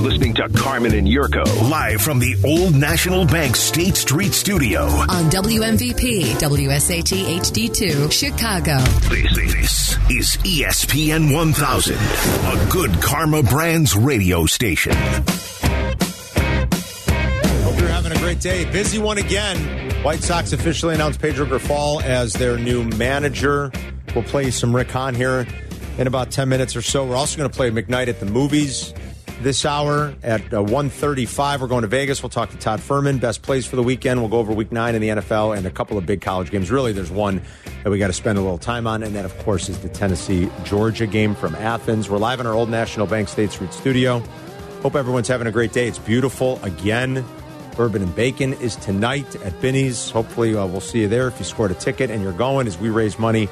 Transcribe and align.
listening 0.00 0.32
to 0.34 0.48
Carmen 0.48 0.94
and 0.94 1.06
Jurko. 1.06 1.44
Live 1.70 2.00
from 2.00 2.18
the 2.18 2.34
Old 2.44 2.74
National 2.74 3.26
Bank 3.26 3.54
State 3.54 3.96
Street 3.96 4.32
Studio. 4.32 4.84
On 4.84 5.30
WMVP, 5.30 6.22
WSAT 6.40 7.38
HD2, 7.38 8.10
Chicago. 8.10 8.78
This, 9.10 9.36
this 9.36 9.96
is 10.10 10.36
ESPN 10.42 11.34
1000, 11.34 11.96
a 11.96 12.68
good 12.70 13.02
Karma 13.02 13.42
Brands 13.42 13.94
radio 13.94 14.46
station. 14.46 14.92
Hope 17.62 17.78
you're 17.78 17.88
having 17.88 18.12
a 18.12 18.18
great 18.18 18.40
day. 18.40 18.64
Busy 18.70 18.98
one 18.98 19.18
again. 19.18 19.58
White 20.02 20.22
Sox 20.22 20.54
officially 20.54 20.94
announced 20.94 21.20
Pedro 21.20 21.44
Grifol 21.44 22.02
as 22.02 22.32
their 22.32 22.56
new 22.56 22.84
manager. 22.84 23.70
We'll 24.14 24.24
play 24.24 24.50
some 24.50 24.74
Rick 24.74 24.90
Hahn 24.90 25.14
here 25.14 25.46
in 25.98 26.06
about 26.06 26.30
10 26.30 26.48
minutes 26.48 26.74
or 26.74 26.80
so. 26.80 27.04
We're 27.04 27.16
also 27.16 27.36
going 27.36 27.50
to 27.50 27.54
play 27.54 27.70
McKnight 27.70 28.08
at 28.08 28.18
the 28.18 28.26
movies 28.26 28.94
this 29.42 29.64
hour 29.64 30.14
at 30.22 30.40
uh, 30.52 30.62
1.35. 30.62 31.60
We're 31.60 31.66
going 31.66 31.82
to 31.82 31.88
Vegas. 31.88 32.22
We'll 32.22 32.30
talk 32.30 32.50
to 32.50 32.56
Todd 32.56 32.80
Fuhrman. 32.80 33.20
Best 33.20 33.42
plays 33.42 33.66
for 33.66 33.76
the 33.76 33.82
weekend. 33.82 34.20
We'll 34.20 34.28
go 34.28 34.38
over 34.38 34.52
week 34.52 34.70
nine 34.70 34.94
in 34.94 35.00
the 35.00 35.08
NFL 35.08 35.56
and 35.56 35.66
a 35.66 35.70
couple 35.70 35.96
of 35.98 36.06
big 36.06 36.20
college 36.20 36.50
games. 36.50 36.70
Really, 36.70 36.92
there's 36.92 37.10
one 37.10 37.42
that 37.82 37.90
we 37.90 37.98
got 37.98 38.08
to 38.08 38.12
spend 38.12 38.38
a 38.38 38.40
little 38.42 38.58
time 38.58 38.86
on, 38.86 39.02
and 39.02 39.14
that, 39.16 39.24
of 39.24 39.36
course, 39.38 39.68
is 39.68 39.78
the 39.78 39.88
Tennessee-Georgia 39.88 41.06
game 41.06 41.34
from 41.34 41.54
Athens. 41.54 42.10
We're 42.10 42.18
live 42.18 42.40
in 42.40 42.46
our 42.46 42.54
Old 42.54 42.68
National 42.68 43.06
Bank 43.06 43.28
State 43.28 43.50
Street 43.50 43.72
studio. 43.72 44.22
Hope 44.82 44.94
everyone's 44.94 45.28
having 45.28 45.46
a 45.46 45.52
great 45.52 45.72
day. 45.72 45.88
It's 45.88 45.98
beautiful 45.98 46.58
again. 46.62 47.24
Bourbon 47.76 48.02
and 48.02 48.14
Bacon 48.14 48.52
is 48.54 48.76
tonight 48.76 49.36
at 49.36 49.58
Binny's. 49.60 50.10
Hopefully, 50.10 50.54
uh, 50.54 50.66
we'll 50.66 50.80
see 50.80 51.00
you 51.00 51.08
there 51.08 51.28
if 51.28 51.38
you 51.38 51.44
scored 51.44 51.70
a 51.70 51.74
ticket 51.74 52.10
and 52.10 52.22
you're 52.22 52.32
going 52.32 52.66
as 52.66 52.76
we 52.78 52.90
raise 52.90 53.18
money. 53.18 53.48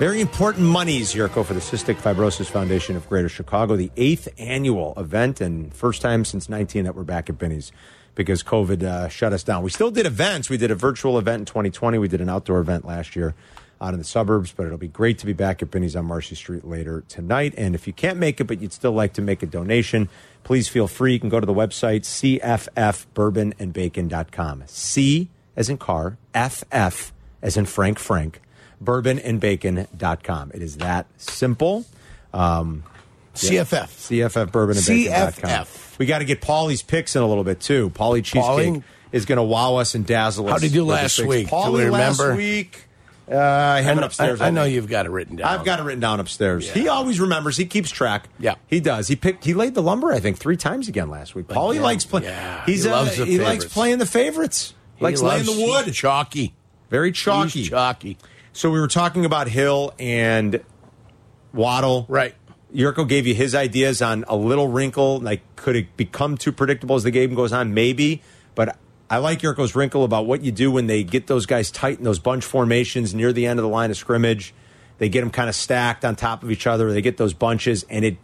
Very 0.00 0.22
important 0.22 0.64
monies, 0.64 1.12
Jurko, 1.12 1.44
for 1.44 1.52
the 1.52 1.60
Cystic 1.60 1.96
Fibrosis 1.96 2.46
Foundation 2.46 2.96
of 2.96 3.06
Greater 3.06 3.28
Chicago, 3.28 3.76
the 3.76 3.90
eighth 3.98 4.28
annual 4.38 4.94
event 4.96 5.42
and 5.42 5.74
first 5.74 6.00
time 6.00 6.24
since 6.24 6.48
19 6.48 6.84
that 6.84 6.94
we're 6.94 7.02
back 7.02 7.28
at 7.28 7.36
Binny's 7.36 7.70
because 8.14 8.42
COVID 8.42 8.82
uh, 8.82 9.10
shut 9.10 9.34
us 9.34 9.42
down. 9.42 9.62
We 9.62 9.68
still 9.68 9.90
did 9.90 10.06
events. 10.06 10.48
We 10.48 10.56
did 10.56 10.70
a 10.70 10.74
virtual 10.74 11.18
event 11.18 11.40
in 11.40 11.44
2020. 11.44 11.98
We 11.98 12.08
did 12.08 12.22
an 12.22 12.30
outdoor 12.30 12.60
event 12.60 12.86
last 12.86 13.14
year 13.14 13.34
out 13.78 13.92
in 13.92 13.98
the 13.98 14.06
suburbs, 14.06 14.54
but 14.56 14.64
it'll 14.64 14.78
be 14.78 14.88
great 14.88 15.18
to 15.18 15.26
be 15.26 15.34
back 15.34 15.60
at 15.60 15.70
Binny's 15.70 15.94
on 15.94 16.06
Marcey 16.06 16.34
Street 16.34 16.64
later 16.64 17.04
tonight. 17.06 17.52
And 17.58 17.74
if 17.74 17.86
you 17.86 17.92
can't 17.92 18.18
make 18.18 18.40
it, 18.40 18.44
but 18.44 18.62
you'd 18.62 18.72
still 18.72 18.92
like 18.92 19.12
to 19.12 19.20
make 19.20 19.42
a 19.42 19.46
donation, 19.46 20.08
please 20.44 20.66
feel 20.66 20.88
free. 20.88 21.12
You 21.12 21.20
can 21.20 21.28
go 21.28 21.40
to 21.40 21.46
the 21.46 21.52
website, 21.52 22.06
cffbourbonandbacon.com. 22.40 24.62
C 24.64 25.28
as 25.56 25.68
in 25.68 25.76
car, 25.76 26.16
FF 26.34 27.12
as 27.42 27.58
in 27.58 27.66
Frank 27.66 27.98
Frank, 27.98 28.40
bourbonandbacon.com. 28.82 30.52
It 30.54 30.62
is 30.62 30.76
that 30.78 31.06
simple. 31.16 31.84
Um, 32.32 32.84
CFF. 33.34 33.88
CFF 33.88 34.52
bourbon 34.52 34.76
and 34.76 34.86
bacon.com. 34.86 35.50
CFF. 35.64 35.98
We 35.98 36.06
got 36.06 36.18
to 36.20 36.24
get 36.24 36.40
Paulie's 36.40 36.82
picks 36.82 37.14
in 37.16 37.22
a 37.22 37.26
little 37.26 37.44
bit 37.44 37.60
too. 37.60 37.90
Paulie 37.90 38.24
Cheesecake 38.24 38.74
Paulie? 38.74 38.82
is 39.12 39.24
going 39.26 39.36
to 39.36 39.42
wow 39.42 39.76
us 39.76 39.94
and 39.94 40.06
dazzle 40.06 40.46
us. 40.46 40.52
How 40.52 40.58
did 40.58 40.70
he 40.70 40.74
do 40.74 40.86
with 40.86 40.96
his 40.96 41.02
last 41.02 41.16
picks. 41.18 41.28
week? 41.28 41.46
Do 41.48 41.52
Paulie 41.54 41.72
we 41.84 41.90
last 41.90 42.18
remember? 42.18 42.36
week. 42.36 42.84
Uh, 43.30 43.36
I 43.38 43.82
have 43.82 43.96
it 43.96 44.02
upstairs. 44.02 44.40
I, 44.40 44.48
I 44.48 44.50
know 44.50 44.64
you've 44.64 44.88
got 44.88 45.06
it 45.06 45.10
written 45.10 45.36
down. 45.36 45.46
I've 45.48 45.64
got 45.64 45.78
it 45.78 45.84
written 45.84 46.00
down 46.00 46.18
upstairs. 46.18 46.68
He 46.68 46.88
always 46.88 47.20
remembers. 47.20 47.56
He 47.56 47.64
keeps 47.64 47.88
track. 47.88 48.28
Yeah. 48.40 48.56
he 48.66 48.80
does. 48.80 49.06
He 49.06 49.14
picked. 49.14 49.44
He 49.44 49.54
laid 49.54 49.74
the 49.74 49.82
lumber. 49.82 50.12
I 50.12 50.18
think 50.18 50.36
three 50.38 50.56
times 50.56 50.88
again 50.88 51.10
last 51.10 51.36
week. 51.36 51.46
Paulie 51.46 51.76
yeah, 51.76 51.82
likes 51.82 52.04
playing. 52.04 52.24
yeah, 52.26 52.64
he's 52.66 52.82
he 52.82 52.90
uh, 52.90 52.92
loves 52.92 53.16
the 53.16 53.24
he 53.26 53.38
likes 53.38 53.62
favorites. 53.62 53.72
playing 53.74 53.98
the 53.98 54.06
favorites. 54.06 54.74
He 54.96 55.04
likes 55.04 55.22
laying 55.22 55.46
loves- 55.46 55.56
the 55.58 55.64
wood. 55.64 55.84
he's 55.84 55.94
Chalky. 55.96 56.54
Very 56.90 57.12
chalky. 57.12 57.60
He's 57.60 57.68
chalky. 57.68 58.18
So 58.52 58.70
we 58.70 58.80
were 58.80 58.88
talking 58.88 59.24
about 59.24 59.48
Hill 59.48 59.94
and 59.98 60.62
Waddle. 61.52 62.06
Right. 62.08 62.34
Jurko 62.74 63.08
gave 63.08 63.26
you 63.26 63.34
his 63.34 63.54
ideas 63.54 64.02
on 64.02 64.24
a 64.28 64.36
little 64.36 64.68
wrinkle. 64.68 65.18
Like, 65.18 65.42
could 65.56 65.76
it 65.76 65.96
become 65.96 66.36
too 66.36 66.52
predictable 66.52 66.96
as 66.96 67.02
the 67.02 67.10
game 67.10 67.34
goes 67.34 67.52
on? 67.52 67.74
Maybe. 67.74 68.22
But 68.54 68.78
I 69.08 69.18
like 69.18 69.40
Jurko's 69.40 69.74
wrinkle 69.74 70.04
about 70.04 70.26
what 70.26 70.42
you 70.42 70.52
do 70.52 70.70
when 70.70 70.86
they 70.86 71.02
get 71.02 71.26
those 71.26 71.46
guys 71.46 71.70
tight 71.70 71.98
in 71.98 72.04
those 72.04 72.18
bunch 72.18 72.44
formations 72.44 73.14
near 73.14 73.32
the 73.32 73.46
end 73.46 73.58
of 73.58 73.64
the 73.64 73.68
line 73.68 73.90
of 73.90 73.96
scrimmage. 73.96 74.54
They 74.98 75.08
get 75.08 75.20
them 75.20 75.30
kind 75.30 75.48
of 75.48 75.54
stacked 75.54 76.04
on 76.04 76.14
top 76.14 76.42
of 76.42 76.50
each 76.50 76.66
other. 76.66 76.92
They 76.92 77.02
get 77.02 77.16
those 77.16 77.32
bunches, 77.32 77.84
and 77.88 78.04
it, 78.04 78.18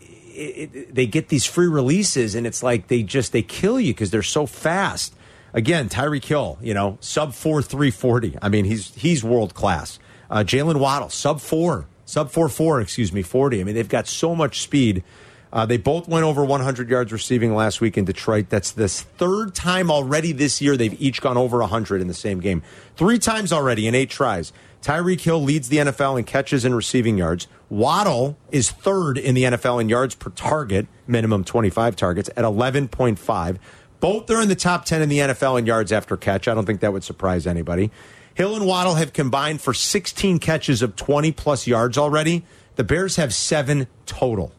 it, 0.00 0.74
it 0.74 0.94
they 0.94 1.06
get 1.06 1.28
these 1.28 1.44
free 1.44 1.68
releases, 1.68 2.34
and 2.34 2.46
it's 2.46 2.62
like 2.62 2.88
they 2.88 3.02
just 3.02 3.32
they 3.32 3.42
kill 3.42 3.78
you 3.78 3.92
because 3.92 4.10
they're 4.10 4.22
so 4.22 4.46
fast. 4.46 5.14
Again, 5.54 5.88
Tyreek 5.88 6.24
Hill, 6.24 6.58
you 6.60 6.74
know, 6.74 6.98
sub 7.00 7.34
four 7.34 7.62
three 7.62 7.90
forty. 7.90 8.36
I 8.42 8.48
mean, 8.48 8.64
he's 8.64 8.94
he's 8.94 9.24
world 9.24 9.54
class. 9.54 9.98
Uh, 10.30 10.38
Jalen 10.38 10.78
Waddle, 10.78 11.08
sub 11.08 11.40
four, 11.40 11.86
sub 12.04 12.30
four 12.30 12.48
four, 12.48 12.80
excuse 12.80 13.12
me, 13.12 13.22
forty. 13.22 13.60
I 13.60 13.64
mean, 13.64 13.74
they've 13.74 13.88
got 13.88 14.06
so 14.06 14.34
much 14.34 14.60
speed. 14.60 15.02
Uh, 15.50 15.64
they 15.64 15.78
both 15.78 16.06
went 16.08 16.24
over 16.24 16.44
100 16.44 16.90
yards 16.90 17.10
receiving 17.10 17.54
last 17.54 17.80
week 17.80 17.96
in 17.96 18.04
Detroit. 18.04 18.50
That's 18.50 18.72
the 18.72 18.88
third 18.88 19.54
time 19.54 19.90
already 19.90 20.32
this 20.32 20.60
year 20.60 20.76
they've 20.76 21.00
each 21.00 21.22
gone 21.22 21.38
over 21.38 21.58
100 21.60 22.02
in 22.02 22.06
the 22.06 22.14
same 22.14 22.40
game. 22.40 22.62
Three 22.96 23.18
times 23.18 23.50
already 23.50 23.86
in 23.86 23.94
eight 23.94 24.10
tries. 24.10 24.52
Tyreek 24.82 25.20
Hill 25.20 25.42
leads 25.42 25.68
the 25.68 25.78
NFL 25.78 26.18
in 26.18 26.24
catches 26.24 26.64
and 26.64 26.76
receiving 26.76 27.18
yards. 27.18 27.48
Waddle 27.68 28.38
is 28.52 28.70
third 28.70 29.18
in 29.18 29.34
the 29.34 29.44
NFL 29.44 29.80
in 29.80 29.88
yards 29.88 30.14
per 30.14 30.30
target, 30.30 30.86
minimum 31.06 31.44
25 31.44 31.96
targets, 31.96 32.28
at 32.30 32.44
11.5. 32.44 33.58
Both 34.00 34.30
are 34.30 34.40
in 34.40 34.48
the 34.48 34.54
top 34.54 34.84
10 34.84 35.02
in 35.02 35.08
the 35.08 35.18
NFL 35.18 35.58
in 35.58 35.66
yards 35.66 35.92
after 35.92 36.16
catch. 36.16 36.46
I 36.46 36.54
don't 36.54 36.66
think 36.66 36.80
that 36.80 36.92
would 36.92 37.04
surprise 37.04 37.46
anybody. 37.46 37.90
Hill 38.34 38.54
and 38.54 38.66
Waddle 38.66 38.94
have 38.94 39.12
combined 39.12 39.60
for 39.60 39.74
16 39.74 40.38
catches 40.38 40.82
of 40.82 40.94
20 40.94 41.32
plus 41.32 41.66
yards 41.66 41.98
already. 41.98 42.44
The 42.76 42.84
Bears 42.84 43.16
have 43.16 43.34
seven 43.34 43.88
total. 44.06 44.52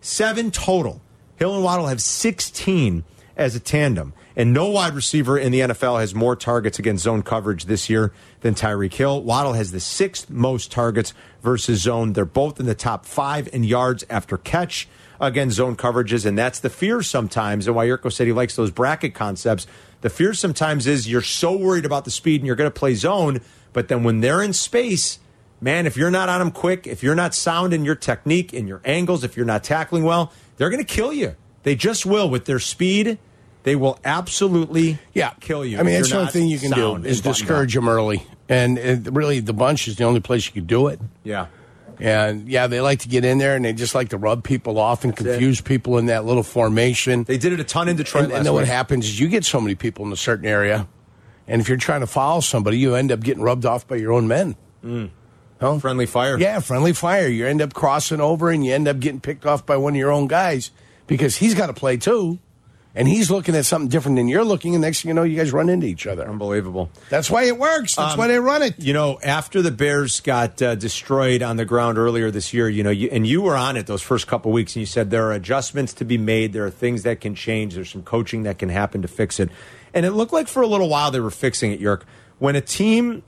Seven 0.00 0.50
total. 0.50 1.02
Hill 1.36 1.54
and 1.54 1.62
Waddle 1.62 1.88
have 1.88 2.00
16 2.00 3.04
as 3.36 3.54
a 3.54 3.60
tandem. 3.60 4.14
And 4.34 4.52
no 4.52 4.70
wide 4.70 4.94
receiver 4.94 5.38
in 5.38 5.52
the 5.52 5.60
NFL 5.60 6.00
has 6.00 6.14
more 6.14 6.36
targets 6.36 6.78
against 6.78 7.04
zone 7.04 7.22
coverage 7.22 7.66
this 7.66 7.90
year 7.90 8.12
than 8.40 8.54
Tyreek 8.54 8.94
Hill. 8.94 9.22
Waddle 9.22 9.52
has 9.52 9.72
the 9.72 9.80
sixth 9.80 10.30
most 10.30 10.70
targets 10.70 11.12
versus 11.42 11.82
zone. 11.82 12.14
They're 12.14 12.24
both 12.24 12.58
in 12.58 12.66
the 12.66 12.74
top 12.74 13.04
five 13.04 13.48
in 13.52 13.64
yards 13.64 14.04
after 14.08 14.38
catch 14.38 14.88
against 15.20 15.56
zone 15.56 15.76
coverages. 15.76 16.26
And 16.26 16.36
that's 16.38 16.60
the 16.60 16.70
fear 16.70 17.02
sometimes. 17.02 17.66
And 17.66 17.76
why 17.76 17.86
Jurko 17.86 18.12
said 18.12 18.26
he 18.26 18.32
likes 18.32 18.56
those 18.56 18.70
bracket 18.70 19.14
concepts. 19.14 19.66
The 20.02 20.10
fear 20.10 20.34
sometimes 20.34 20.86
is 20.86 21.08
you're 21.08 21.22
so 21.22 21.56
worried 21.56 21.84
about 21.84 22.04
the 22.04 22.10
speed 22.10 22.40
and 22.40 22.46
you're 22.46 22.56
going 22.56 22.70
to 22.70 22.78
play 22.78 22.94
zone. 22.94 23.40
But 23.72 23.88
then 23.88 24.04
when 24.04 24.20
they're 24.20 24.42
in 24.42 24.52
space, 24.52 25.18
man, 25.60 25.86
if 25.86 25.96
you're 25.96 26.10
not 26.10 26.28
on 26.28 26.38
them 26.40 26.50
quick, 26.50 26.86
if 26.86 27.02
you're 27.02 27.14
not 27.14 27.34
sound 27.34 27.72
in 27.72 27.84
your 27.84 27.94
technique, 27.94 28.52
in 28.54 28.66
your 28.66 28.80
angles, 28.84 29.24
if 29.24 29.36
you're 29.36 29.46
not 29.46 29.64
tackling 29.64 30.04
well, 30.04 30.32
they're 30.56 30.70
going 30.70 30.84
to 30.84 30.94
kill 30.94 31.12
you. 31.12 31.34
They 31.62 31.74
just 31.74 32.06
will 32.06 32.30
with 32.30 32.44
their 32.44 32.58
speed. 32.58 33.18
They 33.64 33.74
will 33.74 33.98
absolutely 34.04 34.98
Yeah, 35.12 35.30
kill 35.40 35.64
you. 35.64 35.78
I 35.78 35.82
mean, 35.82 35.94
that's 35.94 36.10
the 36.10 36.18
only 36.18 36.30
thing 36.30 36.46
you 36.48 36.58
can 36.58 36.70
do 36.70 36.96
is 36.96 37.20
discourage 37.20 37.76
up. 37.76 37.82
them 37.82 37.88
early, 37.88 38.22
and, 38.48 38.78
and 38.78 39.16
really 39.16 39.40
the 39.40 39.52
bunch 39.52 39.88
is 39.88 39.96
the 39.96 40.04
only 40.04 40.20
place 40.20 40.46
you 40.46 40.52
can 40.52 40.66
do 40.66 40.86
it. 40.86 41.00
Yeah. 41.24 41.46
And 42.00 42.48
yeah, 42.48 42.66
they 42.66 42.80
like 42.80 43.00
to 43.00 43.08
get 43.08 43.24
in 43.24 43.38
there 43.38 43.56
and 43.56 43.64
they 43.64 43.72
just 43.72 43.94
like 43.94 44.10
to 44.10 44.18
rub 44.18 44.44
people 44.44 44.78
off 44.78 45.04
and 45.04 45.16
confuse 45.16 45.60
people 45.60 45.98
in 45.98 46.06
that 46.06 46.24
little 46.24 46.42
formation. 46.42 47.24
They 47.24 47.38
did 47.38 47.52
it 47.52 47.60
a 47.60 47.64
ton 47.64 47.88
in 47.88 47.96
Detroit 47.96 48.24
and, 48.24 48.32
and 48.32 48.46
then 48.46 48.52
what 48.52 48.66
happens 48.66 49.06
is 49.06 49.18
you 49.18 49.28
get 49.28 49.44
so 49.44 49.60
many 49.60 49.74
people 49.74 50.04
in 50.04 50.12
a 50.12 50.16
certain 50.16 50.46
area, 50.46 50.86
and 51.46 51.60
if 51.60 51.68
you're 51.68 51.78
trying 51.78 52.00
to 52.00 52.06
follow 52.06 52.40
somebody, 52.40 52.78
you 52.78 52.94
end 52.94 53.12
up 53.12 53.20
getting 53.20 53.42
rubbed 53.42 53.64
off 53.64 53.86
by 53.86 53.96
your 53.96 54.12
own 54.12 54.28
men. 54.28 54.56
Mm. 54.84 55.10
Huh? 55.60 55.78
Friendly 55.78 56.06
fire. 56.06 56.38
Yeah, 56.38 56.60
friendly 56.60 56.92
fire. 56.92 57.28
You 57.28 57.46
end 57.46 57.62
up 57.62 57.72
crossing 57.72 58.20
over 58.20 58.50
and 58.50 58.64
you 58.64 58.74
end 58.74 58.88
up 58.88 59.00
getting 59.00 59.20
picked 59.20 59.46
off 59.46 59.64
by 59.64 59.76
one 59.76 59.94
of 59.94 59.98
your 59.98 60.12
own 60.12 60.26
guys 60.26 60.70
because 61.06 61.36
he's 61.36 61.54
got 61.54 61.68
to 61.68 61.72
play 61.72 61.96
too. 61.96 62.38
And 62.98 63.06
he's 63.06 63.30
looking 63.30 63.54
at 63.54 63.66
something 63.66 63.90
different 63.90 64.16
than 64.16 64.26
you're 64.26 64.42
looking, 64.42 64.74
and 64.74 64.80
next 64.80 65.02
thing 65.02 65.10
you 65.10 65.14
know, 65.14 65.22
you 65.22 65.36
guys 65.36 65.52
run 65.52 65.68
into 65.68 65.86
each 65.86 66.06
other. 66.06 66.26
Unbelievable. 66.26 66.88
That's 67.10 67.30
why 67.30 67.42
it 67.44 67.58
works. 67.58 67.94
That's 67.94 68.14
Um, 68.14 68.18
why 68.18 68.26
they 68.26 68.38
run 68.38 68.62
it. 68.62 68.78
You 68.78 68.94
know, 68.94 69.18
after 69.22 69.60
the 69.60 69.70
Bears 69.70 70.20
got 70.20 70.62
uh, 70.62 70.74
destroyed 70.76 71.42
on 71.42 71.58
the 71.58 71.66
ground 71.66 71.98
earlier 71.98 72.30
this 72.30 72.54
year, 72.54 72.70
you 72.70 72.82
know, 72.82 72.88
you, 72.88 73.10
and 73.12 73.26
you 73.26 73.42
were 73.42 73.54
on 73.54 73.76
it 73.76 73.86
those 73.86 74.00
first 74.00 74.26
couple 74.26 74.50
weeks, 74.50 74.74
and 74.76 74.80
you 74.80 74.86
said 74.86 75.10
there 75.10 75.26
are 75.26 75.32
adjustments 75.32 75.92
to 75.92 76.06
be 76.06 76.16
made. 76.16 76.54
There 76.54 76.64
are 76.64 76.70
things 76.70 77.02
that 77.02 77.20
can 77.20 77.34
change. 77.34 77.74
There's 77.74 77.90
some 77.90 78.02
coaching 78.02 78.44
that 78.44 78.58
can 78.58 78.70
happen 78.70 79.02
to 79.02 79.08
fix 79.08 79.38
it. 79.38 79.50
And 79.92 80.06
it 80.06 80.12
looked 80.12 80.32
like 80.32 80.48
for 80.48 80.62
a 80.62 80.66
little 80.66 80.88
while 80.88 81.10
they 81.10 81.20
were 81.20 81.30
fixing 81.30 81.72
it, 81.72 81.80
Yerk. 81.80 82.06
When 82.38 82.56
a 82.56 82.62
team, 82.62 83.22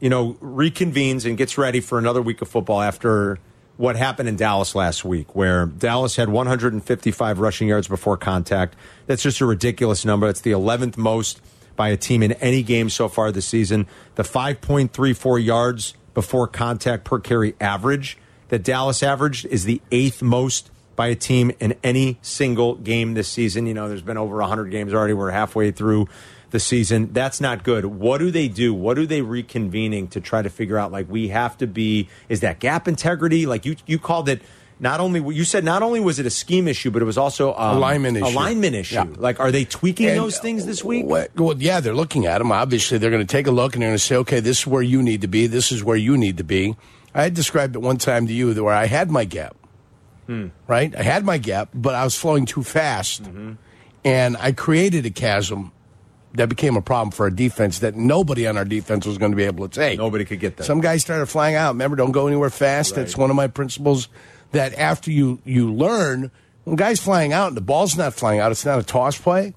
you 0.00 0.10
know, 0.10 0.34
reconvenes 0.42 1.24
and 1.24 1.38
gets 1.38 1.58
ready 1.58 1.78
for 1.80 1.96
another 1.96 2.20
week 2.20 2.42
of 2.42 2.48
football 2.48 2.80
after 2.80 3.38
what 3.78 3.94
happened 3.96 4.28
in 4.28 4.36
Dallas 4.36 4.74
last 4.74 5.04
week, 5.04 5.34
where 5.34 5.66
Dallas 5.66 6.16
had 6.16 6.28
155 6.28 7.38
rushing 7.38 7.68
yards 7.68 7.86
before 7.86 8.16
contact. 8.16 8.74
That's 9.06 9.22
just 9.22 9.40
a 9.40 9.46
ridiculous 9.46 10.04
number. 10.04 10.26
That's 10.26 10.40
the 10.40 10.50
11th 10.50 10.98
most 10.98 11.40
by 11.76 11.90
a 11.90 11.96
team 11.96 12.24
in 12.24 12.32
any 12.32 12.64
game 12.64 12.90
so 12.90 13.08
far 13.08 13.30
this 13.30 13.46
season. 13.46 13.86
The 14.16 14.24
5.34 14.24 15.44
yards 15.44 15.94
before 16.12 16.48
contact 16.48 17.04
per 17.04 17.20
carry 17.20 17.54
average 17.60 18.18
that 18.48 18.64
Dallas 18.64 19.02
averaged 19.02 19.46
is 19.46 19.62
the 19.62 19.80
eighth 19.92 20.22
most 20.22 20.70
by 20.96 21.06
a 21.06 21.14
team 21.14 21.52
in 21.60 21.76
any 21.84 22.18
single 22.20 22.74
game 22.74 23.14
this 23.14 23.28
season. 23.28 23.68
You 23.68 23.74
know, 23.74 23.88
there's 23.88 24.02
been 24.02 24.18
over 24.18 24.38
100 24.38 24.72
games 24.72 24.92
already. 24.92 25.12
We're 25.12 25.30
halfway 25.30 25.70
through 25.70 26.08
the 26.50 26.60
season. 26.60 27.12
That's 27.12 27.40
not 27.40 27.62
good. 27.62 27.84
What 27.84 28.18
do 28.18 28.30
they 28.30 28.48
do? 28.48 28.72
What 28.72 28.98
are 28.98 29.06
they 29.06 29.20
reconvening 29.20 30.10
to 30.10 30.20
try 30.20 30.42
to 30.42 30.50
figure 30.50 30.78
out? 30.78 30.90
Like, 30.92 31.08
we 31.08 31.28
have 31.28 31.56
to 31.58 31.66
be, 31.66 32.08
is 32.28 32.40
that 32.40 32.58
gap 32.58 32.88
integrity? 32.88 33.46
Like, 33.46 33.64
you, 33.64 33.76
you 33.86 33.98
called 33.98 34.28
it 34.28 34.42
not 34.80 35.00
only 35.00 35.34
you 35.34 35.44
said 35.44 35.64
not 35.64 35.82
only 35.82 35.98
was 35.98 36.20
it 36.20 36.26
a 36.26 36.30
scheme 36.30 36.68
issue, 36.68 36.90
but 36.90 37.02
it 37.02 37.04
was 37.04 37.18
also 37.18 37.52
um, 37.54 37.78
Alignment 37.78 38.16
issue. 38.16 38.26
Alignment 38.26 38.76
issue. 38.76 38.94
Yeah. 38.94 39.06
Like, 39.16 39.40
are 39.40 39.50
they 39.50 39.64
tweaking 39.64 40.08
And, 40.08 40.18
those 40.18 40.38
things 40.38 40.66
this 40.66 40.84
week? 40.84 41.04
What, 41.04 41.34
well, 41.36 41.56
yeah, 41.58 41.80
they're 41.80 41.94
looking 41.94 42.26
at 42.26 42.38
them. 42.38 42.52
Obviously, 42.52 42.98
they're 42.98 43.10
going 43.10 43.26
to 43.26 43.30
take 43.30 43.46
a 43.46 43.50
look 43.50 43.74
and 43.74 43.82
they're 43.82 43.90
going 43.90 43.98
to 43.98 44.04
say, 44.04 44.16
okay, 44.16 44.40
this 44.40 44.60
is 44.60 44.66
where 44.66 44.82
you 44.82 45.02
need 45.02 45.22
to 45.22 45.28
be. 45.28 45.48
This 45.48 45.72
is 45.72 45.82
where 45.82 45.96
you 45.96 46.16
need 46.16 46.36
to 46.36 46.44
be. 46.44 46.76
I 47.14 47.24
had 47.24 47.34
described 47.34 47.74
it 47.74 47.80
one 47.80 47.96
time 47.96 48.28
to 48.28 48.32
you 48.32 48.54
where 48.62 48.74
I 48.74 48.86
had 48.86 49.10
my 49.10 49.24
gap, 49.24 49.56
right? 50.68 50.94
I 50.94 51.02
had 51.02 51.24
my 51.24 51.38
gap, 51.38 51.70
but 51.74 51.96
I 51.96 52.04
was 52.04 52.14
flowing 52.14 52.46
too 52.46 52.62
fast. 52.62 53.28
And 54.04 54.36
I 54.36 54.52
created 54.52 55.06
a 55.06 55.10
chasm 55.10 55.72
that 56.34 56.48
became 56.48 56.76
a 56.76 56.82
problem 56.82 57.10
for 57.10 57.24
our 57.24 57.30
defense 57.30 57.78
that 57.80 57.96
nobody 57.96 58.46
on 58.46 58.56
our 58.56 58.64
defense 58.64 59.06
was 59.06 59.18
going 59.18 59.32
to 59.32 59.36
be 59.36 59.44
able 59.44 59.68
to 59.68 59.74
take. 59.74 59.98
Nobody 59.98 60.24
could 60.24 60.40
get 60.40 60.56
that. 60.58 60.64
Some 60.64 60.80
guys 60.80 61.02
started 61.02 61.26
flying 61.26 61.54
out. 61.54 61.70
Remember, 61.70 61.96
don't 61.96 62.12
go 62.12 62.26
anywhere 62.26 62.50
fast. 62.50 62.94
That's 62.94 63.16
one 63.16 63.30
of 63.30 63.36
my 63.36 63.46
principles. 63.48 64.08
That 64.52 64.74
after 64.74 65.10
you 65.10 65.40
you 65.44 65.72
learn, 65.72 66.30
when 66.64 66.76
guys 66.76 67.00
flying 67.00 67.32
out 67.32 67.48
and 67.48 67.56
the 67.56 67.60
ball's 67.62 67.96
not 67.96 68.14
flying 68.14 68.40
out, 68.40 68.50
it's 68.50 68.64
not 68.64 68.78
a 68.78 68.82
toss 68.82 69.18
play. 69.18 69.54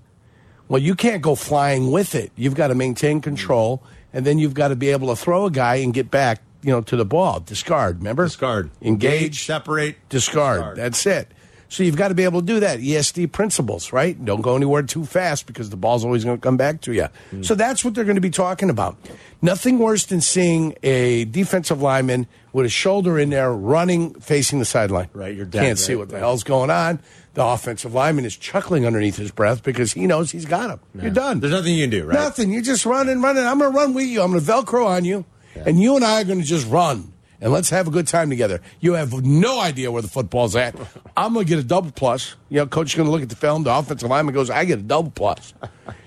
Well, 0.68 0.82
you 0.82 0.96
can't 0.96 1.22
go 1.22 1.36
flying 1.36 1.92
with 1.92 2.16
it. 2.16 2.32
You've 2.36 2.56
got 2.56 2.68
to 2.68 2.76
maintain 2.76 3.22
control, 3.22 3.84
and 4.14 4.26
then 4.26 4.40
you've 4.40 4.54
got 4.54 4.70
to 4.70 4.76
be 4.76 4.90
able 4.90 5.08
to 5.10 5.16
throw 5.16 5.46
a 5.46 5.52
guy 5.52 5.76
and 5.76 5.94
get 5.94 6.10
back, 6.12 6.42
you 6.62 6.72
know, 6.72 6.82
to 6.82 6.96
the 6.96 7.06
ball. 7.06 7.42
Discard. 7.42 7.98
Remember, 7.98 8.24
Discard. 8.26 8.70
engage, 8.82 9.46
separate, 9.46 9.96
discard. 10.10 10.58
discard. 10.60 10.78
That's 10.78 11.06
it. 11.06 11.28
So 11.72 11.84
you've 11.84 11.96
got 11.96 12.10
to 12.10 12.16
be 12.16 12.26
able 12.26 12.42
to 12.42 12.46
do 12.46 12.60
that. 12.60 12.80
ESD 12.80 13.32
principles, 13.32 13.94
right? 13.94 14.24
Don't 14.26 14.42
go 14.42 14.58
anywhere 14.58 14.84
too 14.84 15.06
fast 15.06 15.48
because 15.48 15.70
the 15.70 15.78
ball's 15.78 16.04
always 16.04 16.26
going 16.26 16.36
to 16.36 16.42
come 16.42 16.58
back 16.58 16.82
to 16.82 16.92
you. 16.92 17.06
Hmm. 17.30 17.44
So 17.44 17.56
that's 17.56 17.86
what 17.86 17.96
they're 17.96 18.04
going 18.04 18.16
to 18.16 18.22
be 18.22 18.30
talking 18.30 18.70
about. 18.70 18.98
Nothing 19.42 19.80
worse 19.80 20.06
than 20.06 20.20
seeing 20.20 20.76
a 20.84 21.24
defensive 21.24 21.82
lineman 21.82 22.28
with 22.52 22.66
his 22.66 22.74
shoulder 22.74 23.18
in 23.18 23.30
there 23.30 23.54
running 23.54 24.14
facing 24.16 24.60
the 24.60 24.66
sideline. 24.66 25.08
Right, 25.14 25.34
you're 25.34 25.46
dead, 25.46 25.62
Can't 25.64 25.80
see 25.80 25.96
what 25.96 26.10
the 26.10 26.16
right. 26.16 26.20
hell's 26.20 26.44
going 26.44 26.70
on. 26.70 27.00
The 27.36 27.46
offensive 27.46 27.94
lineman 27.94 28.26
is 28.26 28.36
chuckling 28.36 28.86
underneath 28.86 29.16
his 29.16 29.32
breath 29.32 29.64
because 29.64 29.94
he 29.94 30.08
knows 30.08 30.32
he's 30.32 30.46
got 30.46 30.72
him. 30.72 30.80
You're 31.02 31.12
done. 31.12 31.40
There's 31.40 31.54
nothing 31.54 31.74
you 31.74 31.84
can 31.84 31.90
do, 31.90 32.04
right? 32.04 32.16
Nothing. 32.16 32.52
You're 32.52 32.64
just 32.64 32.86
running, 32.86 33.22
running. 33.22 33.46
I'm 33.46 33.60
going 33.60 33.72
to 33.72 33.78
run 33.78 33.94
with 33.94 34.08
you. 34.08 34.22
I'm 34.22 34.32
going 34.32 34.44
to 34.44 34.52
Velcro 34.52 34.88
on 34.88 35.06
you. 35.06 35.24
And 35.56 35.82
you 35.82 35.96
and 35.96 36.04
I 36.04 36.20
are 36.20 36.26
going 36.26 36.40
to 36.40 36.46
just 36.46 36.68
run. 36.68 37.11
And 37.42 37.52
let's 37.52 37.72
have 37.72 37.88
a 37.88 37.92
good 37.92 38.08
time 38.08 38.30
together. 38.30 38.62
You 38.80 38.94
have 38.94 39.26
no 39.26 39.60
idea 39.60 39.92
where 39.92 40.04
the 40.04 40.08
football's 40.08 40.56
at. 40.56 40.76
I'm 41.18 41.34
going 41.34 41.46
to 41.46 41.50
get 41.50 41.58
a 41.58 41.64
double 41.64 41.92
plus. 41.92 42.36
You 42.50 42.60
know, 42.60 42.68
coach 42.68 42.92
is 42.92 42.96
going 42.96 43.08
to 43.08 43.12
look 43.12 43.24
at 43.24 43.30
the 43.30 43.36
film. 43.36 43.64
The 43.64 43.76
offensive 43.76 44.08
lineman 44.08 44.36
goes, 44.36 44.52
I 44.52 44.64
get 44.66 44.78
a 44.78 44.84
double 44.84 45.10
plus. 45.10 45.56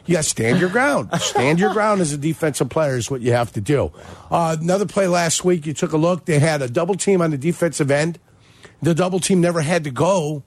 You 0.07 0.15
got 0.15 0.23
to 0.23 0.29
stand 0.29 0.61
your 0.61 0.69
ground. 0.69 1.11
Stand 1.21 1.59
your 1.59 1.73
ground 1.73 2.01
as 2.01 2.13
a 2.13 2.19
defensive 2.19 2.69
player 2.69 2.97
is 2.97 3.11
what 3.11 3.21
you 3.21 3.33
have 3.33 3.53
to 3.55 3.61
do. 3.61 3.91
Uh, 4.31 4.57
another 4.61 4.87
play 4.87 5.09
last 5.09 5.45
week, 5.45 5.67
you 5.67 5.75
took 5.75 5.93
a 5.93 5.97
look. 5.97 6.25
They 6.25 6.39
had 6.39 6.63
a 6.63 6.69
double 6.69 6.95
team 6.95 7.21
on 7.21 7.33
the 7.33 7.39
defensive 7.39 7.91
end. 7.91 8.21
The 8.81 8.95
double 8.95 9.19
team 9.19 9.41
never 9.41 9.61
had 9.61 9.83
to 9.85 9.91
go, 9.91 10.45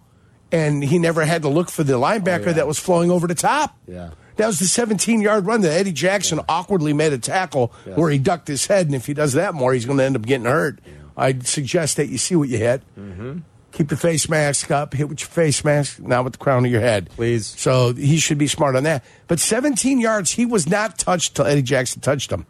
and 0.51 0.84
he 0.84 1.00
never 1.00 1.25
had 1.25 1.42
to 1.42 1.50
look 1.50 1.69
for 1.69 1.84
the 1.84 1.94
linebacker 1.94 2.54
that 2.54 2.68
was 2.68 2.80
flowing 2.80 3.12
over 3.12 3.28
the 3.28 3.36
top. 3.36 3.78
Yeah. 3.88 4.12
That 4.38 4.48
was 4.48 4.60
the 4.60 4.68
17 4.68 5.22
yard 5.22 5.45
run 5.45 5.62
that 5.62 5.72
Eddie 5.74 5.92
Jackson 5.92 6.39
awkwardly 6.48 6.94
made 6.94 7.12
a 7.13 7.18
tackle 7.18 7.68
where 7.95 8.10
he 8.12 8.19
ducked 8.19 8.48
his 8.48 8.66
head, 8.68 8.86
and 8.86 8.95
if 8.95 9.06
he 9.06 9.13
does 9.13 9.34
that 9.34 9.54
more, 9.54 9.74
he's 9.74 9.86
going 9.86 9.98
to 9.98 10.04
end 10.04 10.16
up 10.16 10.22
getting 10.24 10.45
hurt. 10.45 10.80
I'd 11.16 11.48
suggest 11.48 11.98
that 11.98 12.07
you 12.10 12.18
see 12.18 12.36
what 12.36 12.48
you 12.50 12.57
hit. 12.60 12.81
Mm-hmm. 12.98 13.39
Keep 13.72 13.89
the 13.89 13.98
face 13.98 14.30
mask 14.30 14.72
up, 14.72 14.94
hit 14.94 15.10
with 15.10 15.19
your 15.19 15.28
face 15.28 15.63
mask, 15.66 16.00
not 16.00 16.24
with 16.24 16.34
the 16.34 16.39
crown 16.39 16.66
of 16.66 16.72
your 16.72 16.81
head. 16.81 17.10
Please. 17.16 17.45
So 17.45 17.94
he 17.94 18.18
should 18.18 18.38
be 18.38 18.48
smart 18.48 18.75
on 18.75 18.84
that. 18.84 19.04
But 19.28 19.39
17 19.39 20.00
yards, 20.00 20.31
he 20.31 20.45
was 20.45 20.68
not 20.68 20.98
touched 20.98 21.36
till 21.36 21.45
Eddie 21.45 21.62
Jackson 21.63 22.01
touched 22.01 22.31
him. 22.31 22.45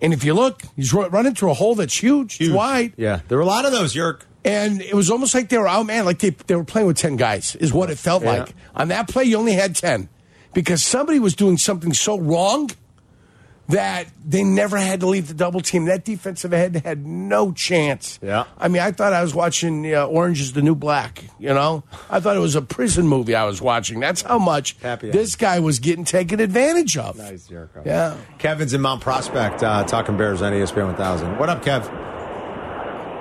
And 0.00 0.12
if 0.12 0.24
you 0.24 0.34
look, 0.34 0.62
he's 0.76 0.92
running 0.92 1.34
through 1.34 1.50
a 1.50 1.54
hole 1.54 1.74
that's 1.74 1.96
huge, 1.96 2.34
Huge. 2.36 2.52
wide. 2.52 2.92
Yeah, 2.96 3.20
there 3.28 3.38
were 3.38 3.42
a 3.42 3.46
lot 3.46 3.64
of 3.64 3.72
those, 3.72 3.94
Yerk. 3.94 4.26
And 4.44 4.82
it 4.82 4.94
was 4.94 5.10
almost 5.10 5.34
like 5.34 5.48
they 5.48 5.58
were 5.58 5.68
out, 5.68 5.86
man, 5.86 6.04
like 6.04 6.18
they, 6.18 6.30
they 6.30 6.56
were 6.56 6.64
playing 6.64 6.88
with 6.88 6.96
10 6.96 7.16
guys, 7.16 7.54
is 7.56 7.72
what 7.72 7.90
it 7.90 7.98
felt 7.98 8.22
Yeah. 8.24 8.40
like. 8.40 8.54
On 8.74 8.88
that 8.88 9.08
play, 9.08 9.24
you 9.24 9.36
only 9.36 9.52
had 9.52 9.76
10 9.76 10.08
because 10.54 10.82
somebody 10.82 11.18
was 11.18 11.34
doing 11.34 11.56
something 11.56 11.92
so 11.92 12.18
wrong 12.18 12.70
that 13.68 14.06
they 14.24 14.44
never 14.44 14.76
had 14.76 15.00
to 15.00 15.06
leave 15.06 15.28
the 15.28 15.34
double 15.34 15.60
team. 15.60 15.86
That 15.86 16.04
defensive 16.04 16.52
end 16.52 16.76
had 16.76 17.06
no 17.06 17.52
chance. 17.52 18.18
Yeah. 18.22 18.44
I 18.58 18.68
mean, 18.68 18.82
I 18.82 18.90
thought 18.90 19.12
I 19.12 19.22
was 19.22 19.34
watching 19.34 19.94
uh, 19.94 20.04
Orange 20.06 20.40
is 20.40 20.52
the 20.52 20.62
New 20.62 20.74
Black, 20.74 21.24
you 21.38 21.54
know? 21.54 21.84
I 22.10 22.20
thought 22.20 22.36
it 22.36 22.40
was 22.40 22.54
a 22.56 22.60
prison 22.60 23.06
movie 23.08 23.34
I 23.34 23.44
was 23.44 23.62
watching. 23.62 24.00
That's 24.00 24.20
how 24.22 24.38
much 24.38 24.76
Happy 24.82 25.10
this 25.10 25.36
guy 25.36 25.60
was 25.60 25.78
getting 25.78 26.04
taken 26.04 26.40
advantage 26.40 26.98
of. 26.98 27.16
Nice, 27.16 27.48
Yerk. 27.48 27.70
Yeah. 27.86 28.16
Kevin's 28.38 28.74
in 28.74 28.80
Mount 28.80 29.00
Prospect 29.00 29.62
uh, 29.62 29.84
talking 29.84 30.16
Bears 30.16 30.42
on 30.42 30.52
ESPN 30.52 30.86
1000. 30.86 31.38
What 31.38 31.48
up, 31.48 31.64
Kev? 31.64 31.88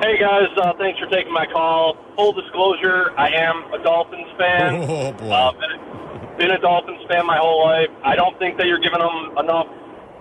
Hey 0.03 0.17
guys, 0.19 0.47
uh, 0.57 0.73
thanks 0.79 0.99
for 0.99 1.05
taking 1.05 1.31
my 1.31 1.45
call. 1.45 1.95
Full 2.15 2.33
disclosure, 2.33 3.11
I 3.19 3.29
am 3.29 3.71
a 3.71 3.83
Dolphins 3.83 4.27
fan. 4.35 4.81
Oh, 4.89 5.11
boy. 5.13 6.20
Uh, 6.41 6.47
been, 6.47 6.49
been 6.49 6.57
a 6.57 6.61
Dolphins 6.61 7.01
fan 7.09 7.25
my 7.25 7.37
whole 7.37 7.63
life. 7.63 7.89
I 8.03 8.15
don't 8.15 8.37
think 8.39 8.57
that 8.57 8.67
you're 8.67 8.79
giving 8.79 8.99
them 8.99 9.37
enough 9.37 9.67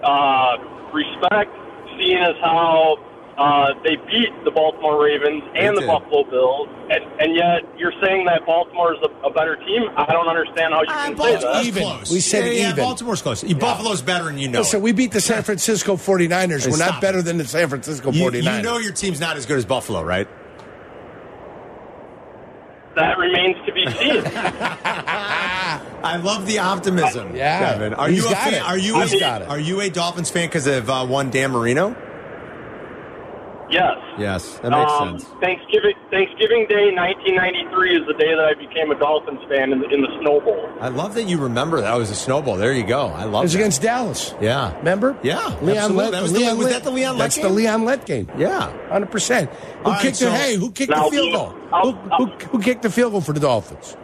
uh, 0.05 0.57
respect, 0.93 1.51
seeing 1.99 2.19
as 2.19 2.37
how 2.43 2.97
uh, 3.39 3.73
they 3.85 3.97
beat 4.11 4.29
the 4.45 4.51
Baltimore 4.51 5.03
Ravens 5.03 5.43
and 5.57 5.77
the. 5.77 5.87
Buffalo 5.87 6.25
Bills, 6.29 6.69
and, 6.91 7.03
and 7.21 7.35
yet 7.35 7.63
you're 7.79 7.93
saying 8.05 8.27
that 8.27 8.45
Baltimore 8.45 8.93
is 8.95 9.01
a, 9.03 9.27
a 9.27 9.33
better 9.33 9.57
team. 9.57 9.89
I 9.97 10.13
don't 10.13 10.29
understand 10.29 10.75
how 10.75 10.83
you 10.83 10.89
can 10.89 11.17
say 11.17 11.33
that. 11.37 11.41
Baltimore's 11.43 11.67
Even. 11.67 11.83
close. 11.83 12.11
We 12.13 12.21
said 12.21 12.45
yeah, 12.47 12.53
yeah, 12.53 12.71
even. 12.73 12.85
Baltimore's 12.85 13.23
close. 13.23 13.43
Buffalo's 13.55 14.03
better, 14.03 14.29
and 14.29 14.39
you 14.39 14.49
know 14.49 14.61
Listen, 14.61 14.81
it. 14.81 14.83
we 14.83 14.93
beat 14.93 15.13
the 15.13 15.21
San 15.23 15.43
Francisco 15.43 15.97
49ers. 15.97 16.65
Hey, 16.65 16.71
We're 16.71 16.77
not 16.77 17.01
better 17.01 17.21
it. 17.21 17.25
than 17.25 17.39
the 17.39 17.47
San 17.47 17.69
Francisco 17.69 18.13
You, 18.13 18.25
49ers. 18.31 18.57
you 18.57 18.63
know 18.63 18.79
your 18.79 18.93
team's 18.93 19.21
not 19.21 19.37
as 19.39 19.47
good 19.47 19.57
as 19.59 19.65
Buffalo, 19.65 20.03
right? 20.03 20.29
That 22.97 23.19
remains 23.19 23.57
to 23.67 23.73
be 23.73 23.87
seen. 23.87 24.23
I 26.03 26.17
love 26.23 26.47
the 26.47 26.59
optimism. 26.59 27.37
Yeah. 27.37 27.59
Kevin. 27.73 27.95
Are 27.95 28.09
He's 28.09 28.23
you 28.25 28.29
a 28.29 28.33
got 28.33 28.45
fan? 28.45 28.55
it. 28.55 28.63
Are 28.63 28.79
you 28.79 29.01
He's 29.01 29.13
a, 29.15 29.21
got 29.21 29.43
it. 29.43 29.49
Are 29.49 29.61
you 29.61 29.81
a 29.81 29.91
Dolphins 29.91 30.31
fan 30.31 30.49
because 30.49 30.67
of 30.67 30.91
uh, 30.91 31.07
one 31.07 31.31
Dan 31.31 31.53
Marino? 31.53 31.95
Yes. 33.71 33.97
Yes, 34.19 34.59
that 34.59 34.71
makes 34.71 34.93
Um, 34.93 35.19
sense. 35.19 35.31
Thanksgiving 35.41 35.95
Thanksgiving 36.11 36.67
Day 36.69 36.91
1993 36.95 37.97
is 38.01 38.07
the 38.07 38.15
day 38.15 38.35
that 38.35 38.45
I 38.45 38.55
became 38.55 38.91
a 38.91 38.99
Dolphins 38.99 39.41
fan 39.49 39.73
in 39.73 39.81
the, 39.81 39.89
in 39.89 40.03
the 40.03 40.09
Snow 40.21 40.41
Bowl. 40.41 40.69
I 40.81 40.89
love 40.89 41.15
that 41.15 41.25
you 41.25 41.39
remember 41.39 41.81
that 41.81 41.95
was 41.97 42.11
a 42.11 42.15
snowball. 42.15 42.57
There 42.57 42.73
you 42.73 42.85
go. 42.85 43.07
I 43.07 43.25
love. 43.25 43.43
It 43.43 43.47
was 43.47 43.53
that. 43.53 43.59
against 43.61 43.83
Dallas. 43.83 44.35
Yeah. 44.41 44.77
Remember? 44.79 45.17
Yeah, 45.23 45.39
Leon 45.63 45.77
absolutely. 45.79 45.97
Lett. 45.97 46.13
That 46.13 46.23
was 46.23 46.33
the- 46.33 46.39
Leon 46.41 46.59
was 46.59 46.69
that 46.69 46.83
the 46.85 46.91
Leon 46.91 47.13
Lett 47.17 47.19
That's 47.25 47.37
game? 47.37 47.45
the 47.45 47.51
Leon 47.53 47.85
Lett 47.85 48.07
game. 48.07 48.29
Yeah. 48.37 48.89
Hundred 48.91 49.11
percent. 49.11 49.51
Who 49.51 49.85
All 49.87 49.93
right, 49.93 50.03
kicked 50.03 50.17
so- 50.17 50.27
the 50.27 50.33
hey? 50.37 50.57
Who 50.57 50.71
kicked 50.73 50.91
Now, 50.91 51.05
the 51.05 51.11
field 51.11 51.33
goal? 51.33 51.55
I'll- 51.73 51.93
Who, 51.93 52.27
who, 52.27 52.27
who 52.51 52.59
kicked 52.61 52.83
the 52.83 52.91
field 52.91 53.13
goal 53.13 53.21
for 53.21 53.33
the 53.33 53.41
Dolphins? 53.41 53.97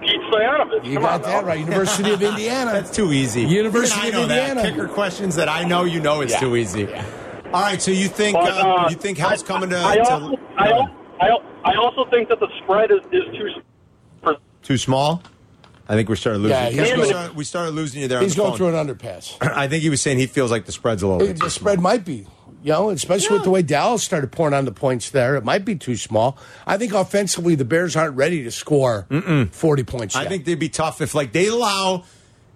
Pete 0.00 0.18
Stoyanovich. 0.32 0.84
You 0.86 0.94
Come 0.94 1.02
got 1.02 1.14
on, 1.16 1.30
that 1.30 1.44
right. 1.44 1.58
University 1.60 2.10
of 2.10 2.22
Indiana. 2.30 2.72
That's 2.72 2.90
too 2.90 3.12
easy. 3.12 3.42
University 3.42 4.00
Even 4.08 4.14
I 4.14 4.16
know 4.16 4.22
of 4.22 4.28
that. 4.30 4.48
Indiana. 4.56 4.70
Kicker 4.70 4.88
questions 4.88 5.36
that 5.36 5.48
I 5.50 5.64
know 5.64 5.84
you 5.84 6.00
know 6.00 6.22
it's 6.22 6.32
Yeah. 6.32 6.40
too 6.40 6.56
easy. 6.56 6.88
All 7.52 7.60
right, 7.62 7.82
so 7.82 7.90
you 7.90 8.06
think 8.08 8.34
But, 8.36 8.52
uh, 8.52 8.68
uh, 8.84 8.88
you 8.90 8.96
think 8.96 9.18
Hal's 9.18 9.42
I- 9.42 9.46
coming 9.46 9.70
to, 9.70 9.78
I, 9.84 9.96
to 9.96 10.00
also, 10.12 10.36
I, 10.56 10.68
al- 10.68 10.94
I, 11.20 11.28
I 11.72 11.76
also 11.76 12.04
think 12.10 12.28
that 12.28 12.38
the 12.40 12.48
spread 12.62 12.90
is, 12.90 13.00
is 13.12 13.24
too. 13.36 14.36
Too 14.62 14.78
small? 14.78 15.22
I 15.88 15.94
think 15.94 16.08
we 16.08 16.14
started 16.14 16.38
losing. 16.40 16.56
Yeah, 16.56 16.68
he's 16.68 16.76
Kevin, 16.76 17.00
we, 17.00 17.06
started, 17.06 17.36
we 17.36 17.44
started 17.44 17.70
losing 17.72 18.02
you 18.02 18.08
there. 18.08 18.20
He's 18.20 18.38
on 18.38 18.52
the 18.52 18.58
going 18.58 18.72
phone. 18.74 18.86
through 18.86 19.02
an 19.02 19.10
underpass. 19.10 19.36
I 19.56 19.66
think 19.66 19.82
he 19.82 19.90
was 19.90 20.00
saying 20.00 20.18
he 20.18 20.26
feels 20.26 20.50
like 20.52 20.66
the 20.66 20.72
spread's 20.72 21.02
a 21.02 21.08
little 21.08 21.26
bit. 21.26 21.40
the 21.40 21.50
spread 21.50 21.78
small. 21.80 21.82
might 21.92 22.04
be, 22.04 22.26
you 22.62 22.72
know, 22.72 22.90
especially 22.90 23.34
with 23.36 23.44
the 23.44 23.50
way 23.50 23.62
Dallas 23.62 24.04
started 24.04 24.30
pouring 24.30 24.54
on 24.54 24.66
the 24.66 24.70
points 24.72 25.10
there. 25.10 25.34
It 25.34 25.42
might 25.44 25.64
be 25.64 25.74
too 25.74 25.96
small. 25.96 26.38
I 26.66 26.76
think 26.76 26.92
offensively, 26.92 27.56
the 27.56 27.64
Bears 27.64 27.96
aren't 27.96 28.14
ready 28.16 28.44
to 28.44 28.50
score 28.52 29.06
forty 29.50 29.82
points. 29.82 30.14
I 30.14 30.26
think 30.26 30.44
they'd 30.44 30.54
be 30.54 30.68
tough 30.68 31.00
if 31.00 31.14
like 31.14 31.32
they 31.32 31.48
allow 31.48 32.04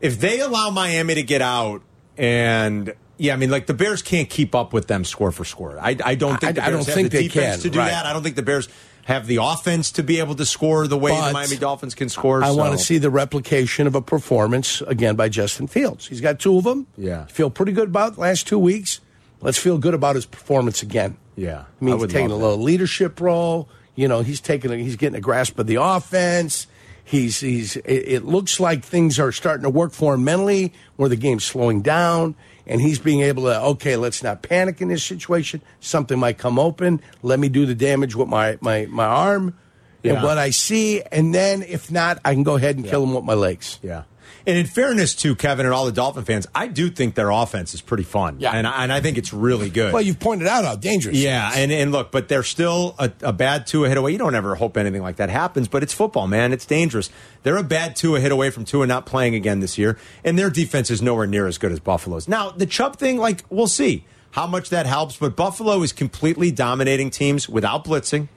if 0.01 0.21
they 0.21 0.39
allow 0.41 0.71
Miami 0.71 1.15
to 1.15 1.23
get 1.25 1.43
out 1.43 1.83
and 2.17 2.95
yeah, 3.19 3.33
I 3.35 3.37
mean 3.37 3.51
like 3.51 3.67
the 3.67 3.75
Bears 3.75 4.03
can't 4.03 4.29
keep 4.29 4.55
up 4.55 4.73
with 4.73 4.87
them 4.87 5.05
score 5.05 5.31
for 5.33 5.45
score. 5.45 5.79
I, 5.81 5.97
I 6.05 6.15
don't 6.15 6.41
think 6.41 6.59
I- 6.59 6.67
I 6.67 6.71
don't 6.71 6.85
think 6.85 7.11
the 7.11 7.19
they 7.19 7.23
defense 7.29 7.57
can, 7.57 7.63
to 7.63 7.71
do 7.71 7.79
right. 7.79 7.91
that. 7.91 8.07
I 8.07 8.13
don't 8.13 8.23
think 8.23 8.37
the 8.37 8.43
Bears 8.43 8.69
have 9.05 9.27
the 9.27 9.37
offense 9.43 9.93
to 9.93 10.03
be 10.03 10.19
able 10.19 10.35
to 10.35 10.47
score 10.47 10.87
the 10.87 10.97
way 10.97 11.11
But 11.13 11.27
the 11.29 11.33
Miami 11.35 11.57
Dolphins 11.57 11.95
can 11.95 12.09
score. 12.09 12.43
I 12.43 12.49
so- 12.49 12.55
want 12.57 12.73
to 12.79 12.83
see 12.85 12.99
the 12.99 13.11
replication 13.11 13.87
of 13.87 13.95
a 13.95 14.01
performance 14.03 14.81
again 14.83 15.15
by 15.17 15.29
Justin 15.29 15.67
Fields. 15.67 16.07
He's 16.07 16.21
got 16.23 16.39
two 16.41 16.57
of 16.57 16.65
them. 16.65 16.87
Yeah. 16.97 17.27
feel 17.27 17.51
pretty 17.51 17.73
good 17.73 17.89
about 17.89 18.15
the 18.15 18.21
last 18.21 18.47
two 18.47 18.59
weeks. 18.59 19.01
Let's 19.41 19.59
feel 19.59 19.77
good 19.77 19.93
about 19.95 20.15
his 20.17 20.25
performance 20.25 20.83
again. 20.83 21.19
Yeah, 21.37 21.65
I 21.81 21.85
mean, 21.85 21.95
I 21.95 21.99
he's 21.99 22.13
taking 22.13 22.31
a 22.31 22.37
little 22.37 22.63
leadership 22.63 23.21
role. 23.21 23.69
You 23.95 24.09
know, 24.09 24.23
he's 24.23 24.41
taking, 24.41 24.73
a, 24.73 24.77
he's 24.77 24.97
getting 24.97 25.17
a 25.17 25.21
grasp 25.21 25.59
of 25.59 25.67
the 25.67 25.77
offense. 25.77 26.67
He's, 27.05 27.41
he's. 27.41 27.77
It, 27.77 27.85
it 28.09 28.25
looks 28.25 28.59
like 28.59 28.83
things 28.85 29.19
are 29.19 29.33
starting 29.33 29.65
to 29.65 29.71
work 29.71 29.93
for 29.93 30.15
him 30.15 30.25
mentally, 30.25 30.73
where 30.97 31.09
the 31.11 31.17
game's 31.17 31.45
slowing 31.45 31.83
down, 31.83 32.35
and 32.67 32.81
he's 32.81 32.99
being 32.99 33.21
able 33.23 33.45
to. 33.45 33.61
Okay, 33.61 33.97
let's 33.97 34.23
not 34.23 34.43
panic 34.43 34.81
in 34.81 34.89
this 34.89 35.05
situation. 35.05 35.61
Something 35.81 36.19
might 36.19 36.39
come 36.39 36.59
open. 36.59 37.01
Let 37.23 37.39
me 37.39 37.49
do 37.49 37.67
the 37.67 37.75
damage 37.75 38.15
with 38.15 38.29
my 38.29 38.59
my 38.61 38.87
my 38.87 39.05
arm 39.07 39.55
Yeah. 40.03 40.15
and 40.15 40.23
what 40.23 40.39
I 40.39 40.51
see, 40.51 41.03
and 41.13 41.35
then 41.35 41.63
if 41.63 41.91
not, 41.91 42.19
I 42.25 42.35
can 42.35 42.43
go 42.43 42.57
ahead 42.57 42.77
and 42.77 42.85
kill 42.85 43.03
him 43.05 43.15
with 43.15 43.25
my 43.25 43.35
legs. 43.35 43.79
Yeah. 43.83 44.05
And 44.47 44.59
in 44.59 44.67
fairness 44.67 45.15
to 45.17 45.35
Kevin 45.35 45.67
and 45.67 45.75
all 45.75 45.87
the 45.87 45.93
Dolphin 45.93 46.25
fans, 46.25 46.47
I 46.55 46.67
do 46.67 46.91
think 46.91 47.15
their 47.15 47.31
offense 47.31 47.75
is 47.75 47.81
pretty 47.81 48.03
fun. 48.03 48.37
Yeah. 48.41 48.51
And, 48.53 48.67
I- 48.67 48.83
and 48.83 48.93
I 48.93 49.01
think 49.01 49.19
it's 49.19 49.33
really 49.33 49.71
good. 49.71 49.93
Well, 49.93 50.03
you've 50.03 50.21
pointed 50.21 50.49
out 50.49 50.65
how 50.65 50.77
dangerous. 50.77 51.17
Yeah, 51.17 51.51
is. 51.51 51.57
and, 51.59 51.73
and 51.73 51.93
look, 51.93 52.11
but 52.13 52.29
they're 52.29 52.43
still 52.43 52.95
a, 52.99 53.11
a 53.23 53.33
bad 53.33 53.67
two 53.67 53.85
a 53.85 53.89
hit 53.89 53.97
away. 53.97 54.13
You 54.13 54.19
don't 54.19 54.35
ever 54.35 54.55
hope 54.55 54.77
anything 54.77 55.03
like 55.03 55.17
that 55.17 55.31
happens, 55.31 55.69
but 55.69 55.83
it's 55.83 55.95
football, 55.95 56.27
man. 56.27 56.53
It's 56.53 56.67
dangerous. 56.67 57.11
They're 57.43 57.57
a 57.57 57.63
bad 57.63 57.97
two 57.97 58.17
a 58.17 58.21
hit 58.21 58.33
away 58.33 58.51
from 58.51 58.65
two 58.65 58.83
and 58.83 58.89
not 58.89 59.07
playing 59.07 59.35
again 59.35 59.61
this 59.61 59.79
year, 59.79 59.99
and 60.25 60.39
their 60.39 60.51
defense 60.51 60.91
is 60.91 61.01
nowhere 61.03 61.27
near 61.27 61.47
as 61.47 61.59
good 61.59 61.73
as 61.73 61.81
Buffalo's. 61.81 62.29
Now, 62.29 62.51
the 62.51 62.67
Chubb 62.67 62.97
thing, 62.97 63.19
like, 63.19 63.45
we'll 63.51 63.67
see 63.67 64.05
how 64.33 64.47
much 64.47 64.71
that 64.71 64.85
helps, 64.87 65.17
but 65.17 65.37
Buffalo 65.37 65.83
is 65.83 65.93
completely 65.93 66.51
dominating 66.51 67.11
teams 67.11 67.49
without 67.49 67.85
blitzing. 67.85 68.29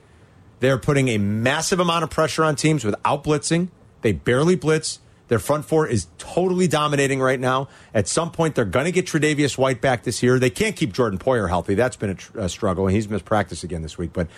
They're 0.60 0.78
putting 0.78 1.08
a 1.08 1.18
massive 1.18 1.80
amount 1.80 2.04
of 2.04 2.10
pressure 2.10 2.44
on 2.44 2.56
teams 2.56 2.84
without 2.84 3.24
blitzing. 3.24 3.68
They 4.02 4.12
barely 4.12 4.56
blitz. 4.56 5.00
Their 5.28 5.38
front 5.38 5.64
four 5.64 5.86
is 5.86 6.08
totally 6.18 6.68
dominating 6.68 7.20
right 7.20 7.38
now. 7.38 7.68
At 7.94 8.08
some 8.08 8.30
point, 8.30 8.54
they're 8.54 8.64
going 8.64 8.86
to 8.86 8.92
get 8.92 9.06
Tre'Davious 9.06 9.56
White 9.56 9.80
back 9.80 10.02
this 10.02 10.22
year. 10.22 10.38
They 10.38 10.50
can't 10.50 10.74
keep 10.74 10.92
Jordan 10.92 11.18
Poyer 11.18 11.48
healthy. 11.48 11.74
That's 11.74 11.96
been 11.96 12.10
a, 12.10 12.14
tr- 12.14 12.38
a 12.38 12.48
struggle, 12.48 12.86
and 12.86 12.94
he's 12.96 13.08
missed 13.08 13.24
practice 13.24 13.62
again 13.62 13.82
this 13.82 13.96
week. 13.96 14.12
But 14.12 14.28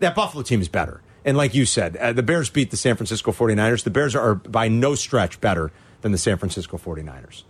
that 0.00 0.14
Buffalo 0.14 0.42
team 0.42 0.60
is 0.60 0.68
better. 0.68 1.00
And 1.24 1.36
like 1.36 1.54
you 1.54 1.66
said, 1.66 1.96
uh, 1.96 2.12
the 2.12 2.22
Bears 2.22 2.50
beat 2.50 2.70
the 2.70 2.76
San 2.76 2.96
Francisco 2.96 3.32
49ers. 3.32 3.84
The 3.84 3.90
Bears 3.90 4.16
are 4.16 4.34
by 4.34 4.68
no 4.68 4.94
stretch 4.94 5.40
better 5.40 5.70
than 6.00 6.12
the 6.12 6.18
San 6.18 6.38
Francisco 6.38 6.78
49ers. 6.78 7.42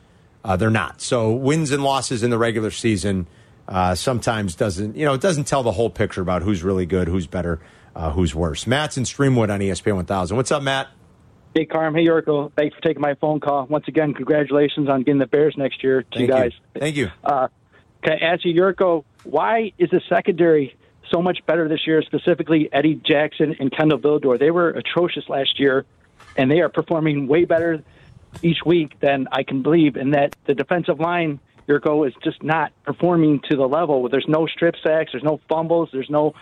Uh, 0.45 0.57
they're 0.57 0.71
not. 0.71 1.00
So 1.00 1.33
wins 1.33 1.71
and 1.71 1.83
losses 1.83 2.23
in 2.23 2.30
the 2.30 2.38
regular 2.38 2.71
season 2.71 3.26
uh, 3.69 3.95
sometimes 3.95 4.54
doesn't, 4.57 4.97
you 4.97 5.04
know, 5.04 5.14
it 5.14 5.21
doesn't 5.21 5.45
tell 5.45 5.62
the 5.62 5.73
whole 5.73 5.90
picture 5.90 6.23
about 6.23 6.42
who's 6.42 6.62
really 6.62 6.87
good, 6.87 7.09
who's 7.09 7.26
better, 7.26 7.61
uh, 7.95 8.11
who's 8.11 8.35
worse. 8.35 8.66
Matt's 8.66 8.97
in 8.97 9.04
Streamwood 9.04 9.52
on 9.52 9.61
ESPN 9.61 9.95
1000. 9.97 10.37
What's 10.37 10.50
up, 10.50 10.62
Matt? 10.62 10.88
Hey, 11.54 11.64
Carm. 11.64 11.95
Hey, 11.97 12.07
Jurko. 12.07 12.52
Thanks 12.57 12.76
for 12.76 12.83
taking 12.83 13.00
my 13.00 13.14
phone 13.14 13.40
call. 13.40 13.66
Once 13.66 13.88
again, 13.88 14.14
congratulations 14.14 14.88
on 14.88 15.02
getting 15.02 15.19
the 15.19 15.26
Bears 15.26 15.57
next 15.57 15.83
year 15.83 16.04
to 16.12 16.21
you 16.21 16.28
guys. 16.28 16.52
you. 16.75 16.80
Thank 16.80 16.97
you. 16.97 17.11
Uh, 17.25 17.49
can 18.02 18.12
I 18.12 18.25
ask 18.33 18.45
you, 18.45 18.54
Jurko, 18.54 19.04
why 19.25 19.73
is 19.76 19.90
the 19.90 20.00
secondary 20.09 20.76
so 21.11 21.21
much 21.21 21.45
better 21.47 21.69
this 21.69 21.87
year, 21.88 22.02
specifically 22.02 22.69
Eddie 22.73 22.95
Jackson 22.95 23.57
and 23.59 23.76
Kindle 23.76 23.99
Vildor? 23.99 24.38
They 24.38 24.52
were 24.52 24.71
atrocious 24.71 25.28
last 25.28 25.59
year, 25.59 25.85
and 26.37 26.49
they 26.50 26.61
are 26.61 26.69
performing 26.69 27.26
way 27.26 27.47
better 27.47 27.83
each 28.42 28.59
week 28.64 29.00
than 29.00 29.26
I 29.33 29.42
can 29.42 29.62
believe, 29.62 29.97
and 29.97 30.14
that 30.14 30.37
the 30.47 30.54
defensive 30.54 31.00
line, 31.00 31.40
Jurko, 31.69 32.07
is 32.07 32.14
just 32.23 32.45
not 32.45 32.73
performing 32.85 33.40
to 33.50 33.57
the 33.57 33.66
level. 33.66 34.02
Where 34.02 34.11
there's 34.11 34.28
no 34.28 34.47
strip 34.47 34.76
sacks, 34.83 35.11
there's 35.12 35.25
no 35.25 35.40
fumbles, 35.49 35.88
there's 35.92 36.11
no, 36.11 36.35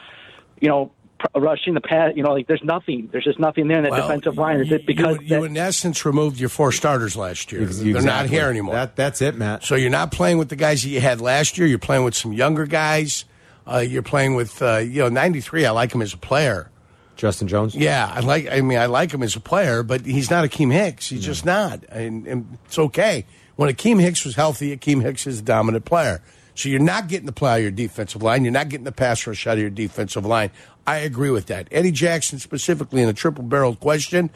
you 0.60 0.68
know, 0.68 0.92
rushing 1.34 1.74
the 1.74 1.80
pass. 1.80 2.12
You 2.16 2.22
know, 2.22 2.32
like 2.32 2.46
there's 2.46 2.62
nothing. 2.64 3.08
There's 3.12 3.24
just 3.24 3.38
nothing 3.38 3.68
there 3.68 3.78
in 3.78 3.82
that 3.84 3.92
Well, 3.92 4.08
defensive 4.08 4.36
line. 4.36 4.60
Is 4.60 4.68
you- 4.68 4.76
it 4.76 4.86
because 4.86 5.16
you, 5.16 5.22
you 5.36 5.40
that- 5.40 5.44
in 5.50 5.56
essence 5.56 6.04
removed 6.04 6.38
your 6.40 6.48
four 6.48 6.72
starters 6.72 7.16
last 7.16 7.50
year? 7.52 7.64
They're 7.64 8.02
not 8.02 8.26
here 8.26 8.48
anymore. 8.48 8.74
That, 8.74 8.96
that's 8.96 9.20
it, 9.22 9.36
Matt. 9.36 9.64
So 9.64 9.74
you're 9.74 9.90
not 9.90 10.12
playing 10.12 10.38
with 10.38 10.48
the 10.48 10.56
guys 10.56 10.82
that 10.82 10.88
you 10.88 11.00
had 11.00 11.20
last 11.20 11.58
year. 11.58 11.66
You're 11.66 11.78
playing 11.78 12.04
with 12.04 12.14
some 12.14 12.32
younger 12.32 12.66
guys. 12.66 13.24
Uh, 13.66 13.78
you're 13.78 14.02
playing 14.02 14.34
with 14.34 14.60
uh, 14.62 14.78
you 14.78 15.02
know 15.02 15.08
93. 15.08 15.66
I 15.66 15.70
like 15.72 15.92
him 15.94 16.02
as 16.02 16.14
a 16.14 16.18
player. 16.18 16.70
Justin 17.16 17.48
Jones? 17.48 17.74
Yeah, 17.74 18.10
I 18.14 18.20
like. 18.20 18.48
I 18.48 18.60
mean, 18.60 18.78
I 18.78 18.86
like 18.86 19.10
him 19.12 19.24
as 19.24 19.34
a 19.34 19.40
player, 19.40 19.82
but 19.82 20.06
he's 20.06 20.30
not 20.30 20.44
Akiem 20.48 20.72
Hicks. 20.72 21.08
He's 21.08 21.24
just 21.24 21.44
not, 21.44 21.82
and, 21.88 22.26
and 22.28 22.58
it's 22.66 22.78
okay. 22.78 23.26
When 23.56 23.68
Akiem 23.74 24.00
Hicks 24.00 24.24
was 24.24 24.36
healthy, 24.36 24.76
Akiem 24.76 25.02
Hicks 25.02 25.26
is 25.26 25.40
a 25.40 25.42
dominant 25.42 25.84
player. 25.84 26.22
So 26.58 26.68
you're 26.68 26.80
not 26.80 27.06
getting 27.06 27.26
the 27.26 27.32
play 27.32 27.52
out 27.52 27.56
of 27.58 27.62
your 27.62 27.70
defensive 27.70 28.20
line. 28.20 28.42
You're 28.42 28.52
not 28.52 28.68
getting 28.68 28.84
the 28.84 28.90
pass 28.90 29.24
rush 29.28 29.46
out 29.46 29.52
of 29.54 29.60
your 29.60 29.70
defensive 29.70 30.26
line. 30.26 30.50
I 30.88 30.96
agree 30.96 31.30
with 31.30 31.46
that. 31.46 31.68
Eddie 31.70 31.92
Jackson, 31.92 32.40
specifically 32.40 33.00
in 33.00 33.08
a 33.08 33.12
triple 33.12 33.44
barreled 33.44 33.78
question, 33.78 34.28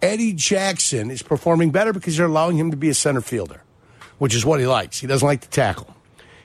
Eddie 0.00 0.34
Jackson 0.34 1.10
is 1.10 1.20
performing 1.20 1.70
better 1.70 1.92
because 1.92 2.16
they're 2.16 2.26
allowing 2.26 2.56
him 2.56 2.70
to 2.70 2.76
be 2.76 2.90
a 2.90 2.94
center 2.94 3.20
fielder, 3.20 3.60
which 4.18 4.36
is 4.36 4.46
what 4.46 4.60
he 4.60 4.66
likes. 4.68 5.00
He 5.00 5.08
doesn't 5.08 5.26
like 5.26 5.40
to 5.40 5.48
tackle. 5.48 5.92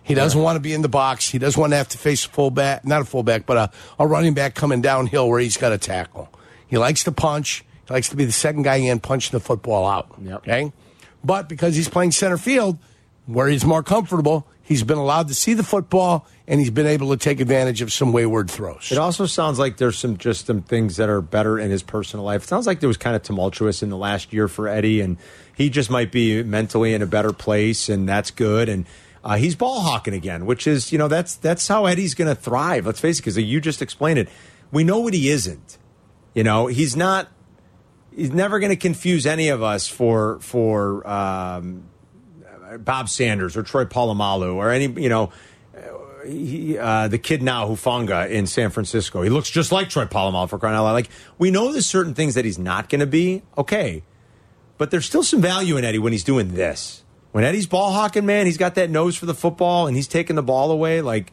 He 0.02 0.16
doesn't 0.16 0.42
want 0.42 0.56
to 0.56 0.60
be 0.60 0.74
in 0.74 0.82
the 0.82 0.90
box. 0.90 1.30
He 1.30 1.38
doesn't 1.38 1.60
want 1.60 1.74
to 1.74 1.78
have 1.78 1.90
to 1.90 2.00
face 2.00 2.26
a 2.26 2.30
fullback, 2.30 2.84
not 2.84 3.02
a 3.02 3.06
fullback, 3.06 3.46
but 3.46 3.58
a, 3.58 3.72
a 4.00 4.08
running 4.08 4.34
back 4.34 4.56
coming 4.56 4.82
downhill 4.82 5.30
where 5.30 5.40
he's 5.40 5.58
got 5.58 5.70
to 5.70 5.78
tackle. 5.78 6.30
He 6.66 6.80
likes 6.80 7.04
to 7.04 7.12
punch. 7.12 7.64
He 7.88 7.94
likes 7.94 8.10
to 8.10 8.16
be 8.16 8.26
the 8.26 8.32
second 8.32 8.64
guy 8.64 8.78
in, 8.78 9.00
punching 9.00 9.38
the 9.38 9.40
football 9.40 9.86
out. 9.86 10.12
Yep. 10.20 10.38
Okay? 10.40 10.74
But 11.24 11.48
because 11.48 11.76
he's 11.76 11.88
playing 11.88 12.14
center 12.14 12.40
field, 12.40 12.80
where 13.28 13.48
he's 13.48 13.64
more 13.64 13.84
comfortable, 13.84 14.48
he's 14.70 14.84
been 14.84 15.00
allowed 15.00 15.28
to 15.28 15.34
see 15.34 15.56
the 15.56 15.64
football 15.64 16.28
and 16.48 16.60
he's 16.60 16.70
been 16.70 16.86
able 16.86 17.10
to 17.10 17.18
take 17.18 17.40
advantage 17.40 17.82
of 17.82 17.92
some 17.92 18.14
wayward 18.14 18.50
throws. 18.50 18.92
It 18.92 19.00
also 19.00 19.26
sounds 19.26 19.58
like 19.58 19.78
there's 19.78 19.98
some 19.98 20.18
just 20.18 20.46
some 20.46 20.62
things 20.62 20.98
that 20.98 21.10
are 21.10 21.22
better 21.22 21.60
in 21.60 21.72
his 21.72 21.82
personal 21.84 22.24
life. 22.24 22.44
It 22.44 22.48
sounds 22.48 22.68
like 22.68 22.80
there 22.80 22.88
was 22.88 22.98
kind 22.98 23.16
of 23.16 23.24
tumultuous 23.24 23.82
in 23.84 23.90
the 23.90 23.98
last 23.98 24.32
year 24.32 24.48
for 24.48 24.68
Eddie, 24.68 25.02
and 25.02 25.18
he 25.56 25.70
just 25.70 25.90
might 25.90 26.12
be 26.12 26.44
mentally 26.44 26.94
in 26.94 27.02
a 27.02 27.08
better 27.08 27.34
place, 27.34 27.90
and 27.90 28.08
that's 28.08 28.30
good. 28.30 28.70
And 28.70 28.86
uh, 29.24 29.38
he's 29.38 29.56
ball 29.56 29.82
hawking 29.82 30.14
again, 30.14 30.46
which 30.46 30.68
is 30.68 30.92
you 30.92 31.00
know 31.00 31.08
that's 31.08 31.36
that's 31.36 31.68
how 31.68 31.88
Eddie's 31.88 32.14
going 32.14 32.30
to 32.30 32.40
thrive. 32.40 32.86
Let's 32.86 33.00
face 33.00 33.18
it, 33.18 33.24
because 33.24 33.38
you 33.38 33.60
just 33.60 33.82
explained 33.82 34.20
it. 34.20 34.30
We 34.72 34.84
know 34.84 35.00
what 35.00 35.16
he 35.16 35.30
isn't. 35.30 35.80
You 36.36 36.44
know, 36.44 36.68
he's 36.68 36.96
not. 36.96 37.28
He's 38.16 38.32
never 38.32 38.60
going 38.60 38.72
to 38.72 38.76
confuse 38.76 39.26
any 39.26 39.50
of 39.50 39.64
us 39.64 39.88
for 39.88 40.40
for 40.42 41.08
um, 41.10 41.89
Bob 42.78 43.10
Sanders 43.10 43.58
or 43.58 43.64
Troy 43.64 43.86
Polamalu 43.86 44.56
or 44.56 44.70
any 44.70 44.88
you 45.02 45.10
know 45.10 45.32
he, 46.26 46.78
uh, 46.78 47.08
the 47.08 47.18
kid 47.18 47.42
now 47.42 47.68
Hufanga 47.68 48.30
in 48.30 48.48
San 48.48 48.70
Francisco. 48.70 49.22
He 49.22 49.30
looks 49.30 49.50
just 49.50 49.72
like 49.72 49.90
Troy 49.90 50.06
Polamalu 50.06 50.50
for 50.50 50.60
crying 50.60 50.76
out 50.76 50.84
loud. 50.84 50.94
Like 50.94 51.10
we 51.38 51.52
know 51.52 51.72
there's 51.72 51.86
certain 51.86 52.14
things 52.14 52.36
that 52.36 52.46
he's 52.46 52.60
not 52.60 52.90
going 52.90 53.00
to 53.00 53.08
be. 53.08 53.44
Okay, 53.58 54.04
but 54.78 54.92
there's 54.92 55.06
still 55.06 55.24
some 55.24 55.42
value 55.42 55.78
in 55.78 55.84
Eddie 55.84 56.00
when 56.00 56.12
he's 56.12 56.24
doing 56.24 56.54
this. 56.54 57.04
When 57.32 57.44
Eddie's 57.44 57.68
ball 57.68 57.92
hawking, 57.92 58.26
man, 58.26 58.48
he's 58.48 58.58
got 58.58 58.76
that 58.76 58.90
nose 58.90 59.16
for 59.16 59.28
the 59.28 59.36
football 59.36 59.88
and 59.88 59.96
he's 59.96 60.08
taking 60.08 60.36
the 60.36 60.44
ball 60.44 60.72
away. 60.72 61.02
Like, 61.02 61.32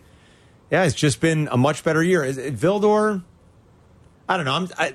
yeah, 0.71 0.85
it's 0.85 0.95
just 0.95 1.21
been 1.21 1.49
a 1.50 1.57
much 1.57 1.83
better 1.83 2.02
year. 2.02 2.23
Is 2.23 2.37
it 2.37 2.55
Vildor? 2.55 3.23
I 4.28 4.37
don't 4.37 4.45
know. 4.45 4.55
I'm. 4.55 4.69
I, 4.76 4.95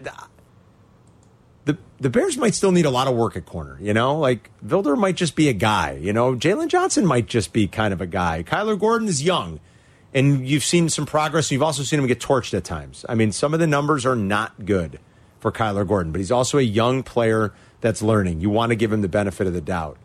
the 1.65 1.77
the 1.99 2.09
Bears 2.09 2.37
might 2.37 2.55
still 2.55 2.71
need 2.71 2.85
a 2.85 2.89
lot 2.89 3.07
of 3.07 3.15
work 3.15 3.35
at 3.37 3.45
corner. 3.45 3.77
You 3.81 3.93
know, 3.93 4.17
like 4.17 4.49
Vildor 4.65 4.97
might 4.97 5.15
just 5.15 5.35
be 5.35 5.49
a 5.49 5.53
guy. 5.53 5.93
You 5.93 6.13
know, 6.13 6.35
Jaylon 6.35 6.67
Johnson 6.67 7.05
might 7.05 7.27
just 7.27 7.53
be 7.53 7.67
kind 7.67 7.93
of 7.93 8.01
a 8.01 8.07
guy. 8.07 8.43
Kyler 8.43 8.79
Gordon 8.79 9.07
is 9.07 9.21
young, 9.23 9.59
and 10.13 10.47
you've 10.47 10.63
seen 10.63 10.89
some 10.89 11.05
progress. 11.05 11.51
You've 11.51 11.63
also 11.63 11.83
seen 11.83 11.99
him 11.99 12.07
get 12.07 12.19
torched 12.19 12.53
at 12.53 12.63
times. 12.63 13.05
I 13.07 13.15
mean, 13.15 13.31
some 13.31 13.53
of 13.53 13.59
the 13.59 13.67
numbers 13.67 14.05
are 14.05 14.15
not 14.15 14.65
good 14.65 14.99
for 15.39 15.51
Kyler 15.51 15.87
Gordon, 15.87 16.11
but 16.11 16.19
he's 16.19 16.31
also 16.31 16.57
a 16.57 16.63
young 16.63 17.03
player 17.03 17.53
that's 17.81 18.01
learning. 18.01 18.41
You 18.41 18.49
want 18.49 18.69
to 18.71 18.75
give 18.75 18.91
him 18.91 19.01
the 19.01 19.09
benefit 19.09 19.47
of 19.47 19.53
the 19.53 19.61
doubt. 19.61 19.97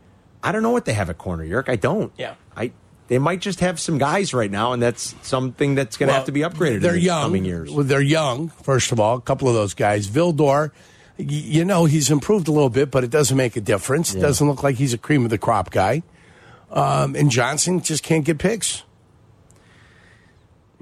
I 0.42 0.52
don't 0.52 0.62
know 0.62 0.70
what 0.70 0.84
they 0.84 0.92
have 0.94 1.10
at 1.10 1.18
corner, 1.18 1.44
Yerk. 1.44 1.68
I 1.68 1.76
don't. 1.76 2.12
Yeah. 2.16 2.34
I. 2.56 2.72
They 3.08 3.18
might 3.20 3.40
just 3.40 3.60
have 3.60 3.78
some 3.78 3.98
guys 3.98 4.34
right 4.34 4.50
now, 4.50 4.72
and 4.72 4.82
that's 4.82 5.14
something 5.22 5.76
that's 5.76 5.96
going 5.96 6.08
to 6.08 6.12
Well, 6.12 6.16
have 6.20 6.26
to 6.26 6.32
be 6.32 6.40
upgraded. 6.40 6.80
They're 6.80 6.94
in 6.94 6.98
the 6.98 7.04
young. 7.04 7.22
coming 7.22 7.44
years. 7.44 7.70
Well, 7.70 7.84
they're 7.84 8.00
young, 8.00 8.48
first 8.48 8.90
of 8.90 8.98
all, 8.98 9.16
a 9.16 9.20
couple 9.20 9.46
of 9.48 9.54
those 9.54 9.74
guys. 9.74 10.08
Vildor, 10.08 10.72
you 11.18 11.64
know, 11.64 11.86
he's 11.86 12.10
improved 12.10 12.48
a 12.48 12.52
little 12.52 12.70
bit, 12.70 12.90
but 12.90 13.04
it 13.04 13.10
doesn't 13.10 13.36
make 13.36 13.56
a 13.56 13.60
difference. 13.60 14.14
It 14.14 14.20
doesn't 14.20 14.46
look 14.46 14.62
like 14.62 14.76
he's 14.76 14.92
a 14.92 14.98
cream 14.98 15.24
of 15.24 15.30
the 15.30 15.38
crop 15.38 15.70
guy. 15.70 16.02
Um, 16.70 17.14
and 17.14 17.30
Johnson 17.30 17.80
just 17.80 18.02
can't 18.02 18.24
get 18.24 18.38
picks. 18.38 18.82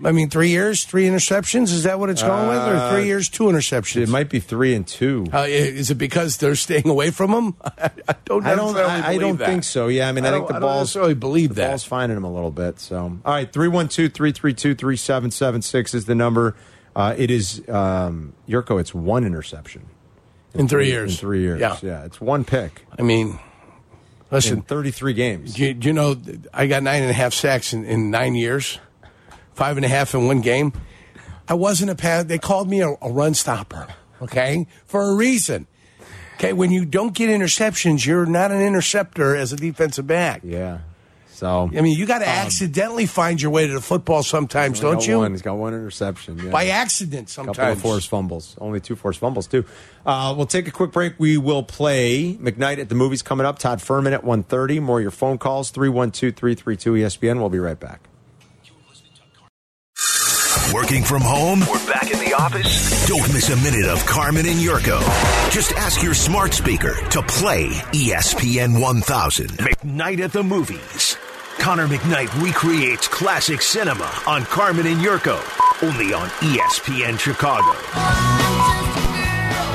I 0.03 0.11
mean, 0.11 0.29
three 0.29 0.49
years, 0.49 0.85
three 0.85 1.05
interceptions. 1.05 1.65
Is 1.65 1.85
that 1.85 2.01
what 2.01 2.11
it's 2.11 2.23
going 2.23 2.49
with? 2.49 2.59
Or 2.59 2.91
three 2.91 3.07
years, 3.07 3.29
two 3.29 3.45
interceptions? 3.45 4.03
It 4.03 4.09
might 4.09 4.29
be 4.29 4.41
three 4.41 4.75
and 4.75 4.85
two. 4.85 5.25
Uh, 5.33 5.47
is 5.49 5.93
it 5.93 5.95
because 5.95 6.39
they're 6.39 6.57
staying 6.57 6.89
away 6.89 7.13
from 7.13 7.31
him? 7.31 7.55
I 7.65 7.91
don't. 8.25 8.45
I 8.45 8.57
don't. 8.57 8.77
I, 8.77 9.11
I 9.11 9.19
don't 9.19 9.37
that. 9.37 9.47
think 9.47 9.63
so. 9.63 9.87
Yeah, 9.87 10.09
I 10.09 10.13
mean, 10.13 10.27
I, 10.27 10.33
think 10.33 10.49
the 10.49 10.57
I 10.57 10.59
balls 10.59 10.89
necessarily 10.89 11.15
believe 11.15 11.51
the 11.51 11.55
that. 11.57 11.69
ball's 11.69 11.85
finding 11.85 12.17
him 12.17 12.25
a 12.25 12.33
little 12.33 12.51
bit. 12.51 12.81
So, 12.81 13.19
all 13.25 13.25
right, 13.25 13.53
312-332-3776 13.53 15.95
is 15.95 16.07
the 16.07 16.17
number. 16.17 16.57
Uh, 16.97 17.15
it 17.17 17.31
is 17.31 17.63
um, 17.69 18.33
Jurko. 18.49 18.81
It's 18.81 18.93
one 18.93 19.25
interception 19.25 19.87
in 20.55 20.69
three 20.69 20.85
in 20.85 20.91
years. 20.91 21.19
three 21.21 21.41
years. 21.41 21.61
Yeah. 21.61 21.77
yeah, 21.83 22.05
it's 22.05 22.21
one 22.21 22.45
pick 22.45 22.87
I 22.99 23.03
mean, 23.03 23.31
in 23.31 23.39
listen. 24.31 24.63
thirty-three 24.63 25.13
games. 25.13 25.55
Do 25.55 25.65
you, 25.65 25.75
do 25.75 25.89
you 25.89 25.93
know 25.93 26.17
I 26.53 26.67
got 26.67 26.83
nine 26.83 27.03
and 27.03 27.11
a 27.11 27.15
half 27.15 27.35
sacks 27.35 27.73
in, 27.73 27.85
in 27.85 28.11
nine 28.11 28.35
years, 28.35 28.79
five 29.55 29.77
and 29.77 29.85
a 29.85 29.89
half 29.89 30.15
in 30.15 30.27
one 30.27 30.41
game. 30.41 30.73
I 31.47 31.55
wasn't 31.55 31.91
a 31.91 31.95
pass. 31.95 32.25
They 32.25 32.39
called 32.39 32.69
me 32.69 32.81
a, 32.81 32.91
a 33.03 33.11
run 33.11 33.35
stopper. 33.35 33.89
Okay, 34.23 34.67
for 34.87 35.03
a 35.03 35.15
reason. 35.15 35.67
Okay, 36.37 36.53
when 36.53 36.71
you 36.71 36.85
don't 36.85 37.15
get 37.15 37.31
interceptions, 37.31 38.07
you're 38.07 38.27
not 38.27 38.51
an 38.51 38.61
interceptor 38.61 39.37
as 39.37 39.53
a 39.53 39.57
defensive 39.57 40.07
back. 40.07 40.41
Yeah. 40.43 40.79
So 41.45 41.71
I 41.77 41.83
mean, 41.83 41.99
you 41.99 42.07
got 42.07 42.21
to 42.21 42.27
accidentally 42.27 43.05
find 43.05 43.41
your 43.41 43.51
way 43.51 43.67
to 43.67 43.75
the 43.75 43.83
football 43.83 44.23
sometimes, 44.23 44.81
don't 44.81 45.07
you? 45.07 45.19
One. 45.19 45.33
He's 45.33 45.43
got 45.43 45.59
one 45.59 45.75
interception. 45.75 46.39
Yeah. 46.39 46.51
By 46.51 46.69
accident, 46.69 47.29
couple 47.29 47.51
of 47.51 47.57
sometimes. 47.57 47.83
forced 47.83 48.09
fumbles. 48.09 48.57
Only 48.59 48.81
two 48.81 48.97
forced 48.97 49.21
fumbles, 49.21 49.47
too. 49.47 49.67
Uh, 50.07 50.33
we'll 50.35 50.47
take 50.47 50.69
a 50.69 50.71
quick 50.71 50.91
break. 50.93 51.17
We 51.19 51.37
will 51.37 51.63
play 51.63 52.33
McKnight 52.41 52.79
at 52.79 52.89
the 52.89 52.95
movies 52.95 53.21
coming 53.21 53.45
up. 53.45 53.59
Todd 53.59 53.81
Fuhrman 53.81 54.15
at 54.15 54.23
1.30. 54.23 54.81
More 54.81 55.01
of 55.01 55.03
your 55.03 55.11
phone 55.11 55.37
calls, 55.37 55.71
312-332-ESPN. 55.73 57.41
We'll 57.41 57.51
be 57.51 57.59
right 57.59 57.79
back. 57.79 58.01
Working 60.73 61.05
from 61.05 61.21
home? 61.21 61.61
We're 61.61 61.87
back 61.87 62.11
in 62.11 62.19
the 62.21 62.25
the 62.35 62.43
office? 62.43 63.07
Don't 63.07 63.33
miss 63.33 63.51
a 63.51 63.57
minute 63.57 63.87
of 63.87 64.05
Carmen 64.07 64.47
and 64.47 64.59
Jurko. 64.59 65.01
Just 65.51 65.73
ask 65.73 66.03
your 66.03 66.15
smart 66.15 66.53
speaker 66.53 66.95
to 67.11 67.23
play 67.23 67.69
ESPN 67.93 68.81
1000. 68.81 69.51
McKnight 69.51 70.21
at 70.21 70.33
the 70.33 70.43
movies. 70.43 71.17
Connor 71.59 71.87
McKnight 71.87 72.29
recreates 72.43 73.09
classic 73.09 73.63
cinema 73.63 74.11
on 74.27 74.45
Carmen 74.45 74.87
and 74.87 75.01
Jurko. 75.01 75.37
Only 75.83 76.13
on 76.13 76.29
ESPN 76.41 77.19
Chicago. 77.19 77.71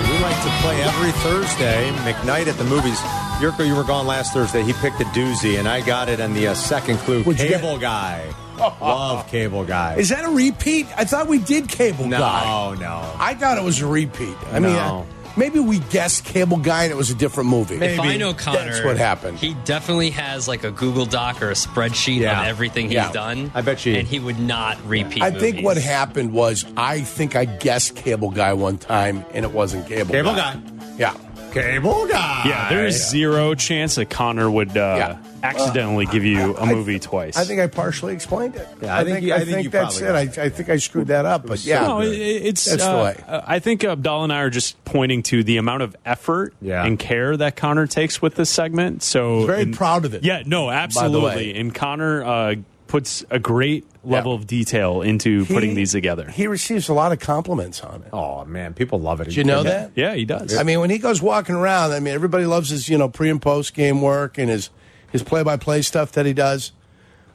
We 0.07 0.19
like 0.24 0.36
to 0.43 0.50
play 0.62 0.81
every 0.83 1.12
Thursday. 1.24 1.89
McKnight 2.03 2.48
at 2.48 2.57
the 2.57 2.63
movies. 2.65 3.00
Jurko, 3.39 3.65
you 3.65 3.75
were 3.75 3.83
gone 3.83 4.05
last 4.05 4.33
Thursday. 4.33 4.63
He 4.63 4.74
picked 4.74 5.00
a 5.01 5.05
doozy, 5.05 5.57
and 5.59 5.67
I 5.67 5.81
got 5.81 6.09
it 6.09 6.19
on 6.19 6.33
the 6.33 6.48
uh, 6.50 6.53
second 6.53 6.98
clue. 7.00 7.24
What'd 7.24 7.41
you 7.41 7.55
Cable? 7.55 7.77
Guy. 7.79 8.33
Love 8.59 9.27
Cable 9.27 9.63
Guy. 9.65 9.95
Is 9.95 10.09
that 10.09 10.25
a 10.25 10.29
repeat? 10.29 10.88
I 10.98 11.05
thought 11.05 11.27
we 11.27 11.39
did 11.39 11.69
Cable 11.69 12.05
no, 12.07 12.19
Guy. 12.19 12.43
no. 12.45 12.74
No. 12.75 13.15
I 13.17 13.33
thought 13.33 13.57
it 13.57 13.63
was 13.63 13.79
a 13.81 13.88
repeat. 13.88 14.36
I 14.51 14.59
mean, 14.59 14.74
No. 14.74 15.07
Maybe 15.38 15.59
we 15.59 15.79
guessed 15.79 16.25
Cable 16.25 16.57
Guy 16.57 16.83
and 16.83 16.91
it 16.91 16.95
was 16.95 17.09
a 17.09 17.15
different 17.15 17.50
movie. 17.50 17.77
Maybe. 17.77 17.93
If 17.93 18.00
I 18.00 18.17
know 18.17 18.33
Connor, 18.33 18.65
That's 18.71 18.83
what 18.83 18.98
happened. 18.98 19.39
He 19.39 19.53
definitely 19.65 20.09
has 20.12 20.48
like 20.48 20.63
a 20.63 20.71
Google 20.71 21.05
Doc 21.05 21.41
or 21.41 21.50
a 21.50 21.53
spreadsheet 21.53 22.19
Yeah. 22.21 22.41
of 22.41 22.48
everything 22.48 22.86
he's 22.86 22.93
Yeah. 22.95 23.12
done. 23.12 23.51
I 23.55 23.62
bet 23.62 23.86
you- 23.86 23.95
And 23.95 24.07
he 24.07 24.19
would 24.19 24.39
not 24.39 24.77
repeat. 24.88 25.21
I 25.24 25.31
think 25.31 25.55
movies. 25.57 25.63
what 25.65 25.77
happened 25.77 26.33
was 26.33 26.65
I 26.77 27.01
think 27.01 27.36
I 27.36 27.45
guessed 27.45 27.95
Cable 27.95 28.29
Guy 28.31 28.53
one 28.53 28.77
time 28.77 29.25
and 29.33 29.45
it 29.45 29.51
wasn't 29.51 29.88
Cable, 29.88 30.05
guy. 30.12 30.17
Cable 30.19 30.36
Guy. 30.36 30.53
Guy. 30.53 30.59
Yeah. 30.98 31.13
Cable 31.53 32.05
Guy. 32.07 32.43
Yeah, 32.45 32.69
there 32.69 32.86
is 32.86 33.09
zero 33.09 33.55
chance 33.55 33.95
that 33.95 34.09
Connor 34.09 34.50
would 34.51 34.77
uh, 34.77 34.95
Yeah. 34.98 35.15
Accidentally 35.43 36.05
give 36.05 36.24
you 36.25 36.55
a 36.55 36.62
I- 36.62 36.74
movie 36.74 37.00
twice. 37.00 37.38
I 37.38 37.43
think 37.46 37.60
I 37.60 37.67
partially 37.67 38.13
explained 38.13 38.55
it. 38.55 38.67
Yeah, 38.81 38.98
I 38.98 39.03
think 39.03 39.22
you- 39.22 39.34
I 39.34 39.46
think 39.46 39.63
you 39.63 39.69
that's 39.69 40.00
it. 40.00 40.03
probably 40.05 40.41
I, 40.41 40.46
I 40.46 40.50
think 40.50 40.69
I 40.69 40.77
screwed 40.77 41.08
that 41.08 41.25
up, 41.25 41.46
but 41.46 41.63
yeah. 41.65 41.81
no, 41.88 42.01
it, 42.01 42.10
it's 42.12 42.65
That's 42.65 42.84
the 42.84 42.89
uh, 42.91 43.03
way. 43.03 43.24
I 43.27 43.60
think 43.60 43.84
Abdallah 43.84 44.25
and 44.25 44.34
I 44.34 44.41
are 44.41 44.50
just 44.50 44.84
pointing 44.86 45.24
to 45.24 45.43
the 45.43 45.58
amount 45.58 45.84
of 45.84 45.96
effort 46.05 46.53
Yeah. 46.62 46.86
and 46.86 46.98
care 47.00 47.36
that 47.38 47.55
Connor 47.55 47.88
takes 47.88 48.22
with 48.22 48.36
this 48.36 48.50
segment. 48.50 49.03
So 49.03 49.46
Very 49.46 49.63
and- 49.63 49.75
proud 49.75 50.05
of 50.05 50.13
it. 50.13 50.24
Yeah, 50.24 50.43
no, 50.46 50.69
absolutely. 50.69 51.55
And 51.55 51.74
Connor 51.74 52.24
uh, 52.24 52.55
puts 52.88 53.24
a 53.29 53.38
great 53.39 53.86
level 54.03 54.31
Yeah. 54.31 54.39
of 54.39 54.48
detail 54.48 55.01
into 55.01 55.43
He- 55.43 55.53
putting 55.53 55.75
these 55.75 55.91
together. 55.91 56.29
He 56.29 56.48
receives 56.48 56.89
a 56.89 56.93
lot 56.93 57.12
of 57.12 57.19
compliments 57.19 57.81
on 57.81 58.01
it. 58.03 58.10
Oh, 58.13 58.46
man. 58.46 58.74
People 58.74 59.00
love 59.00 59.22
it. 59.22 59.25
Did 59.25 59.36
you 59.36 59.43
know 59.43 59.62
that? 59.63 59.91
yeah, 59.96 60.15
he 60.15 60.25
does. 60.25 60.58
I 60.58 60.63
mean, 60.63 60.79
when 60.79 60.89
he 60.89 60.98
goes 60.98 61.22
walking 61.22 61.53
around, 61.55 61.91
I 61.91 62.00
mean, 62.00 62.13
everybody 62.13 62.46
loves 62.46 62.69
his, 62.69 62.89
you 62.89 62.98
know, 62.98 63.10
pre 63.10 63.29
and 63.29 63.41
post 63.41 63.74
game 63.74 64.01
work 64.01 64.38
and 64.38 64.50
his 64.50 64.69
his 65.11 65.23
play 65.23 65.43
by 65.43 65.57
play 65.57 65.81
stuff 65.81 66.11
that 66.13 66.25
he 66.25 66.33
does. 66.33 66.71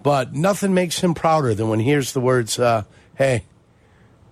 But 0.03 0.35
nothing 0.35 0.75
makes 0.75 1.01
him 1.01 1.15
prouder 1.15 1.55
than 1.55 1.69
when 1.69 1.79
he 1.81 1.87
hears 1.87 2.13
the 2.13 2.21
words, 2.21 2.59
uh, 2.59 2.83
"Hey, 3.17 3.45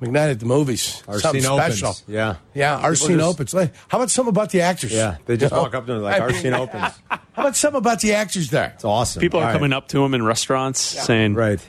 McKnight 0.03 0.33
at 0.33 0.41
the 0.41 0.47
movies, 0.47 1.03
Our 1.09 1.19
something 1.21 1.41
scene 1.43 1.51
opens. 1.51 1.79
special." 1.79 1.97
Yeah. 2.07 2.37
yeah, 2.55 2.77
our 2.77 2.93
People 2.93 3.07
scene 3.07 3.19
just- 3.19 3.29
opens. 3.31 3.55
Like, 3.55 3.73
How 3.89 3.99
about 3.99 4.11
something 4.11 4.29
about 4.31 4.51
the 4.51 4.61
actors? 4.63 4.93
Yeah. 4.93 5.17
They 5.27 5.37
just 5.37 5.51
You 5.53 5.57
know? 5.57 5.63
walk 5.63 5.75
up 5.75 5.87
to 5.87 5.93
him 5.95 6.03
like, 6.03 6.17
I 6.17 6.19
our 6.21 6.29
mean, 6.31 6.43
scene 6.43 6.55
opens. 6.55 6.93
How 7.11 7.19
about 7.37 7.57
something 7.57 7.79
about 7.79 8.01
the 8.01 8.13
actors 8.15 8.51
there? 8.51 8.73
It's 8.75 8.85
awesome. 8.85 9.21
People 9.21 9.41
are 9.41 9.45
All 9.45 9.49
right. 9.49 9.55
coming 9.55 9.73
up 9.73 9.89
to 9.89 10.05
him 10.05 10.13
in 10.13 10.23
restaurants 10.23 10.81
saying, 10.81 11.33
Right. 11.35 11.61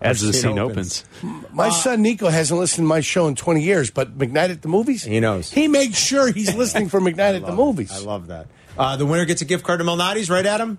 as 0.00 0.20
the 0.20 0.32
scene 0.32 0.58
opens. 0.58 1.04
My 1.52 1.68
son 1.68 2.02
Nico 2.02 2.28
hasn't 2.28 2.58
listened 2.58 2.84
to 2.86 2.88
my 2.88 2.98
show 3.00 3.28
in 3.28 3.36
20 3.36 3.62
years, 3.62 3.90
but 3.92 4.18
McKnight 4.18 4.50
at 4.50 4.62
the 4.62 4.68
movies? 4.68 5.04
He 5.04 5.20
knows. 5.20 5.52
He 5.52 5.68
makes 5.68 5.96
sure 5.98 6.32
he's 6.32 6.52
listening 6.56 6.88
for 6.88 7.00
McKnight 7.06 7.36
at 7.36 7.46
the 7.46 7.52
movies. 7.52 7.92
I 7.92 8.00
love 8.00 8.26
that. 8.26 8.48
Uh, 8.76 8.96
the 8.96 9.06
winner 9.06 9.24
gets 9.26 9.42
a 9.42 9.44
gift 9.44 9.62
card 9.64 9.78
to 9.78 9.84
Malnati's, 9.84 10.28
right, 10.30 10.44
Adam? 10.46 10.78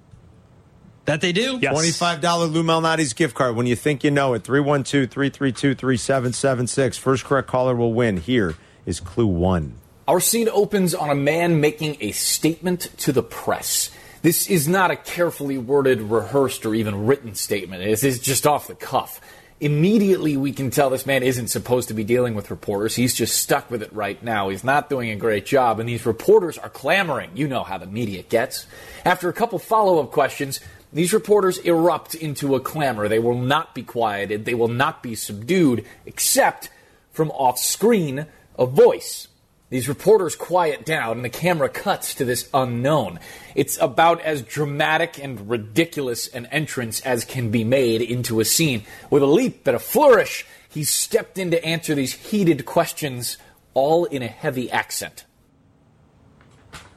That 1.05 1.22
they 1.22 1.31
do. 1.31 1.60
Yes. 1.62 1.74
$25 1.75 2.51
Lou 2.51 2.63
Malnati's 2.63 3.13
gift 3.13 3.36
card. 3.36 3.55
When 3.55 3.65
you 3.65 3.75
think 3.75 4.03
you 4.03 4.12
know 4.12 4.33
it, 4.33 4.43
312 4.43 5.10
332 5.10 5.75
3776. 5.75 6.98
First 6.98 7.25
correct 7.25 7.48
caller 7.48 7.75
will 7.75 7.93
win. 7.93 8.17
Here 8.17 8.55
is 8.86 9.00
clue 9.00 9.27
one. 9.27 9.75
Our 10.07 10.19
scene 10.19 10.50
opens 10.50 10.93
on 10.93 11.10
a 11.10 11.15
man 11.15 11.62
making 11.62 11.98
a 12.01 12.12
statement 12.12 12.89
to 13.00 13.12
the 13.12 13.24
press. 13.24 13.89
This 14.22 14.50
is 14.50 14.67
not 14.67 14.91
a 14.91 14.95
carefully 14.95 15.57
worded, 15.57 16.01
rehearsed, 16.01 16.65
or 16.65 16.75
even 16.75 17.05
written 17.05 17.36
statement. 17.36 17.83
It 17.83 18.03
is 18.03 18.19
just 18.19 18.48
off 18.48 18.67
the 18.67 18.75
cuff. 18.75 19.22
Immediately, 19.60 20.36
we 20.36 20.51
can 20.51 20.72
tell 20.72 20.89
this 20.89 21.05
man 21.05 21.24
isn't 21.24 21.48
supposed 21.48 21.88
to 21.88 21.93
be 21.93 22.03
dealing 22.03 22.36
with 22.36 22.51
reporters. 22.51 22.95
He's 22.95 23.13
just 23.13 23.41
stuck 23.41 23.72
with 23.72 23.81
it 23.81 23.93
right 23.93 24.22
now. 24.22 24.50
He's 24.50 24.63
not 24.63 24.89
doing 24.89 25.10
a 25.10 25.15
great 25.15 25.45
job, 25.45 25.79
and 25.79 25.88
these 25.88 26.05
reporters 26.05 26.57
are 26.57 26.69
clamoring. 26.69 27.31
You 27.36 27.48
know 27.48 27.63
how 27.63 27.77
the 27.77 27.86
media 27.86 28.24
gets. 28.24 28.65
After 29.05 29.30
a 29.30 29.34
couple 29.34 29.60
follow 29.60 30.01
up 30.01 30.12
questions, 30.12 30.60
these 30.93 31.13
reporters 31.13 31.58
erupt 31.58 32.15
into 32.15 32.56
a 32.56 32.60
clamor. 32.60 33.08
They 33.08 33.19
will 33.19 33.38
not 33.38 33.73
be 33.73 33.84
quieted, 33.84 34.45
they 34.45 34.53
will 34.53 34.67
not 34.67 35.01
be 35.01 35.15
subdued, 35.15 35.86
except 36.06 36.69
from 37.12 37.32
off 37.32 37.60
screen, 37.60 38.27
a 38.58 38.65
voice. 38.65 39.27
These 39.69 39.89
reporters 39.89 40.36
quiet 40.36 40.86
down, 40.86 41.17
and 41.17 41.25
the 41.25 41.29
camera 41.29 41.67
cuts 41.67 42.13
to 42.15 42.25
this 42.25 42.47
unknown. 42.53 43.19
It's 43.56 43.75
about 43.82 44.21
as 44.21 44.43
dramatic 44.43 45.17
and 45.17 45.49
ridiculous 45.49 46.27
an 46.27 46.45
entrance 46.47 47.01
as 47.01 47.25
can 47.25 47.49
be 47.49 47.63
made 47.63 48.03
into 48.03 48.39
a 48.39 48.45
scene. 48.45 48.84
With 49.10 49.23
a 49.23 49.27
leap 49.27 49.65
and 49.65 49.75
a 49.75 49.79
flourish, 49.79 50.45
he's 50.69 50.89
stepped 50.89 51.39
in 51.39 51.49
to 51.49 51.65
answer 51.65 51.95
these 51.95 52.13
heated 52.13 52.65
questions, 52.65 53.39
all 53.73 54.06
in 54.06 54.21
a 54.21 54.27
heavy 54.27 54.69
accent. 54.69 55.25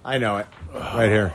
I 0.04 0.18
know 0.18 0.36
it. 0.36 0.46
Right 0.74 1.08
here. 1.08 1.34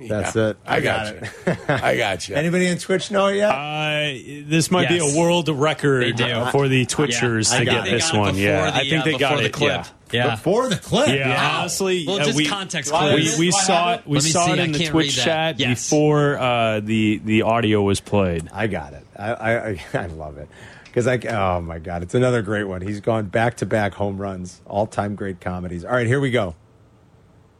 That's 0.00 0.36
Yeah. 0.36 0.48
it. 0.50 0.56
I 0.66 0.80
got 0.80 1.06
it. 1.14 1.24
I 1.68 1.96
got 1.96 2.28
you. 2.28 2.36
Anybody 2.36 2.70
on 2.70 2.78
Twitch 2.78 3.10
know 3.10 3.26
it 3.26 3.36
yet? 3.36 3.50
Uh, 3.50 4.44
this 4.48 4.70
might 4.70 4.90
Yes. 4.90 5.02
be 5.12 5.16
a 5.16 5.20
world 5.20 5.48
record 5.48 6.04
They 6.04 6.12
do. 6.12 6.46
for 6.52 6.68
the 6.68 6.86
Twitchers 6.86 7.52
I 7.52 7.58
to 7.60 7.64
get 7.64 7.84
this 7.84 8.10
They 8.10 8.12
got 8.12 8.14
it 8.14 8.18
one. 8.20 8.36
Yeah, 8.36 8.70
the, 8.70 8.76
I 8.76 8.80
think 8.88 9.00
uh, 9.00 9.04
they 9.04 9.12
got 9.12 9.18
before 9.18 9.36
the 9.38 9.44
it. 9.46 9.52
clip. 9.52 9.70
Yeah. 9.70 9.84
Yeah. 10.10 10.30
Before 10.36 10.68
the 10.68 10.76
clip. 10.76 11.08
Yeah, 11.08 11.28
Wow. 11.28 11.60
honestly, 11.60 12.04
Well, 12.06 12.20
uh, 12.20 12.24
just 12.24 12.36
we, 12.36 12.46
context 12.46 12.90
Why 12.92 13.10
clues. 13.10 13.38
we, 13.38 13.46
we 13.46 13.50
saw 13.50 13.94
it. 13.94 14.02
We 14.06 14.20
saw 14.20 14.46
see, 14.46 14.52
it 14.52 14.58
I 14.60 14.62
in 14.64 14.72
the 14.72 14.86
Twitch 14.86 15.16
chat 15.16 15.58
Yes. 15.58 15.90
before 15.90 16.38
uh, 16.38 16.80
the 16.80 17.20
the 17.24 17.42
audio 17.42 17.82
was 17.82 18.00
played. 18.00 18.48
I 18.52 18.68
got 18.68 18.92
it. 18.94 19.04
I 19.18 19.32
I, 19.32 19.68
I, 19.70 19.80
I 19.94 20.06
love 20.06 20.38
it 20.38 20.48
because 20.84 21.06
I 21.06 21.18
oh 21.28 21.60
my 21.60 21.78
god, 21.78 22.02
it's 22.02 22.14
another 22.14 22.40
great 22.40 22.64
one. 22.64 22.80
He's 22.80 23.00
gone 23.00 23.26
back 23.26 23.56
to 23.58 23.66
back 23.66 23.92
home 23.94 24.16
runs, 24.16 24.60
all 24.64 24.86
time 24.86 25.14
great 25.14 25.40
comedies. 25.40 25.84
All 25.84 25.90
right, 25.92 26.06
here 26.06 26.20
we 26.20 26.30
go. 26.30 26.54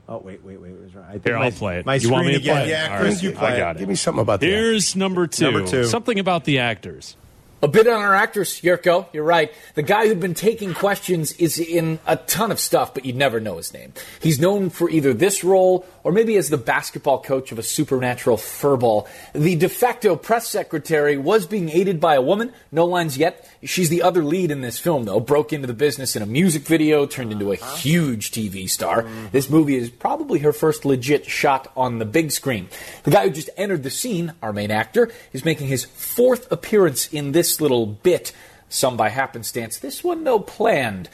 Oh 0.09 0.19
wait, 0.19 0.43
wait, 0.43 0.59
wait. 0.59 0.73
wait 0.73 0.91
I 0.97 1.21
Here, 1.23 1.37
I'll 1.37 1.51
play 1.51 1.81
it. 1.81 1.87
My 1.87 1.97
You 1.97 2.11
want 2.11 2.27
me 2.27 2.35
to 2.35 2.41
play 2.41 2.63
it? 2.63 2.69
Yeah, 2.69 2.99
Chris, 2.99 3.17
right. 3.17 3.23
you 3.23 3.33
play 3.33 3.53
I 3.53 3.59
got 3.59 3.77
it. 3.77 3.81
Give 3.81 3.89
me 3.89 3.95
something 3.95 4.23
about 4.23 4.41
that. 4.41 4.47
Here's 4.47 4.97
number 4.97 5.27
two. 5.27 5.45
Number 5.45 5.67
two. 5.67 5.85
Something 5.85 6.19
about 6.19 6.45
the 6.45 6.61
actors. 6.61 7.15
A 7.61 7.67
bit 7.67 7.89
on 7.89 8.01
our 8.01 8.15
actors, 8.15 8.61
Jurko. 8.61 9.09
You're 9.13 9.25
right. 9.25 9.53
The 9.75 9.83
guy 9.83 10.07
who'd 10.07 10.21
been 10.21 10.35
taking 10.35 10.75
questions 10.75 11.33
is 11.33 11.59
in 11.59 11.99
a 12.07 12.15
ton 12.15 12.53
of 12.53 12.61
stuff, 12.61 12.95
but 12.95 13.05
you'd 13.05 13.17
never 13.17 13.41
know 13.41 13.57
his 13.57 13.75
name. 13.75 13.95
He's 14.21 14.39
known 14.39 14.71
for 14.71 14.89
either 14.89 15.13
this 15.13 15.43
role 15.43 15.85
or 16.05 16.13
maybe 16.13 16.37
as 16.37 16.51
the 16.51 16.57
basketball 16.57 17.21
coach 17.21 17.51
of 17.51 17.59
a 17.59 17.65
supernatural 17.65 18.37
furball. 18.37 19.09
The 19.33 19.57
de 19.57 19.69
facto 19.69 20.15
press 20.15 20.49
secretary 20.49 21.19
was 21.19 21.47
being 21.47 21.69
aided 21.69 21.99
by 21.99 22.15
a 22.15 22.23
woman. 22.23 22.53
No 22.71 22.87
lines 22.87 23.19
yet. 23.19 23.51
She's 23.65 23.89
the 23.89 24.03
other 24.03 24.23
lead 24.23 24.53
in 24.53 24.61
this 24.61 24.79
film, 24.79 25.05
though. 25.05 25.19
Broke 25.19 25.53
into 25.53 25.67
the 25.67 25.75
business 25.75 26.15
in 26.15 26.23
a 26.23 26.27
music 26.27 26.63
video, 26.63 27.07
turned 27.07 27.33
into 27.33 27.51
a 27.51 27.55
uh-huh. 27.55 27.77
huge 27.77 28.31
TV 28.31 28.71
star. 28.71 29.03
Mm-hmm. 29.03 29.27
This 29.33 29.51
movie 29.51 29.75
is 29.75 29.91
probably 29.91 30.39
her 30.41 30.53
first 30.53 30.85
legit 30.85 31.27
shot 31.27 31.73
on 31.77 31.99
the 31.99 32.05
big 32.05 32.31
screen. 32.31 32.69
The 33.03 33.11
guy 33.11 33.25
who 33.25 33.31
just 33.31 33.51
entered 33.57 33.83
the 33.83 33.91
scene, 33.91 34.33
our 34.43 34.53
main 34.53 34.71
actor, 34.71 35.11
is 35.33 35.45
making 35.45 35.67
his 35.67 35.85
fourth 35.85 36.51
appearance 36.53 37.13
in 37.13 37.33
this 37.33 37.48
little 37.61 37.87
bit. 37.87 38.33
Some 38.69 38.97
by 38.97 39.09
happenstance. 39.09 39.79
This 39.79 40.05
one, 40.05 40.25
though, 40.25 40.41
planned. 40.41 41.09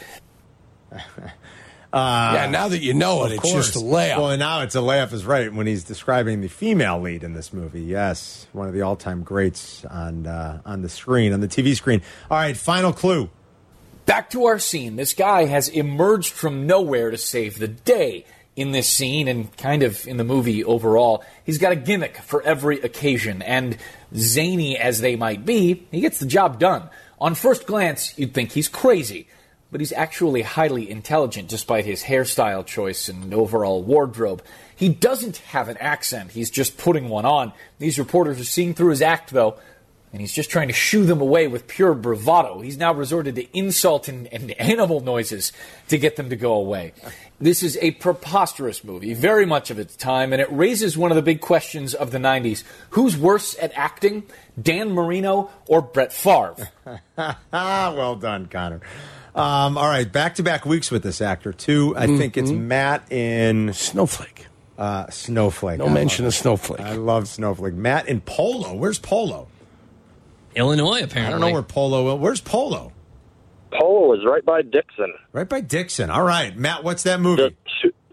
yeah, 1.94 2.48
now 2.50 2.68
that 2.68 2.82
you 2.82 2.94
know 2.94 3.24
it, 3.24 3.32
it's 3.32 3.52
just 3.52 3.76
a 3.76 3.78
layup. 3.78 4.18
Well, 4.18 4.36
now 4.36 4.62
it's 4.62 4.74
a 4.74 4.80
layup 4.80 5.12
is 5.12 5.24
right 5.24 5.52
when 5.52 5.66
he's 5.66 5.84
describing 5.84 6.40
the 6.40 6.48
female 6.48 7.00
lead 7.00 7.22
in 7.22 7.34
this 7.34 7.52
movie. 7.52 7.82
Yes, 7.82 8.46
one 8.52 8.66
of 8.66 8.74
the 8.74 8.82
all 8.82 8.96
time 8.96 9.22
greats 9.22 9.84
on 9.84 10.26
uh, 10.26 10.60
on 10.64 10.82
the 10.82 10.88
screen 10.88 11.32
on 11.32 11.40
the 11.40 11.48
TV 11.48 11.76
screen. 11.76 12.02
All 12.30 12.38
right, 12.38 12.56
final 12.56 12.92
clue. 12.92 13.30
Back 14.06 14.30
to 14.30 14.44
our 14.46 14.58
scene. 14.58 14.96
This 14.96 15.14
guy 15.14 15.46
has 15.46 15.68
emerged 15.68 16.32
from 16.32 16.66
nowhere 16.66 17.10
to 17.10 17.18
save 17.18 17.58
the 17.58 17.68
day. 17.68 18.26
In 18.56 18.70
this 18.70 18.88
scene 18.88 19.26
and 19.26 19.56
kind 19.56 19.82
of 19.82 20.06
in 20.06 20.16
the 20.16 20.22
movie 20.22 20.62
overall, 20.62 21.24
he's 21.42 21.58
got 21.58 21.72
a 21.72 21.76
gimmick 21.76 22.18
for 22.18 22.40
every 22.42 22.80
occasion, 22.80 23.42
and 23.42 23.76
zany 24.16 24.78
as 24.78 25.00
they 25.00 25.16
might 25.16 25.44
be, 25.44 25.86
he 25.90 26.00
gets 26.00 26.18
the 26.18 26.26
job 26.26 26.58
done. 26.58 26.88
On 27.20 27.34
first 27.34 27.66
glance, 27.66 28.16
you'd 28.18 28.34
think 28.34 28.52
he's 28.52 28.68
crazy, 28.68 29.28
but 29.70 29.80
he's 29.80 29.92
actually 29.92 30.42
highly 30.42 30.90
intelligent 30.90 31.48
despite 31.48 31.84
his 31.84 32.04
hairstyle 32.04 32.64
choice 32.64 33.08
and 33.08 33.32
overall 33.32 33.82
wardrobe. 33.82 34.42
He 34.76 34.88
doesn't 34.88 35.38
have 35.38 35.68
an 35.68 35.76
accent, 35.78 36.32
he's 36.32 36.50
just 36.50 36.76
putting 36.78 37.08
one 37.08 37.24
on. 37.24 37.52
These 37.78 37.98
reporters 37.98 38.40
are 38.40 38.44
seeing 38.44 38.74
through 38.74 38.90
his 38.90 39.02
act, 39.02 39.30
though. 39.30 39.58
And 40.14 40.20
he's 40.20 40.32
just 40.32 40.48
trying 40.48 40.68
to 40.68 40.72
shoo 40.72 41.04
them 41.04 41.20
away 41.20 41.48
with 41.48 41.66
pure 41.66 41.92
bravado. 41.92 42.60
He's 42.60 42.76
now 42.76 42.94
resorted 42.94 43.34
to 43.34 43.58
insult 43.58 44.06
and, 44.06 44.28
and 44.32 44.52
animal 44.60 45.00
noises 45.00 45.52
to 45.88 45.98
get 45.98 46.14
them 46.14 46.30
to 46.30 46.36
go 46.36 46.52
away. 46.52 46.92
This 47.40 47.64
is 47.64 47.76
a 47.82 47.90
preposterous 47.90 48.84
movie, 48.84 49.12
very 49.12 49.44
much 49.44 49.70
of 49.72 49.78
its 49.80 49.96
time, 49.96 50.32
and 50.32 50.40
it 50.40 50.46
raises 50.52 50.96
one 50.96 51.10
of 51.10 51.16
the 51.16 51.22
big 51.22 51.40
questions 51.40 51.94
of 51.94 52.12
the 52.12 52.18
90s. 52.18 52.62
Who's 52.90 53.16
worse 53.16 53.56
at 53.60 53.72
acting, 53.74 54.22
Dan 54.62 54.92
Marino 54.92 55.50
or 55.66 55.82
Brett 55.82 56.12
Favre? 56.12 56.68
well 57.52 58.14
done, 58.14 58.46
Connor. 58.46 58.82
Um, 59.34 59.76
all 59.76 59.88
right, 59.88 60.10
back 60.10 60.36
to 60.36 60.44
back 60.44 60.64
weeks 60.64 60.92
with 60.92 61.02
this 61.02 61.20
actor, 61.20 61.52
too. 61.52 61.92
I 61.96 62.06
think 62.06 62.36
it's 62.36 62.52
Matt 62.52 63.10
in 63.10 63.72
Snowflake. 63.72 64.46
uh, 64.78 65.10
Snowflake. 65.10 65.80
No 65.80 65.86
I 65.88 65.92
mention 65.92 66.24
of 66.24 66.34
Snowflake. 66.34 66.80
I 66.82 66.92
love 66.92 67.26
Snowflake. 67.26 67.74
Matt 67.74 68.06
in 68.06 68.20
Polo. 68.20 68.74
Where's 68.74 69.00
Polo? 69.00 69.48
Illinois, 70.54 71.02
apparently. 71.02 71.22
I 71.22 71.30
don't 71.30 71.40
know 71.40 71.52
where 71.52 71.62
Polo. 71.62 72.14
Where's 72.16 72.40
Polo? 72.40 72.92
Polo 73.72 74.14
is 74.14 74.20
right 74.24 74.44
by 74.44 74.62
Dixon. 74.62 75.12
Right 75.32 75.48
by 75.48 75.60
Dixon. 75.60 76.10
All 76.10 76.22
right, 76.22 76.56
Matt. 76.56 76.84
What's 76.84 77.02
that 77.04 77.20
movie? 77.20 77.56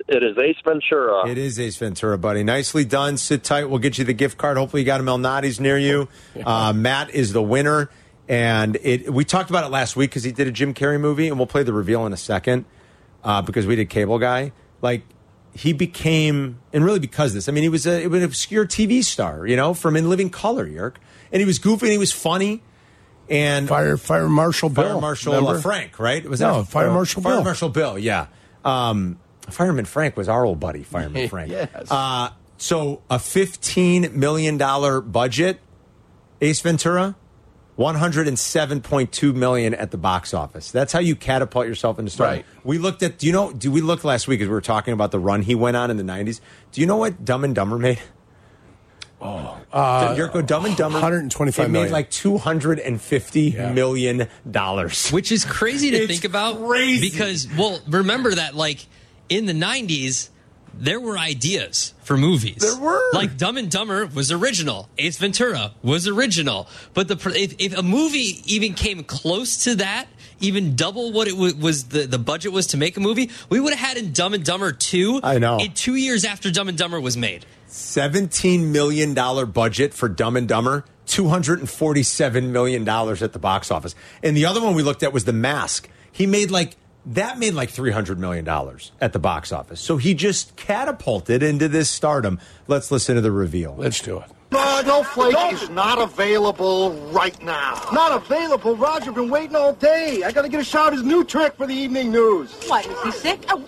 It 0.07 0.23
is 0.23 0.37
Ace 0.37 0.57
Ventura. 0.65 1.29
It 1.29 1.37
is 1.37 1.57
Ace 1.57 1.77
Ventura, 1.77 2.17
buddy. 2.17 2.43
Nicely 2.43 2.83
done. 2.83 3.15
Sit 3.15 3.43
tight. 3.43 3.69
We'll 3.69 3.79
get 3.79 3.97
you 3.97 4.03
the 4.03 4.13
gift 4.13 4.37
card. 4.37 4.57
Hopefully, 4.57 4.81
you 4.81 4.85
got 4.85 4.99
a 4.99 5.03
Malnati's 5.03 5.59
near 5.59 5.77
you. 5.77 6.09
Uh, 6.43 6.73
Matt 6.73 7.11
is 7.11 7.31
the 7.31 7.41
winner, 7.41 7.89
and 8.27 8.77
it. 8.81 9.13
We 9.13 9.23
talked 9.23 9.49
about 9.49 9.63
it 9.63 9.69
last 9.69 9.95
week 9.95 10.09
because 10.09 10.23
he 10.23 10.33
did 10.33 10.47
a 10.47 10.51
Jim 10.51 10.73
Carrey 10.73 10.99
movie, 10.99 11.29
and 11.29 11.37
we'll 11.37 11.47
play 11.47 11.63
the 11.63 11.71
reveal 11.71 12.05
in 12.05 12.11
a 12.11 12.17
second 12.17 12.65
uh, 13.23 13.41
because 13.41 13.65
we 13.65 13.75
did 13.77 13.89
Cable 13.89 14.19
Guy. 14.19 14.51
Like 14.81 15.03
he 15.53 15.71
became, 15.71 16.59
and 16.73 16.83
really 16.83 16.99
because 16.99 17.31
of 17.31 17.35
this. 17.35 17.47
I 17.47 17.51
mean, 17.53 17.63
he 17.63 17.69
was 17.69 17.85
a, 17.85 18.05
an 18.05 18.23
obscure 18.23 18.65
TV 18.65 19.03
star, 19.03 19.45
you 19.45 19.55
know, 19.55 19.73
from 19.73 19.95
In 19.95 20.09
Living 20.09 20.29
Color, 20.29 20.67
Yerk, 20.67 20.99
and 21.31 21.39
he 21.39 21.45
was 21.45 21.59
goofy 21.59 21.87
and 21.87 21.91
he 21.91 21.97
was 21.97 22.11
funny. 22.11 22.61
And 23.29 23.67
Fire 23.69 23.95
Fire 23.97 24.27
Marshal 24.27 24.69
Bill. 24.69 24.83
Fire 24.83 24.99
Marshal 25.01 25.47
uh, 25.47 25.61
Frank, 25.61 25.99
right? 25.99 26.27
Was 26.27 26.41
No, 26.41 26.63
that 26.63 26.67
Fire 26.71 26.89
uh, 26.89 26.93
Marshal 26.93 27.21
Fire 27.21 27.35
Bill. 27.35 27.43
Marshal 27.43 27.69
Bill, 27.69 27.97
yeah. 27.97 28.27
Um, 28.65 29.19
Fireman 29.49 29.85
Frank 29.85 30.17
was 30.17 30.27
our 30.29 30.45
old 30.45 30.59
buddy, 30.59 30.83
Fireman 30.83 31.29
Frank. 31.29 31.51
Yes. 31.51 31.89
Uh, 31.89 32.29
so 32.57 33.01
a 33.09 33.19
fifteen 33.19 34.19
million 34.19 34.57
dollar 34.57 35.01
budget, 35.01 35.59
Ace 36.41 36.59
Ventura, 36.61 37.15
one 37.75 37.95
hundred 37.95 38.27
and 38.27 38.37
seven 38.37 38.81
point 38.81 39.11
two 39.11 39.33
million 39.33 39.73
at 39.73 39.91
the 39.91 39.97
box 39.97 40.33
office. 40.33 40.69
That's 40.71 40.91
how 40.93 40.99
you 40.99 41.15
catapult 41.15 41.67
yourself 41.67 41.99
into 41.99 42.11
stardom. 42.11 42.37
Right. 42.37 42.45
We 42.65 42.77
looked 42.79 43.01
at. 43.01 43.17
Do 43.17 43.27
you 43.27 43.33
know? 43.33 43.51
Do 43.53 43.71
we 43.71 43.81
look 43.81 44.03
last 44.03 44.27
week 44.27 44.41
as 44.41 44.47
we 44.47 44.53
were 44.53 44.61
talking 44.61 44.93
about 44.93 45.11
the 45.11 45.19
run 45.19 45.41
he 45.41 45.55
went 45.55 45.77
on 45.77 45.89
in 45.89 45.97
the 45.97 46.03
nineties? 46.03 46.41
Do 46.71 46.81
you 46.81 46.87
know 46.87 46.97
what 46.97 47.23
Dumb 47.23 47.43
and 47.43 47.55
Dumber 47.55 47.77
made? 47.79 47.99
Oh, 49.23 49.57
uh, 49.71 50.15
Jurko, 50.15 50.45
Dumb 50.45 50.65
and 50.65 50.75
Dumber, 50.75 50.95
125 50.95 51.63
it 51.65 51.69
made 51.69 51.73
million. 51.73 51.93
like 51.93 52.09
two 52.09 52.37
hundred 52.39 52.79
and 52.79 52.99
fifty 52.99 53.51
million 53.51 54.27
dollars. 54.49 55.11
Which 55.11 55.31
is 55.31 55.45
crazy 55.45 55.91
to 55.91 55.97
It's 55.97 56.07
think 56.11 56.23
about. 56.23 56.57
crazy. 56.65 57.09
Because, 57.11 57.47
well, 57.55 57.79
remember 57.87 58.33
that, 58.33 58.55
like, 58.55 58.85
in 59.29 59.45
the 59.45 59.53
90s, 59.53 60.29
there 60.73 60.99
were 60.99 61.17
ideas 61.17 61.93
for 62.03 62.17
movies. 62.17 62.57
There 62.57 62.77
were. 62.77 63.01
Like 63.13 63.37
Dumb 63.37 63.57
and 63.57 63.69
Dumber 63.69 64.05
was 64.07 64.31
original. 64.31 64.89
Ace 64.97 65.17
Ventura 65.17 65.73
was 65.83 66.07
original. 66.07 66.67
But 66.93 67.07
the 67.07 67.15
if, 67.35 67.55
if 67.59 67.77
a 67.77 67.83
movie 67.83 68.41
even 68.45 68.73
came 68.73 69.03
close 69.03 69.63
to 69.65 69.75
that, 69.75 70.07
even 70.39 70.75
double 70.75 71.11
what 71.11 71.27
it 71.27 71.31
w- 71.35 71.55
was 71.55 71.85
the, 71.85 72.07
the 72.07 72.17
budget 72.17 72.51
was 72.51 72.67
to 72.67 72.77
make 72.77 72.97
a 72.97 72.99
movie, 72.99 73.29
we 73.49 73.59
would 73.59 73.73
have 73.73 73.87
had 73.89 73.97
in 73.97 74.11
Dumb 74.11 74.33
and 74.33 74.43
Dumber 74.43 74.71
2 74.71 75.19
I 75.23 75.37
know. 75.37 75.59
in 75.59 75.73
two 75.73 75.95
years 75.95 76.25
after 76.25 76.49
Dumb 76.51 76.67
and 76.69 76.77
Dumber 76.77 76.99
was 76.99 77.15
made. 77.15 77.45
Seventeen 77.67 78.71
million 78.71 79.13
dollar 79.13 79.45
budget 79.45 79.93
for 79.93 80.09
Dumb 80.09 80.35
and 80.35 80.47
Dumber, 80.47 80.83
two 81.05 81.27
hundred 81.29 81.59
and 81.59 81.69
forty-seven 81.69 82.51
million 82.51 82.83
dollars 82.83 83.21
at 83.23 83.33
the 83.33 83.39
box 83.39 83.71
office. 83.71 83.95
And 84.21 84.35
the 84.35 84.45
other 84.45 84.61
one 84.61 84.75
we 84.75 84.83
looked 84.83 85.03
at 85.03 85.13
was 85.13 85.23
The 85.25 85.33
Mask. 85.33 85.89
He 86.11 86.25
made 86.27 86.51
like 86.51 86.75
that 87.05 87.39
made 87.39 87.53
like 87.53 87.69
three 87.69 87.91
hundred 87.91 88.19
million 88.19 88.45
dollars 88.45 88.91
at 89.01 89.13
the 89.13 89.19
box 89.19 89.51
office. 89.51 89.79
So 89.81 89.97
he 89.97 90.13
just 90.13 90.55
catapulted 90.55 91.41
into 91.43 91.67
this 91.67 91.89
stardom. 91.89 92.39
Let's 92.67 92.91
listen 92.91 93.15
to 93.15 93.21
the 93.21 93.31
reveal. 93.31 93.75
Let's 93.77 94.01
do 94.01 94.19
it. 94.19 94.25
No, 94.51 94.81
no 94.85 95.03
flake 95.03 95.53
is 95.53 95.69
not 95.69 95.97
available 95.97 96.91
right 97.11 97.41
now. 97.41 97.81
Not 97.93 98.11
available? 98.11 98.75
Roger, 98.75 99.13
been 99.13 99.29
waiting 99.29 99.55
all 99.55 99.71
day. 99.73 100.23
I 100.23 100.31
gotta 100.33 100.49
get 100.49 100.59
a 100.59 100.63
shot 100.63 100.89
of 100.89 100.99
his 100.99 101.03
new 101.03 101.23
trick 101.23 101.53
for 101.53 101.65
the 101.65 101.73
evening 101.73 102.11
news. 102.11 102.51
What, 102.67 102.85
is 102.85 103.01
he 103.01 103.11
sick? 103.11 103.45
Oh, 103.49 103.65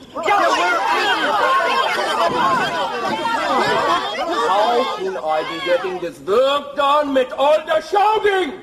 How 4.49 4.97
can 4.97 5.15
I 5.17 5.59
be 5.59 5.65
getting 5.65 5.99
this 5.99 6.19
work 6.19 6.75
done 6.75 7.13
with 7.13 7.31
all 7.31 7.65
the 7.65 7.81
shouting? 7.81 8.59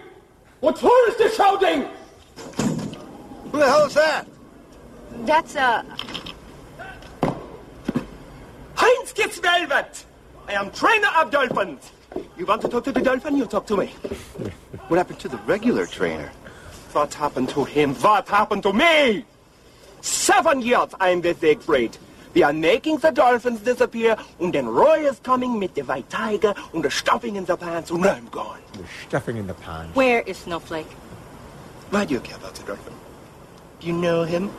What 0.60 0.78
for 0.78 0.92
is 1.08 1.16
the 1.16 1.30
shouting? 1.30 1.88
Who 3.50 3.58
the 3.58 3.66
hell 3.66 3.86
is 3.86 3.94
that? 3.94 4.26
That's, 5.20 5.54
a. 5.54 5.84
Heinz 8.74 9.12
gets 9.12 9.38
velvet. 9.38 10.04
I 10.48 10.54
am 10.54 10.70
trainer 10.70 11.08
of 11.18 11.30
dolphins. 11.30 11.90
You 12.36 12.46
want 12.46 12.62
to 12.62 12.68
talk 12.68 12.84
to 12.84 12.92
the 12.92 13.02
dolphin? 13.02 13.36
You 13.36 13.46
talk 13.46 13.66
to 13.66 13.76
me. 13.76 13.86
what 14.88 14.96
happened 14.96 15.20
to 15.20 15.28
the 15.28 15.36
regular 15.38 15.86
trainer? 15.86 16.32
What 16.92 17.14
happened 17.14 17.50
to 17.50 17.64
him? 17.64 17.94
What 17.96 18.28
happened 18.28 18.62
to 18.64 18.72
me? 18.72 19.24
Seven 20.00 20.62
years 20.62 20.88
I'm 20.98 21.20
with 21.20 21.40
Siegfried. 21.40 21.96
We 22.32 22.42
are 22.42 22.52
making 22.52 22.98
the 22.98 23.10
dolphins 23.10 23.60
disappear, 23.60 24.16
and 24.38 24.52
then 24.52 24.66
Roy 24.68 25.06
is 25.06 25.18
coming 25.18 25.58
with 25.58 25.74
the 25.74 25.82
white 25.82 26.08
tiger 26.08 26.54
and 26.72 26.82
the 26.82 26.90
stuffing 26.90 27.36
in 27.36 27.44
the 27.44 27.56
pants, 27.56 27.90
and 27.90 28.04
I'm 28.06 28.26
gone. 28.28 28.60
The 28.72 28.84
stuffing 29.06 29.36
in 29.36 29.46
the 29.46 29.54
pond. 29.54 29.94
where 29.94 30.22
is 30.22 30.38
Snowflake? 30.38 30.90
Why 31.90 32.04
do 32.04 32.14
you 32.14 32.20
care 32.20 32.36
about 32.36 32.54
the 32.54 32.62
dolphin? 32.64 32.94
Do 33.80 33.86
you 33.86 33.92
know 33.92 34.22
him? 34.22 34.50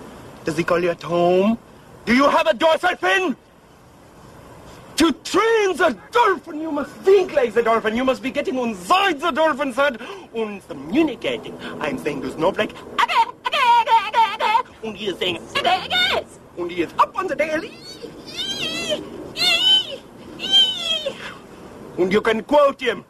Does 0.43 0.57
he 0.57 0.63
call 0.63 0.79
you 0.79 0.89
at 0.89 1.01
home? 1.03 1.57
Do 2.05 2.15
you 2.15 2.27
have 2.27 2.47
a 2.47 2.97
fin? 2.97 3.35
To 4.97 5.11
train 5.23 5.77
the 5.77 5.97
dolphin, 6.11 6.61
you 6.61 6.71
must 6.71 6.91
think 6.97 7.33
like 7.33 7.53
the 7.53 7.63
dolphin. 7.63 7.95
You 7.95 8.03
must 8.03 8.21
be 8.21 8.31
getting 8.31 8.57
inside 8.57 9.19
the 9.19 9.31
dolphin's 9.31 9.75
head 9.75 9.99
and 10.35 10.67
communicating. 10.67 11.57
I'm 11.79 11.97
saying 11.97 12.21
to 12.21 12.31
Snowflake, 12.31 12.73
"Aga, 12.99 13.31
aga, 13.45 13.63
aga, 13.81 13.95
aga, 14.07 14.23
aga," 14.35 14.63
and 14.83 14.95
he 14.95 15.07
is 15.07 15.17
saying, 15.17 15.39
"Aga, 15.55 15.69
aga," 15.69 16.25
and 16.57 16.71
he 16.71 16.81
is 16.83 16.91
up 16.99 17.17
on 17.17 17.27
the 17.27 17.35
tail. 17.35 17.61
And 21.97 22.13
you 22.13 22.21
can 22.21 22.43
quote 22.43 22.79
him. 22.79 23.05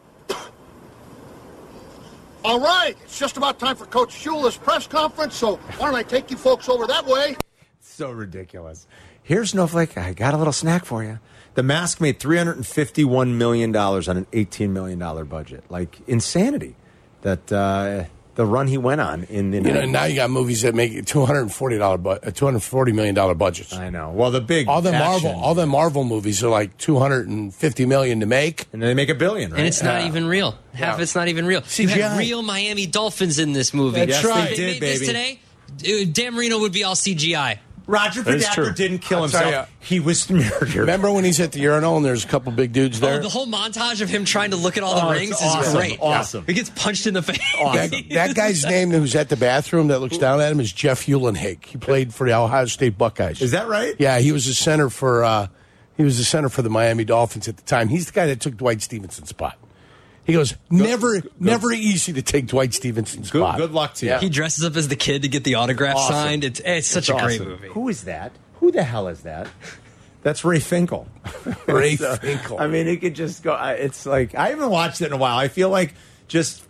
All 2.44 2.58
right, 2.58 2.96
it's 3.04 3.18
just 3.18 3.36
about 3.36 3.60
time 3.60 3.76
for 3.76 3.86
Coach 3.86 4.10
Shula's 4.10 4.56
press 4.56 4.86
conference, 4.88 5.36
so 5.36 5.56
why 5.78 5.86
don't 5.86 5.94
I 5.94 6.02
take 6.02 6.30
you 6.30 6.36
folks 6.36 6.68
over 6.68 6.86
that 6.88 7.06
way? 7.06 7.36
So 7.80 8.10
ridiculous. 8.10 8.88
Here's 9.22 9.50
Snowflake. 9.50 9.96
I 9.96 10.12
got 10.12 10.34
a 10.34 10.36
little 10.36 10.52
snack 10.52 10.84
for 10.84 11.04
you. 11.04 11.20
The 11.54 11.62
Mask 11.62 12.00
made 12.00 12.18
three 12.18 12.38
hundred 12.38 12.56
and 12.56 12.66
fifty-one 12.66 13.38
million 13.38 13.70
dollars 13.70 14.08
on 14.08 14.16
an 14.16 14.26
eighteen 14.32 14.72
million 14.72 14.98
dollar 14.98 15.24
budget. 15.24 15.64
Like 15.68 15.98
insanity. 16.08 16.74
That 17.20 17.52
uh, 17.52 18.04
the 18.34 18.46
run 18.46 18.66
he 18.66 18.78
went 18.78 19.00
on 19.00 19.24
in 19.24 19.50
the 19.50 19.58
You 19.58 19.72
know, 19.74 19.84
now 19.84 20.04
you 20.04 20.14
got 20.16 20.30
movies 20.30 20.62
that 20.62 20.74
make 20.74 21.04
two 21.04 21.24
hundred 21.26 21.42
and 21.42 21.52
forty 21.52 21.76
dollar, 21.78 21.98
bu- 21.98 22.18
two 22.32 22.44
hundred 22.46 22.60
forty 22.62 22.92
million 22.92 23.14
dollar 23.14 23.34
budgets. 23.34 23.74
I 23.74 23.90
know. 23.90 24.10
Well, 24.10 24.30
the 24.30 24.40
big 24.40 24.68
all 24.68 24.80
the 24.80 24.92
action- 24.94 25.24
Marvel, 25.30 25.42
all 25.42 25.54
the 25.54 25.66
Marvel 25.66 26.04
movies 26.04 26.42
are 26.42 26.48
like 26.48 26.76
two 26.78 26.98
hundred 26.98 27.28
and 27.28 27.54
fifty 27.54 27.84
million 27.84 28.20
to 28.20 28.26
make, 28.26 28.66
and 28.72 28.82
they 28.82 28.94
make 28.94 29.08
a 29.10 29.14
billion, 29.14 29.50
right? 29.50 29.58
And 29.58 29.66
it's 29.68 29.82
not 29.82 30.02
even 30.06 30.26
real. 30.26 30.58
Half 30.72 30.96
Yeah. 30.98 31.02
it's 31.02 31.14
not 31.14 31.28
even 31.28 31.44
real. 31.46 31.60
You 31.60 31.86
CGI. 31.88 31.90
had 32.10 32.18
real 32.18 32.42
Miami 32.42 32.86
Dolphins 32.86 33.38
in 33.38 33.52
this 33.52 33.74
movie. 33.74 34.00
That's 34.06 34.22
Yes, 34.22 34.24
right. 34.24 34.50
If 34.50 34.56
they 34.56 34.64
they 34.64 34.72
did, 34.72 34.80
made 34.80 34.98
this 34.98 35.06
today, 35.06 35.40
uh, 36.02 36.06
Dan 36.12 36.34
Marino 36.34 36.60
would 36.60 36.72
be 36.72 36.84
all 36.84 36.94
CGI. 36.94 37.58
Roger 37.92 38.22
That 38.22 38.34
is 38.36 38.48
true. 38.48 38.72
Didn't 38.72 39.00
kill 39.00 39.22
I'll 39.24 39.28
tell 39.28 39.42
himself. 39.44 39.70
He 39.80 40.00
was 40.00 40.30
murdered. 40.30 40.74
Remember 40.74 41.12
when 41.12 41.24
he's 41.24 41.38
at 41.40 41.52
the 41.52 41.60
urinal 41.60 41.96
and 41.98 42.04
there's 42.04 42.24
a 42.24 42.28
couple 42.28 42.50
big 42.52 42.72
dudes 42.72 43.00
there? 43.00 43.18
Oh, 43.18 43.22
the 43.22 43.28
whole 43.28 43.46
montage 43.46 44.00
of 44.00 44.08
him 44.08 44.24
trying 44.24 44.50
to 44.52 44.56
look 44.56 44.76
at 44.78 44.82
all 44.82 44.94
the 44.94 45.04
Oh, 45.04 45.10
it's 45.10 45.20
rings 45.20 45.36
is 45.36 45.42
awesome. 45.42 45.76
great. 45.76 45.98
Awesome. 46.00 46.44
He 46.46 46.54
gets 46.54 46.70
punched 46.70 47.06
in 47.06 47.12
the 47.14 47.22
face. 47.22 47.38
that, 47.60 47.90
that 48.12 48.34
guy's 48.34 48.64
name 48.64 48.90
who's 48.90 49.14
at 49.14 49.28
the 49.28 49.36
bathroom 49.36 49.88
that 49.88 50.00
looks 50.00 50.16
down 50.16 50.40
at 50.40 50.50
him 50.50 50.58
is 50.60 50.72
Jeff 50.72 51.04
Uhlenhake. 51.06 51.66
He 51.66 51.76
played 51.76 52.14
for 52.14 52.26
the 52.26 52.34
Ohio 52.34 52.64
State 52.64 52.96
Buckeyes. 52.96 53.42
Is 53.42 53.50
that 53.50 53.68
right? 53.68 53.94
Yeah, 53.98 54.18
he 54.20 54.32
was 54.32 54.46
the 54.46 54.54
center 54.54 54.88
for 54.88 55.24
uh, 55.24 55.48
he 55.96 56.02
was 56.04 56.16
the 56.16 56.24
center 56.24 56.48
for 56.48 56.62
the 56.62 56.70
Miami 56.70 57.04
Dolphins 57.04 57.46
at 57.48 57.58
the 57.58 57.62
time. 57.64 57.88
He's 57.88 58.06
the 58.06 58.12
guy 58.12 58.26
that 58.26 58.40
took 58.40 58.56
Dwight 58.56 58.80
Stephenson's 58.80 59.28
spot. 59.28 59.58
He 60.24 60.32
goes, 60.34 60.54
never, 60.70 61.20
never 61.40 61.72
easy 61.72 62.12
to 62.12 62.22
take 62.22 62.46
Dwight 62.46 62.72
Stephenson's 62.74 63.30
Good, 63.30 63.40
spot. 63.40 63.56
good 63.58 63.72
luck 63.72 63.94
to 63.94 64.06
you. 64.06 64.16
He 64.18 64.28
dresses 64.28 64.64
up 64.64 64.76
as 64.76 64.86
the 64.88 64.94
kid 64.96 65.22
to 65.22 65.28
get 65.28 65.42
the 65.42 65.56
autograph 65.56 65.96
Awesome. 65.96 66.14
signed. 66.14 66.44
It's, 66.44 66.60
it's 66.64 66.86
such 66.86 67.10
It's 67.10 67.18
a 67.18 67.22
great 67.24 67.40
movie. 67.40 67.68
Who 67.68 67.88
is 67.88 68.04
that? 68.04 68.32
Who 68.60 68.70
the 68.70 68.84
hell 68.84 69.08
is 69.08 69.22
that? 69.22 69.48
That's 70.22 70.44
Ray 70.44 70.60
Finkel. 70.60 71.08
Ray 71.66 71.96
So, 71.96 72.14
Finkel. 72.16 72.60
I 72.60 72.68
mean, 72.68 72.86
it 72.86 73.00
could 73.00 73.14
just 73.14 73.42
go. 73.42 73.56
It's 73.56 74.06
like 74.06 74.36
I 74.36 74.50
haven't 74.50 74.70
watched 74.70 75.00
it 75.00 75.06
in 75.06 75.12
a 75.12 75.16
while. 75.16 75.36
I 75.36 75.48
feel 75.48 75.68
like 75.70 75.94
just 76.28 76.62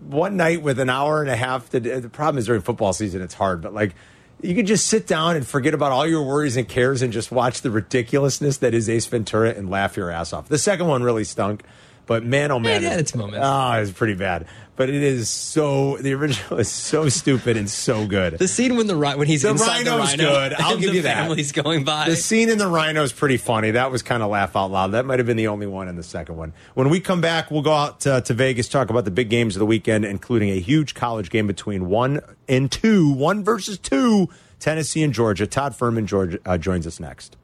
one 0.00 0.36
night 0.36 0.60
with 0.62 0.80
an 0.80 0.90
hour 0.90 1.20
and 1.20 1.30
a 1.30 1.36
half. 1.36 1.70
To, 1.70 1.78
the 1.78 2.08
problem 2.08 2.38
is 2.38 2.46
during 2.46 2.62
football 2.62 2.92
season, 2.92 3.22
it's 3.22 3.34
hard. 3.34 3.62
But 3.62 3.72
like, 3.72 3.94
you 4.42 4.56
could 4.56 4.66
just 4.66 4.88
sit 4.88 5.06
down 5.06 5.36
and 5.36 5.46
forget 5.46 5.72
about 5.72 5.92
all 5.92 6.04
your 6.08 6.24
worries 6.24 6.56
and 6.56 6.68
cares 6.68 7.00
and 7.02 7.12
just 7.12 7.30
watch 7.30 7.60
the 7.62 7.70
ridiculousness 7.70 8.56
that 8.56 8.74
is 8.74 8.88
Ace 8.88 9.06
Ventura 9.06 9.50
and 9.50 9.70
laugh 9.70 9.96
your 9.96 10.10
ass 10.10 10.32
off. 10.32 10.48
The 10.48 10.58
second 10.58 10.88
one 10.88 11.04
really 11.04 11.22
stunk. 11.24 11.62
But 12.06 12.24
man, 12.24 12.52
oh 12.52 12.60
man, 12.60 12.84
It 12.84 12.88
had 12.88 13.00
its 13.00 13.14
moments. 13.14 13.38
Oh, 13.42 13.72
it's 13.72 13.90
pretty 13.90 14.14
bad. 14.14 14.46
But 14.76 14.90
it 14.90 15.02
is 15.02 15.28
so 15.28 15.96
the 15.96 16.12
original 16.14 16.58
is 16.60 16.70
so 16.70 17.08
stupid 17.08 17.56
and 17.56 17.68
so 17.68 18.06
good. 18.06 18.38
The 18.38 18.46
scene 18.46 18.76
when 18.76 18.86
the 18.86 18.96
when 18.96 19.26
he's 19.26 19.42
The 19.42 19.50
inside 19.50 19.86
rhino's 19.86 20.12
the 20.16 20.24
rhino, 20.24 20.42
is 20.44 20.48
good. 20.48 20.54
I'll 20.54 20.76
give 20.76 20.90
the 20.90 20.96
you 20.96 21.02
that. 21.02 21.16
Family's 21.16 21.52
going 21.52 21.82
by. 21.84 22.08
The 22.08 22.16
scene 22.16 22.48
in 22.48 22.58
the 22.58 22.68
rhino 22.68 23.02
is 23.02 23.12
pretty 23.12 23.38
funny. 23.38 23.72
That 23.72 23.90
was 23.90 24.02
kind 24.02 24.22
of 24.22 24.30
laugh 24.30 24.54
out 24.54 24.70
loud. 24.70 24.88
That 24.88 25.04
might 25.06 25.18
have 25.18 25.26
been 25.26 25.36
the 25.36 25.48
only 25.48 25.66
one 25.66 25.88
in 25.88 25.96
the 25.96 26.02
second 26.02 26.36
one. 26.36 26.52
When 26.74 26.90
we 26.90 27.00
come 27.00 27.20
back, 27.20 27.50
we'll 27.50 27.62
go 27.62 27.72
out 27.72 28.06
uh, 28.06 28.20
to 28.20 28.34
Vegas, 28.34 28.68
talk 28.68 28.90
about 28.90 29.04
the 29.04 29.10
big 29.10 29.28
games 29.30 29.56
of 29.56 29.60
the 29.60 29.66
weekend, 29.66 30.04
including 30.04 30.50
a 30.50 30.60
huge 30.60 30.94
college 30.94 31.30
game 31.30 31.46
between 31.46 31.88
one 31.88 32.20
and 32.48 32.70
two, 32.70 33.10
one 33.12 33.42
versus 33.42 33.78
two, 33.78 34.28
Tennessee 34.60 35.02
and 35.02 35.12
Georgia. 35.12 35.46
Todd 35.46 35.72
Fuhrman 35.76 36.06
Georgia, 36.06 36.38
uh, 36.46 36.58
joins 36.58 36.86
us 36.86 37.00
next. 37.00 37.36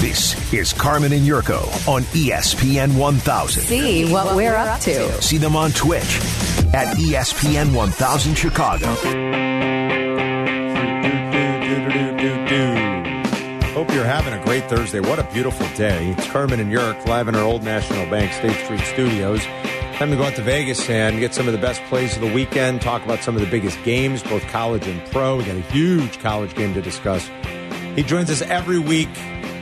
This 0.00 0.52
is 0.52 0.74
Carmen 0.74 1.10
and 1.12 1.26
Jurko 1.26 1.62
on 1.88 2.02
ESPN 2.02 2.98
1000. 2.98 3.62
See 3.62 4.12
what 4.12 4.36
we're 4.36 4.54
up 4.54 4.78
to. 4.80 5.22
See 5.22 5.38
them 5.38 5.56
on 5.56 5.70
Twitch 5.72 6.18
at 6.74 6.94
ESPN 6.98 7.74
1000 7.74 8.34
Chicago. 8.34 8.86
Hope 13.72 13.90
you're 13.94 14.04
having 14.04 14.34
a 14.34 14.44
great 14.44 14.68
Thursday. 14.68 15.00
What 15.00 15.18
a 15.18 15.24
beautiful 15.32 15.66
day. 15.76 16.14
It's 16.16 16.28
Carmen 16.28 16.60
and 16.60 16.70
Yerk 16.70 17.06
live 17.06 17.28
in 17.28 17.34
our 17.34 17.44
old 17.44 17.62
National 17.62 18.04
Bank 18.10 18.34
State 18.34 18.62
Street 18.64 18.80
studios. 18.80 19.42
Time 19.96 20.10
to 20.10 20.16
go 20.16 20.24
out 20.24 20.34
to 20.36 20.42
Vegas 20.42 20.90
and 20.90 21.18
get 21.20 21.32
some 21.32 21.46
of 21.46 21.52
the 21.52 21.58
best 21.58 21.82
plays 21.84 22.14
of 22.16 22.20
the 22.20 22.32
weekend, 22.32 22.82
talk 22.82 23.02
about 23.02 23.22
some 23.22 23.34
of 23.34 23.40
the 23.40 23.50
biggest 23.50 23.82
games, 23.82 24.22
both 24.22 24.46
college 24.48 24.86
and 24.86 25.02
pro. 25.10 25.38
We 25.38 25.44
got 25.44 25.56
a 25.56 25.60
huge 25.60 26.18
college 26.18 26.54
game 26.54 26.74
to 26.74 26.82
discuss. 26.82 27.30
He 27.94 28.02
joins 28.02 28.30
us 28.30 28.42
every 28.42 28.78
week. 28.78 29.08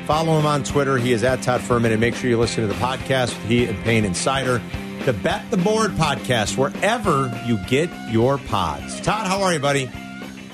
Follow 0.07 0.38
him 0.38 0.47
on 0.47 0.64
Twitter. 0.64 0.99
He 0.99 1.12
is 1.12 1.25
at 1.25 1.43
Todd 1.43 1.61
Fuhrman. 1.62 1.90
And 1.90 2.01
make 2.01 2.14
sure 2.14 2.29
you 2.29 2.38
listen 2.38 2.62
to 2.62 2.69
the 2.69 2.79
podcast 2.81 3.33
he 3.47 3.67
and 3.67 3.83
Payne 3.85 4.05
Insider, 4.05 4.61
the 5.05 5.12
Bet 5.12 5.51
the 5.51 5.57
Board 5.57 5.93
podcast, 5.93 6.57
wherever 6.57 7.33
you 7.47 7.59
get 7.67 7.90
your 8.11 8.38
pods. 8.38 9.01
Todd, 9.01 9.27
how 9.27 9.43
are 9.43 9.53
you, 9.53 9.61
buddy? 9.61 9.90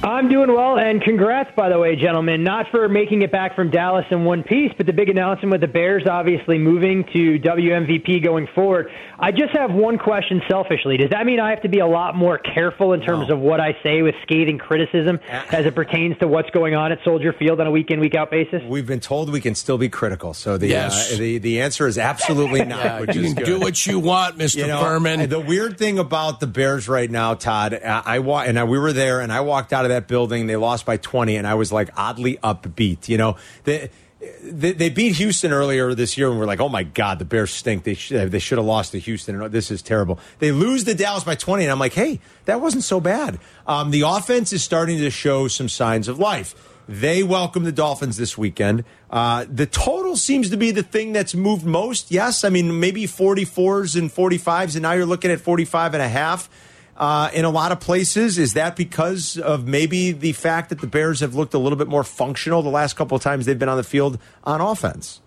I'm 0.03 0.31
doing 0.31 0.51
well, 0.51 0.79
and 0.79 1.03
congrats, 1.03 1.51
by 1.55 1.69
the 1.69 1.79
way, 1.79 1.95
gentlemen. 1.95 2.43
Not 2.43 2.71
for 2.71 2.89
making 2.89 3.21
it 3.21 3.31
back 3.31 3.55
from 3.55 3.71
Dallas 3.71 4.07
in 4.11 4.25
one 4.25 4.43
piece, 4.43 4.73
but 4.75 4.87
the 4.87 4.95
big 4.95 5.11
announcement 5.11 5.51
with 5.53 5.61
the 5.61 5.69
Bears 5.69 6.05
obviously 6.09 6.57
moving 6.57 7.05
to 7.13 7.39
WMVP 7.39 8.25
going 8.25 8.47
forward. 8.55 8.91
I 9.19 9.31
just 9.31 9.53
have 9.55 9.71
one 9.73 9.99
question 9.99 10.41
selfishly. 10.49 10.97
Does 10.97 11.11
that 11.11 11.27
mean 11.27 11.39
I 11.39 11.51
have 11.51 11.61
to 11.63 11.69
be 11.69 11.81
a 11.81 11.87
lot 11.87 12.17
more 12.17 12.39
careful 12.39 12.95
in 12.95 13.03
terms 13.03 13.29
of 13.31 13.41
what 13.41 13.61
I 13.61 13.77
say 13.83 14.01
with 14.01 14.15
scathing 14.23 14.57
criticism 14.57 15.21
as 15.29 15.67
it 15.67 15.75
pertains 15.75 16.17
to 16.21 16.27
what's 16.29 16.49
going 16.49 16.75
on 16.75 16.93
at 16.93 17.01
Soldier 17.05 17.35
Field 17.35 17.61
on 17.61 17.67
a 17.67 17.71
week 17.71 17.91
in, 17.91 18.01
week 18.01 18.15
out 18.15 18.31
basis? 18.31 18.63
We've 18.67 18.87
been 18.87 19.01
told 19.01 19.31
we 19.31 19.43
can 19.43 19.55
still 19.55 19.77
be 19.77 19.91
critical. 19.91 20.33
So 20.33 20.57
the 20.57 20.69
Yes. 20.69 21.13
uh, 21.13 21.19
the 21.19 21.37
the 21.37 21.61
answer 21.61 21.87
is 21.87 21.99
absolutely 21.99 22.65
not. 22.65 22.83
Yeah, 22.83 23.01
which 23.01 23.15
you 23.17 23.21
is 23.23 23.35
can 23.35 23.45
good. 23.45 23.45
do 23.45 23.61
what 23.61 23.87
you 23.87 23.99
want, 23.99 24.39
Mr. 24.39 24.57
You 24.57 24.67
know, 24.69 24.81
Fuhrman. 24.83 25.29
The 25.29 25.41
weird 25.41 25.77
thing 25.77 25.99
about 25.99 26.41
the 26.41 26.47
Bears 26.47 26.89
right 26.89 27.11
now, 27.11 27.35
Todd, 27.35 27.75
I, 27.75 28.03
I 28.07 28.19
wa- 28.21 28.45
and 28.47 28.59
I, 28.59 28.65
we 28.65 28.79
were 28.79 28.95
there, 28.95 29.21
and 29.21 29.31
I 29.31 29.43
walked 29.43 29.75
out 29.75 29.85
of 29.85 29.89
that 29.90 30.09
building. 30.09 30.46
They 30.46 30.57
lost 30.57 30.87
by 30.87 30.96
twenty, 30.96 31.37
and 31.37 31.46
I 31.46 31.55
was 31.55 31.70
like 31.70 31.90
oddly 31.96 32.38
upbeat. 32.42 33.09
You 33.09 33.18
know, 33.18 33.37
they, 33.64 33.90
they, 34.42 34.72
they 34.72 34.90
beat 34.90 35.16
Houston 35.16 35.53
earlier 35.53 35.94
this 35.94 36.18
year, 36.18 36.29
and 36.31 36.38
we're 36.38 36.46
like, 36.46 36.61
oh 36.61 36.68
my 36.68 36.83
god, 36.83 37.18
the 37.18 37.24
Bears 37.24 37.50
stink. 37.50 37.85
They 37.85 37.94
should 37.94 38.31
they 38.31 38.38
should 38.38 38.59
have 38.59 38.66
lost 38.66 38.92
to 38.92 38.98
Houston. 38.98 39.40
and 39.40 39.53
This 39.53 39.70
is 39.70 39.83
terrible. 39.83 40.18
They 40.38 40.53
lose 40.53 40.85
to 40.85 40.94
Dallas 40.94 41.24
by 41.24 41.35
twenty, 41.35 41.64
and 41.64 41.72
I'm 41.72 41.79
like, 41.79 41.94
hey, 41.94 42.20
that 42.44 42.61
wasn't 42.61 42.85
so 42.85 43.00
bad. 43.00 43.38
Um, 43.66 43.90
the 43.90 44.03
offense 44.03 44.53
is 44.53 44.62
starting 44.62 44.98
to 44.98 45.11
show 45.11 45.48
some 45.48 45.68
signs 45.68 46.09
of 46.09 46.18
life. 46.18 46.55
They 46.88 47.22
welcome 47.22 47.62
the 47.62 47.72
Dolphins 47.72 48.16
this 48.16 48.37
weekend. 48.37 48.85
Uh, 49.11 49.46
the 49.48 49.66
total 49.66 50.16
seems 50.16 50.50
to 50.50 50.57
be 50.57 50.72
the 50.72 50.83
thing 50.83 51.12
that's 51.12 51.37
moved 51.37 51.64
most. 51.64 52.11
Yes, 52.11 52.42
I 52.42 52.48
mean 52.48 52.81
maybe 52.81 53.05
44s 53.05 53.96
and 53.96 54.11
45s, 54.11 54.74
and 54.74 54.83
now 54.83 54.92
you're 54.92 55.07
looking 55.07 55.31
at 55.31 55.40
45 55.40 55.94
and 55.94 56.03
a 56.03 56.09
half 56.09 56.50
uh, 57.01 57.31
in 57.33 57.47
a 57.47 57.51
lot 57.51 57.73
of 57.73 57.81
places. 57.81 58.39
Is 58.39 58.53
that 58.53 58.77
because 58.77 59.39
of 59.39 59.67
maybe 59.67 60.13
the 60.13 60.33
fact 60.33 60.69
that 60.69 60.81
the 60.81 60.87
Bears 60.87 61.21
have 61.21 61.35
looked 61.35 61.55
a 61.55 61.59
little 61.59 61.79
bit 61.79 61.89
more 61.89 62.05
functional 62.05 62.63
the 62.63 62.69
last 62.69 62.95
couple 62.95 63.17
of 63.17 63.23
times 63.23 63.47
they've 63.47 63.59
been 63.59 63.71
on 63.71 63.79
the 63.79 63.83
field 63.83 64.19
on 64.45 64.61
offense? 64.61 65.21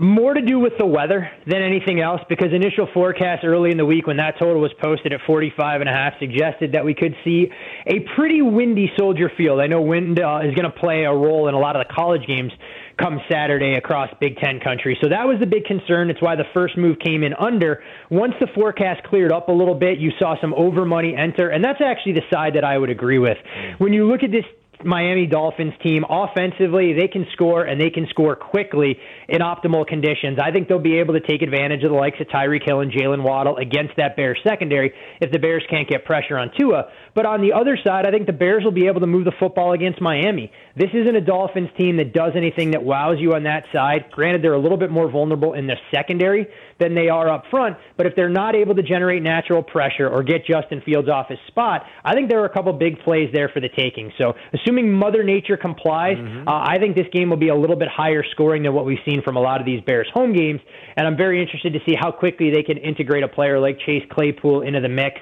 More 0.00 0.32
to 0.32 0.40
do 0.40 0.60
with 0.60 0.74
the 0.78 0.86
weather 0.86 1.28
than 1.44 1.60
anything 1.60 2.00
else 2.00 2.20
because 2.28 2.52
initial 2.52 2.86
forecasts 2.94 3.42
early 3.42 3.72
in 3.72 3.76
the 3.76 3.84
week 3.84 4.06
when 4.06 4.18
that 4.18 4.38
total 4.38 4.62
was 4.62 4.70
posted 4.80 5.12
at 5.12 5.20
45 5.26 5.80
and 5.80 5.90
a 5.90 5.92
half 5.92 6.12
suggested 6.20 6.70
that 6.70 6.84
we 6.84 6.94
could 6.94 7.16
see 7.24 7.50
a 7.84 7.98
pretty 8.14 8.40
windy 8.40 8.92
Soldier 8.96 9.28
Field. 9.36 9.58
I 9.58 9.66
know 9.66 9.82
wind 9.82 10.20
uh, 10.20 10.38
is 10.44 10.54
going 10.54 10.70
to 10.70 10.78
play 10.78 11.02
a 11.02 11.12
role 11.12 11.48
in 11.48 11.54
a 11.54 11.58
lot 11.58 11.74
of 11.74 11.84
the 11.84 11.92
college 11.92 12.24
games 12.28 12.52
come 12.98 13.20
Saturday 13.30 13.74
across 13.74 14.10
Big 14.20 14.36
Ten 14.38 14.60
country. 14.60 14.98
So 15.00 15.08
that 15.08 15.26
was 15.26 15.38
the 15.40 15.46
big 15.46 15.64
concern. 15.64 16.10
It's 16.10 16.20
why 16.20 16.36
the 16.36 16.44
first 16.52 16.76
move 16.76 16.98
came 16.98 17.22
in 17.22 17.34
under. 17.34 17.82
Once 18.10 18.34
the 18.40 18.48
forecast 18.54 19.04
cleared 19.04 19.32
up 19.32 19.48
a 19.48 19.52
little 19.52 19.74
bit, 19.74 19.98
you 19.98 20.10
saw 20.18 20.34
some 20.40 20.52
over 20.54 20.84
money 20.84 21.14
enter, 21.16 21.50
and 21.50 21.64
that's 21.64 21.80
actually 21.80 22.14
the 22.14 22.24
side 22.32 22.54
that 22.54 22.64
I 22.64 22.76
would 22.76 22.90
agree 22.90 23.18
with. 23.18 23.38
When 23.78 23.92
you 23.92 24.06
look 24.06 24.22
at 24.22 24.30
this 24.30 24.44
Miami 24.84 25.26
Dolphins 25.26 25.74
team 25.82 26.04
offensively, 26.08 26.92
they 26.92 27.08
can 27.08 27.26
score 27.32 27.64
and 27.64 27.80
they 27.80 27.90
can 27.90 28.06
score 28.10 28.36
quickly 28.36 28.96
in 29.28 29.40
optimal 29.40 29.86
conditions. 29.86 30.38
I 30.42 30.52
think 30.52 30.68
they'll 30.68 30.78
be 30.78 30.98
able 30.98 31.14
to 31.14 31.20
take 31.20 31.42
advantage 31.42 31.82
of 31.82 31.90
the 31.90 31.96
likes 31.96 32.18
of 32.20 32.28
Tyreek 32.28 32.64
Hill 32.64 32.80
and 32.80 32.92
Jalen 32.92 33.22
Waddle 33.22 33.56
against 33.56 33.96
that 33.96 34.16
Bears 34.16 34.38
secondary 34.46 34.92
if 35.20 35.32
the 35.32 35.38
Bears 35.38 35.64
can't 35.68 35.88
get 35.88 36.04
pressure 36.04 36.38
on 36.38 36.50
Tua. 36.58 36.90
But 37.14 37.26
on 37.26 37.40
the 37.40 37.52
other 37.52 37.76
side, 37.84 38.06
I 38.06 38.10
think 38.10 38.26
the 38.26 38.32
Bears 38.32 38.62
will 38.64 38.72
be 38.72 38.86
able 38.86 39.00
to 39.00 39.06
move 39.06 39.24
the 39.24 39.32
football 39.40 39.72
against 39.72 40.00
Miami. 40.00 40.52
This 40.76 40.90
isn't 40.94 41.16
a 41.16 41.20
Dolphins 41.20 41.70
team 41.76 41.96
that 41.96 42.12
does 42.12 42.32
anything 42.36 42.70
that 42.70 42.84
wows 42.84 43.18
you 43.18 43.34
on 43.34 43.42
that 43.44 43.64
side. 43.72 44.06
Granted, 44.12 44.42
they're 44.42 44.54
a 44.54 44.60
little 44.60 44.78
bit 44.78 44.90
more 44.90 45.10
vulnerable 45.10 45.54
in 45.54 45.66
the 45.66 45.76
secondary 45.92 46.46
than 46.78 46.94
they 46.94 47.08
are 47.08 47.28
up 47.28 47.44
front, 47.50 47.76
but 47.96 48.06
if 48.06 48.14
they're 48.14 48.28
not 48.28 48.54
able 48.54 48.74
to 48.76 48.82
generate 48.82 49.22
natural 49.22 49.62
pressure 49.62 50.08
or 50.08 50.22
get 50.22 50.46
Justin 50.46 50.80
Fields 50.84 51.08
off 51.08 51.28
his 51.28 51.38
spot, 51.48 51.84
I 52.04 52.14
think 52.14 52.28
there 52.28 52.40
are 52.40 52.44
a 52.44 52.52
couple 52.52 52.72
big 52.72 53.00
plays 53.00 53.30
there 53.32 53.48
for 53.48 53.60
the 53.60 53.68
taking. 53.68 54.12
So, 54.16 54.34
assuming 54.68 54.92
Mother 54.92 55.22
Nature 55.22 55.56
complies, 55.56 56.16
uh, 56.46 56.50
I 56.50 56.78
think 56.78 56.96
this 56.96 57.06
game 57.12 57.30
will 57.30 57.38
be 57.38 57.48
a 57.48 57.56
little 57.56 57.76
bit 57.76 57.88
higher 57.88 58.22
scoring 58.32 58.62
than 58.62 58.74
what 58.74 58.84
we've 58.84 58.98
seen 59.04 59.22
from 59.22 59.36
a 59.36 59.40
lot 59.40 59.60
of 59.60 59.66
these 59.66 59.80
Bears 59.82 60.08
home 60.12 60.34
games, 60.34 60.60
and 60.96 61.06
I'm 61.06 61.16
very 61.16 61.40
interested 61.40 61.72
to 61.72 61.78
see 61.86 61.94
how 61.98 62.10
quickly 62.10 62.50
they 62.54 62.62
can 62.62 62.76
integrate 62.76 63.24
a 63.24 63.28
player 63.28 63.58
like 63.58 63.78
Chase 63.86 64.04
Claypool 64.10 64.62
into 64.62 64.80
the 64.80 64.88
mix. 64.88 65.16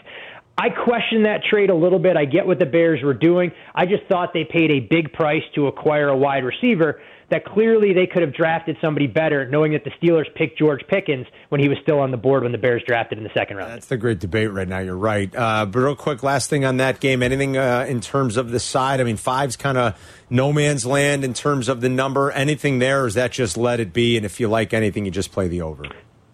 I 0.58 0.70
question 0.70 1.24
that 1.24 1.42
trade 1.48 1.68
a 1.68 1.74
little 1.74 1.98
bit. 1.98 2.16
I 2.16 2.24
get 2.24 2.46
what 2.46 2.58
the 2.58 2.66
Bears 2.66 3.02
were 3.04 3.14
doing. 3.14 3.52
I 3.74 3.84
just 3.84 4.04
thought 4.10 4.30
they 4.32 4.44
paid 4.44 4.70
a 4.70 4.80
big 4.80 5.12
price 5.12 5.42
to 5.54 5.66
acquire 5.66 6.08
a 6.08 6.16
wide 6.16 6.44
receiver 6.44 7.00
that 7.28 7.44
clearly 7.44 7.92
they 7.92 8.06
could 8.06 8.22
have 8.22 8.32
drafted 8.32 8.76
somebody 8.80 9.06
better, 9.06 9.48
knowing 9.48 9.72
that 9.72 9.84
the 9.84 9.90
Steelers 9.90 10.32
picked 10.34 10.58
George 10.58 10.86
Pickens 10.86 11.26
when 11.48 11.60
he 11.60 11.68
was 11.68 11.76
still 11.82 11.98
on 11.98 12.10
the 12.10 12.16
board 12.16 12.44
when 12.44 12.52
the 12.52 12.58
Bears 12.58 12.82
drafted 12.86 13.18
in 13.18 13.24
the 13.24 13.30
second 13.34 13.56
round. 13.56 13.72
That's 13.72 13.86
the 13.86 13.96
great 13.96 14.20
debate 14.20 14.52
right 14.52 14.68
now. 14.68 14.78
You're 14.78 14.96
right. 14.96 15.34
Uh, 15.34 15.66
but 15.66 15.78
real 15.78 15.96
quick, 15.96 16.22
last 16.22 16.48
thing 16.48 16.64
on 16.64 16.76
that 16.76 17.00
game. 17.00 17.22
Anything 17.22 17.56
uh, 17.56 17.84
in 17.88 18.00
terms 18.00 18.36
of 18.36 18.50
the 18.50 18.60
side? 18.60 19.00
I 19.00 19.04
mean, 19.04 19.16
five's 19.16 19.56
kind 19.56 19.76
of 19.76 20.24
no 20.30 20.52
man's 20.52 20.86
land 20.86 21.24
in 21.24 21.34
terms 21.34 21.68
of 21.68 21.80
the 21.80 21.88
number. 21.88 22.30
Anything 22.30 22.78
there? 22.78 23.02
Or 23.02 23.06
is 23.06 23.14
that 23.14 23.32
just 23.32 23.56
let 23.56 23.80
it 23.80 23.92
be? 23.92 24.16
And 24.16 24.24
if 24.24 24.38
you 24.38 24.48
like 24.48 24.72
anything, 24.72 25.04
you 25.04 25.10
just 25.10 25.32
play 25.32 25.48
the 25.48 25.62
over. 25.62 25.84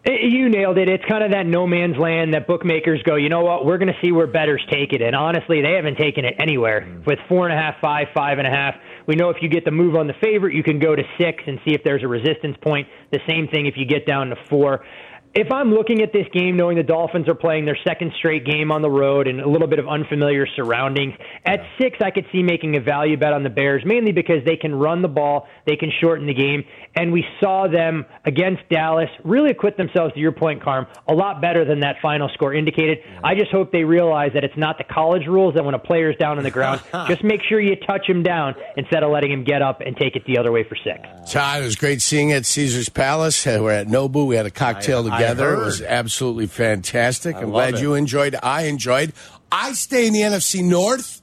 Eh, 0.04 0.10
You 0.28 0.48
nailed 0.48 0.78
it. 0.78 0.88
It's 0.88 1.04
kind 1.08 1.22
of 1.22 1.30
that 1.30 1.46
no 1.46 1.66
man's 1.66 1.96
land 1.96 2.34
that 2.34 2.46
bookmakers 2.46 3.00
go, 3.04 3.14
you 3.16 3.28
know 3.28 3.42
what, 3.42 3.64
we're 3.64 3.78
going 3.78 3.92
to 3.92 3.98
see 4.02 4.10
where 4.10 4.26
betters 4.26 4.62
take 4.70 4.92
it. 4.92 5.00
And 5.00 5.14
honestly, 5.14 5.62
they 5.62 5.72
haven't 5.74 5.96
taken 5.96 6.24
it 6.24 6.34
anywhere. 6.40 7.00
With 7.06 7.18
four 7.28 7.48
and 7.48 7.56
a 7.56 7.60
half, 7.60 7.76
five, 7.80 8.08
five 8.14 8.38
and 8.38 8.46
a 8.46 8.50
half, 8.50 8.74
we 9.06 9.14
know 9.14 9.30
if 9.30 9.36
you 9.40 9.48
get 9.48 9.64
the 9.64 9.70
move 9.70 9.94
on 9.94 10.06
the 10.08 10.14
favorite, 10.20 10.54
you 10.54 10.62
can 10.64 10.78
go 10.80 10.96
to 10.96 11.02
six 11.18 11.42
and 11.46 11.58
see 11.64 11.74
if 11.74 11.82
there's 11.84 12.02
a 12.02 12.08
resistance 12.08 12.56
point. 12.62 12.88
The 13.12 13.20
same 13.28 13.46
thing 13.48 13.66
if 13.66 13.74
you 13.76 13.84
get 13.86 14.06
down 14.06 14.28
to 14.30 14.36
four. 14.50 14.84
If 15.34 15.50
I'm 15.50 15.72
looking 15.72 16.02
at 16.02 16.12
this 16.12 16.26
game 16.34 16.58
knowing 16.58 16.76
the 16.76 16.82
Dolphins 16.82 17.26
are 17.26 17.34
playing 17.34 17.64
their 17.64 17.78
second 17.86 18.12
straight 18.18 18.44
game 18.44 18.70
on 18.70 18.82
the 18.82 18.90
road 18.90 19.26
and 19.26 19.40
a 19.40 19.48
little 19.48 19.66
bit 19.66 19.78
of 19.78 19.88
unfamiliar 19.88 20.46
surroundings, 20.56 21.14
at 21.46 21.60
six, 21.80 21.96
I 22.04 22.10
could 22.10 22.26
see 22.32 22.42
making 22.42 22.76
a 22.76 22.80
value 22.80 23.16
bet 23.16 23.32
on 23.32 23.42
the 23.42 23.48
Bears, 23.48 23.82
mainly 23.86 24.12
because 24.12 24.44
they 24.44 24.56
can 24.56 24.74
run 24.74 25.00
the 25.00 25.08
ball, 25.08 25.48
they 25.66 25.76
can 25.76 25.90
shorten 26.02 26.26
the 26.26 26.34
game, 26.34 26.64
and 26.94 27.12
we 27.14 27.24
saw 27.40 27.66
them 27.66 28.04
against 28.26 28.60
Dallas 28.68 29.08
really 29.24 29.50
acquit 29.52 29.78
themselves, 29.78 30.12
to 30.12 30.20
your 30.20 30.32
point, 30.32 30.62
Carm, 30.62 30.86
a 31.08 31.14
lot 31.14 31.40
better 31.40 31.64
than 31.64 31.80
that 31.80 31.96
final 32.02 32.28
score 32.34 32.52
indicated. 32.52 32.98
I 33.24 33.34
just 33.34 33.50
hope 33.50 33.72
they 33.72 33.84
realize 33.84 34.32
that 34.34 34.44
it's 34.44 34.56
not 34.58 34.76
the 34.76 34.84
college 34.84 35.26
rules 35.26 35.54
that 35.54 35.64
when 35.64 35.74
a 35.74 35.78
player's 35.78 36.16
down 36.16 36.36
on 36.36 36.44
the 36.44 36.50
ground, 36.50 36.82
just 37.08 37.24
make 37.24 37.40
sure 37.48 37.58
you 37.58 37.76
touch 37.76 38.06
him 38.06 38.22
down 38.22 38.54
instead 38.76 39.02
of 39.02 39.10
letting 39.10 39.32
him 39.32 39.44
get 39.44 39.62
up 39.62 39.80
and 39.80 39.96
take 39.96 40.14
it 40.14 40.24
the 40.26 40.36
other 40.36 40.52
way 40.52 40.62
for 40.68 40.76
six. 40.76 41.00
Todd, 41.32 41.62
it 41.62 41.64
was 41.64 41.76
great 41.76 42.02
seeing 42.02 42.28
you 42.28 42.36
at 42.36 42.44
Caesar's 42.44 42.90
Palace. 42.90 43.46
We're 43.46 43.70
at 43.70 43.86
Nobu. 43.86 44.26
We 44.26 44.36
had 44.36 44.44
a 44.44 44.50
cocktail 44.50 45.10
I- 45.10 45.21
I 45.21 45.21
together. 45.30 45.54
it 45.54 45.64
was 45.64 45.82
absolutely 45.82 46.46
fantastic. 46.46 47.36
I'm 47.36 47.50
glad 47.50 47.74
it. 47.74 47.80
you 47.80 47.94
enjoyed. 47.94 48.36
I 48.42 48.62
enjoyed. 48.62 49.12
I 49.50 49.72
stay 49.72 50.06
in 50.06 50.12
the 50.12 50.20
NFC 50.20 50.64
North 50.64 51.22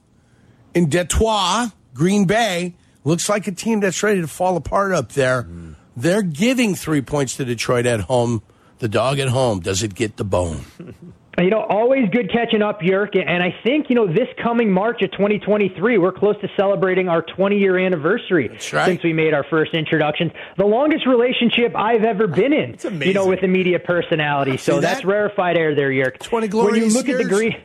in 0.74 0.88
Detroit, 0.88 1.72
Green 1.94 2.24
Bay. 2.24 2.74
Looks 3.04 3.28
like 3.28 3.46
a 3.46 3.52
team 3.52 3.80
that's 3.80 4.02
ready 4.02 4.20
to 4.20 4.28
fall 4.28 4.56
apart 4.56 4.92
up 4.92 5.12
there. 5.12 5.44
Mm. 5.44 5.74
They're 5.96 6.22
giving 6.22 6.74
three 6.74 7.02
points 7.02 7.36
to 7.36 7.44
Detroit 7.44 7.86
at 7.86 8.00
home. 8.00 8.42
The 8.78 8.88
dog 8.88 9.18
at 9.18 9.28
home 9.28 9.60
does 9.60 9.82
it 9.82 9.94
get 9.94 10.16
the 10.16 10.24
bone? 10.24 10.64
You 11.40 11.50
know, 11.50 11.60
always 11.62 12.08
good 12.10 12.30
catching 12.30 12.62
up, 12.62 12.82
Yerk. 12.82 13.16
And 13.16 13.42
I 13.42 13.54
think, 13.64 13.86
you 13.88 13.94
know, 13.96 14.06
this 14.06 14.28
coming 14.42 14.70
March 14.70 15.02
of 15.02 15.10
2023, 15.12 15.98
we're 15.98 16.12
close 16.12 16.36
to 16.40 16.48
celebrating 16.56 17.08
our 17.08 17.22
20 17.22 17.58
year 17.58 17.78
anniversary 17.78 18.48
right. 18.72 18.86
since 18.86 19.02
we 19.02 19.12
made 19.12 19.34
our 19.34 19.44
first 19.48 19.74
introductions. 19.74 20.32
The 20.56 20.66
longest 20.66 21.06
relationship 21.06 21.74
I've 21.74 22.04
ever 22.04 22.26
been 22.26 22.52
in, 22.52 22.74
it's 22.74 22.84
amazing. 22.84 23.08
you 23.08 23.14
know, 23.14 23.26
with 23.26 23.42
a 23.42 23.48
media 23.48 23.78
personality. 23.78 24.56
So 24.56 24.74
See 24.74 24.80
that's 24.80 25.04
rarefied 25.04 25.56
air 25.56 25.74
there, 25.74 25.90
Yerk. 25.90 26.18
20 26.18 26.44
When 26.44 26.50
glorious 26.50 26.92
you 26.92 26.98
look 26.98 27.08
at 27.08 27.16
the 27.16 27.24
years. 27.24 27.28
green. 27.32 27.56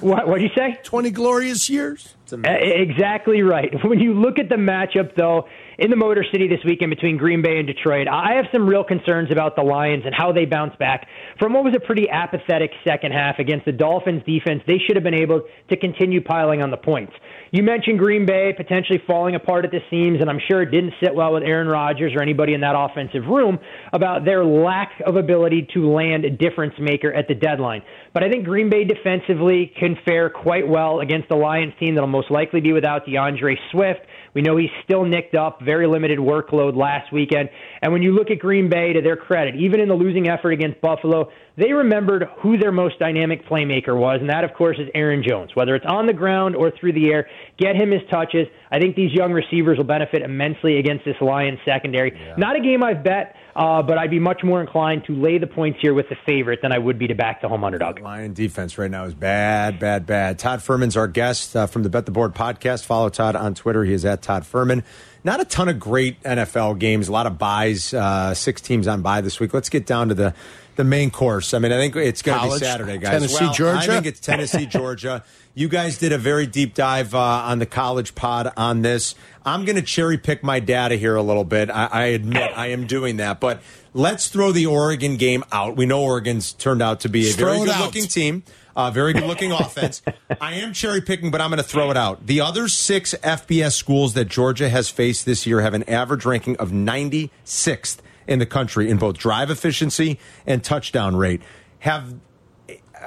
What 0.00 0.28
what 0.28 0.38
do 0.38 0.44
you 0.44 0.50
say? 0.56 0.78
20 0.84 1.10
glorious 1.10 1.68
years. 1.68 2.14
Exactly 2.32 3.42
right. 3.42 3.74
When 3.84 4.00
you 4.00 4.14
look 4.14 4.38
at 4.38 4.48
the 4.48 4.56
matchup, 4.56 5.14
though, 5.16 5.48
in 5.78 5.90
the 5.90 5.96
Motor 5.96 6.24
City 6.32 6.48
this 6.48 6.58
weekend 6.64 6.90
between 6.90 7.16
Green 7.16 7.40
Bay 7.40 7.58
and 7.58 7.66
Detroit, 7.66 8.08
I 8.08 8.34
have 8.34 8.46
some 8.52 8.66
real 8.66 8.82
concerns 8.82 9.30
about 9.30 9.54
the 9.54 9.62
Lions 9.62 10.02
and 10.04 10.14
how 10.14 10.32
they 10.32 10.44
bounce 10.44 10.74
back 10.76 11.06
from 11.38 11.52
what 11.52 11.62
was 11.62 11.74
a 11.74 11.80
pretty 11.80 12.10
apathetic 12.10 12.72
second 12.84 13.12
half 13.12 13.38
against 13.38 13.64
the 13.64 13.72
Dolphins 13.72 14.22
defense. 14.26 14.62
They 14.66 14.78
should 14.84 14.96
have 14.96 15.04
been 15.04 15.14
able 15.14 15.42
to 15.70 15.76
continue 15.76 16.20
piling 16.20 16.62
on 16.62 16.72
the 16.72 16.76
points. 16.76 17.12
You 17.50 17.62
mentioned 17.62 17.98
Green 17.98 18.26
Bay 18.26 18.52
potentially 18.54 19.02
falling 19.06 19.34
apart 19.34 19.64
at 19.64 19.70
the 19.70 19.80
seams, 19.88 20.20
and 20.20 20.28
I'm 20.28 20.40
sure 20.50 20.60
it 20.60 20.70
didn't 20.70 20.94
sit 21.02 21.14
well 21.14 21.32
with 21.32 21.42
Aaron 21.42 21.68
Rodgers 21.68 22.12
or 22.14 22.20
anybody 22.20 22.52
in 22.52 22.60
that 22.60 22.74
offensive 22.76 23.24
room 23.26 23.58
about 23.92 24.26
their 24.26 24.44
lack 24.44 24.92
of 25.06 25.16
ability 25.16 25.68
to 25.72 25.90
land 25.90 26.26
a 26.26 26.30
difference 26.30 26.74
maker 26.78 27.12
at 27.12 27.26
the 27.26 27.34
deadline. 27.34 27.82
But 28.12 28.22
I 28.22 28.28
think 28.28 28.44
Green 28.44 28.68
Bay 28.68 28.84
defensively 28.84 29.72
can 29.78 29.96
fare 30.04 30.28
quite 30.28 30.68
well 30.68 31.00
against 31.00 31.28
the 31.28 31.36
Lions 31.36 31.72
team 31.80 31.94
that'll 31.94 32.08
most 32.08 32.30
likely 32.30 32.60
be 32.60 32.72
without 32.72 33.06
D'Andre 33.06 33.56
Swift. 33.70 34.00
We 34.34 34.42
know 34.42 34.56
he's 34.56 34.70
still 34.84 35.04
nicked 35.04 35.34
up, 35.34 35.62
very 35.62 35.86
limited 35.86 36.18
workload 36.18 36.76
last 36.76 37.12
weekend. 37.12 37.48
And 37.80 37.92
when 37.92 38.02
you 38.02 38.12
look 38.12 38.30
at 38.30 38.38
Green 38.38 38.68
Bay, 38.68 38.92
to 38.92 39.02
their 39.02 39.16
credit, 39.16 39.56
even 39.56 39.80
in 39.80 39.88
the 39.88 39.94
losing 39.94 40.28
effort 40.28 40.52
against 40.52 40.80
Buffalo, 40.80 41.30
they 41.58 41.72
remembered 41.72 42.28
who 42.38 42.56
their 42.56 42.70
most 42.70 43.00
dynamic 43.00 43.44
playmaker 43.48 43.98
was, 43.98 44.20
and 44.20 44.30
that, 44.30 44.44
of 44.44 44.54
course, 44.54 44.78
is 44.78 44.88
Aaron 44.94 45.24
Jones. 45.26 45.50
Whether 45.54 45.74
it's 45.74 45.86
on 45.86 46.06
the 46.06 46.12
ground 46.12 46.54
or 46.54 46.70
through 46.70 46.92
the 46.92 47.12
air, 47.12 47.28
get 47.58 47.74
him 47.74 47.90
his 47.90 48.02
touches. 48.10 48.46
I 48.70 48.78
think 48.78 48.94
these 48.94 49.12
young 49.12 49.32
receivers 49.32 49.76
will 49.76 49.84
benefit 49.84 50.22
immensely 50.22 50.78
against 50.78 51.04
this 51.04 51.16
Lions 51.20 51.58
secondary. 51.64 52.16
Not 52.38 52.54
a 52.54 52.60
game 52.60 52.84
I've 52.84 53.02
bet, 53.02 53.34
uh, 53.56 53.82
but 53.82 53.98
I'd 53.98 54.10
be 54.10 54.20
much 54.20 54.44
more 54.44 54.60
inclined 54.60 55.04
to 55.06 55.14
lay 55.14 55.38
the 55.38 55.48
points 55.48 55.80
here 55.82 55.94
with 55.94 56.08
the 56.08 56.16
favorite 56.24 56.60
than 56.62 56.70
I 56.70 56.78
would 56.78 56.96
be 56.96 57.08
to 57.08 57.14
back 57.16 57.42
the 57.42 57.48
home 57.48 57.64
underdog. 57.64 57.98
Lion 58.00 58.34
defense 58.34 58.78
right 58.78 58.90
now 58.90 59.04
is 59.04 59.14
bad, 59.14 59.80
bad, 59.80 60.06
bad. 60.06 60.38
Todd 60.38 60.60
Fuhrman's 60.60 60.96
our 60.96 61.08
guest 61.08 61.56
uh, 61.56 61.66
from 61.66 61.82
the 61.82 61.90
Bet 61.90 62.06
the 62.06 62.12
Board 62.12 62.36
podcast. 62.36 62.84
Follow 62.84 63.08
Todd 63.08 63.34
on 63.34 63.54
Twitter. 63.54 63.82
He 63.82 63.94
is 63.94 64.04
at 64.04 64.22
Todd 64.22 64.44
Fuhrman. 64.44 64.84
Not 65.24 65.40
a 65.40 65.44
ton 65.44 65.68
of 65.68 65.80
great 65.80 66.22
NFL 66.22 66.78
games, 66.78 67.08
a 67.08 67.12
lot 67.12 67.26
of 67.26 67.36
buys, 67.36 67.92
uh, 67.92 68.34
six 68.34 68.60
teams 68.60 68.86
on 68.86 69.02
buy 69.02 69.20
this 69.20 69.40
week. 69.40 69.52
Let's 69.52 69.68
get 69.68 69.84
down 69.84 70.08
to 70.10 70.14
the, 70.14 70.34
the 70.78 70.84
main 70.84 71.10
course. 71.10 71.52
I 71.52 71.58
mean, 71.58 71.72
I 71.72 71.76
think 71.76 71.94
it's 71.96 72.22
going 72.22 72.40
to 72.40 72.54
be 72.54 72.58
Saturday, 72.64 72.96
guys. 72.98 73.10
Tennessee, 73.10 73.44
Well, 73.44 73.52
Georgia? 73.52 73.78
I 73.78 73.86
think 73.86 74.06
it's 74.06 74.20
Tennessee, 74.20 74.64
Georgia. 74.78 75.24
You 75.54 75.68
guys 75.68 75.98
did 75.98 76.12
a 76.12 76.18
very 76.18 76.46
deep 76.46 76.72
dive 76.74 77.14
uh, 77.16 77.18
on 77.18 77.58
the 77.58 77.66
college 77.66 78.14
pod 78.14 78.52
on 78.56 78.82
this. 78.82 79.16
I'm 79.44 79.64
going 79.64 79.74
to 79.74 79.82
cherry 79.82 80.16
pick 80.16 80.44
my 80.44 80.60
data 80.60 80.94
here 80.94 81.16
a 81.16 81.22
little 81.22 81.42
bit. 81.44 81.68
I, 81.68 81.86
I 81.90 82.04
admit 82.06 82.52
I 82.56 82.68
am 82.68 82.86
doing 82.86 83.16
that, 83.16 83.40
but 83.40 83.60
let's 83.92 84.28
throw 84.28 84.52
the 84.52 84.66
Oregon 84.66 85.16
game 85.16 85.42
out. 85.50 85.76
We 85.76 85.84
know 85.84 86.00
Oregon's 86.02 86.52
turned 86.52 86.80
out 86.80 87.00
to 87.00 87.08
be 87.08 87.22
a 87.22 87.24
Just 87.24 87.38
very 87.38 87.58
good 87.58 87.70
out. 87.70 87.84
looking 87.84 88.04
team. 88.06 88.44
Uh, 88.76 88.92
very 88.92 89.12
good 89.12 89.24
looking 89.24 89.50
offense. 89.64 90.00
I 90.40 90.54
am 90.54 90.72
cherry 90.72 91.00
picking, 91.00 91.32
but 91.32 91.40
I'm 91.40 91.50
going 91.50 91.56
to 91.58 91.68
throw 91.68 91.90
it 91.90 91.96
out. 91.96 92.24
The 92.28 92.40
other 92.40 92.68
six 92.68 93.12
FBS 93.14 93.72
schools 93.72 94.14
that 94.14 94.26
Georgia 94.26 94.68
has 94.68 94.88
faced 94.88 95.26
this 95.26 95.44
year 95.44 95.60
have 95.62 95.74
an 95.74 95.82
average 95.90 96.24
ranking 96.24 96.56
of 96.58 96.70
96th 96.70 97.96
in 98.28 98.38
the 98.38 98.46
country 98.46 98.88
in 98.88 98.98
both 98.98 99.18
drive 99.18 99.50
efficiency 99.50 100.20
and 100.46 100.62
touchdown 100.62 101.16
rate. 101.16 101.42
Have 101.80 102.14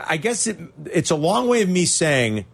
I 0.07 0.17
guess 0.17 0.47
it, 0.47 0.57
it's 0.85 1.11
a 1.11 1.15
long 1.15 1.47
way 1.47 1.61
of 1.61 1.69
me 1.69 1.85
saying 1.85 2.45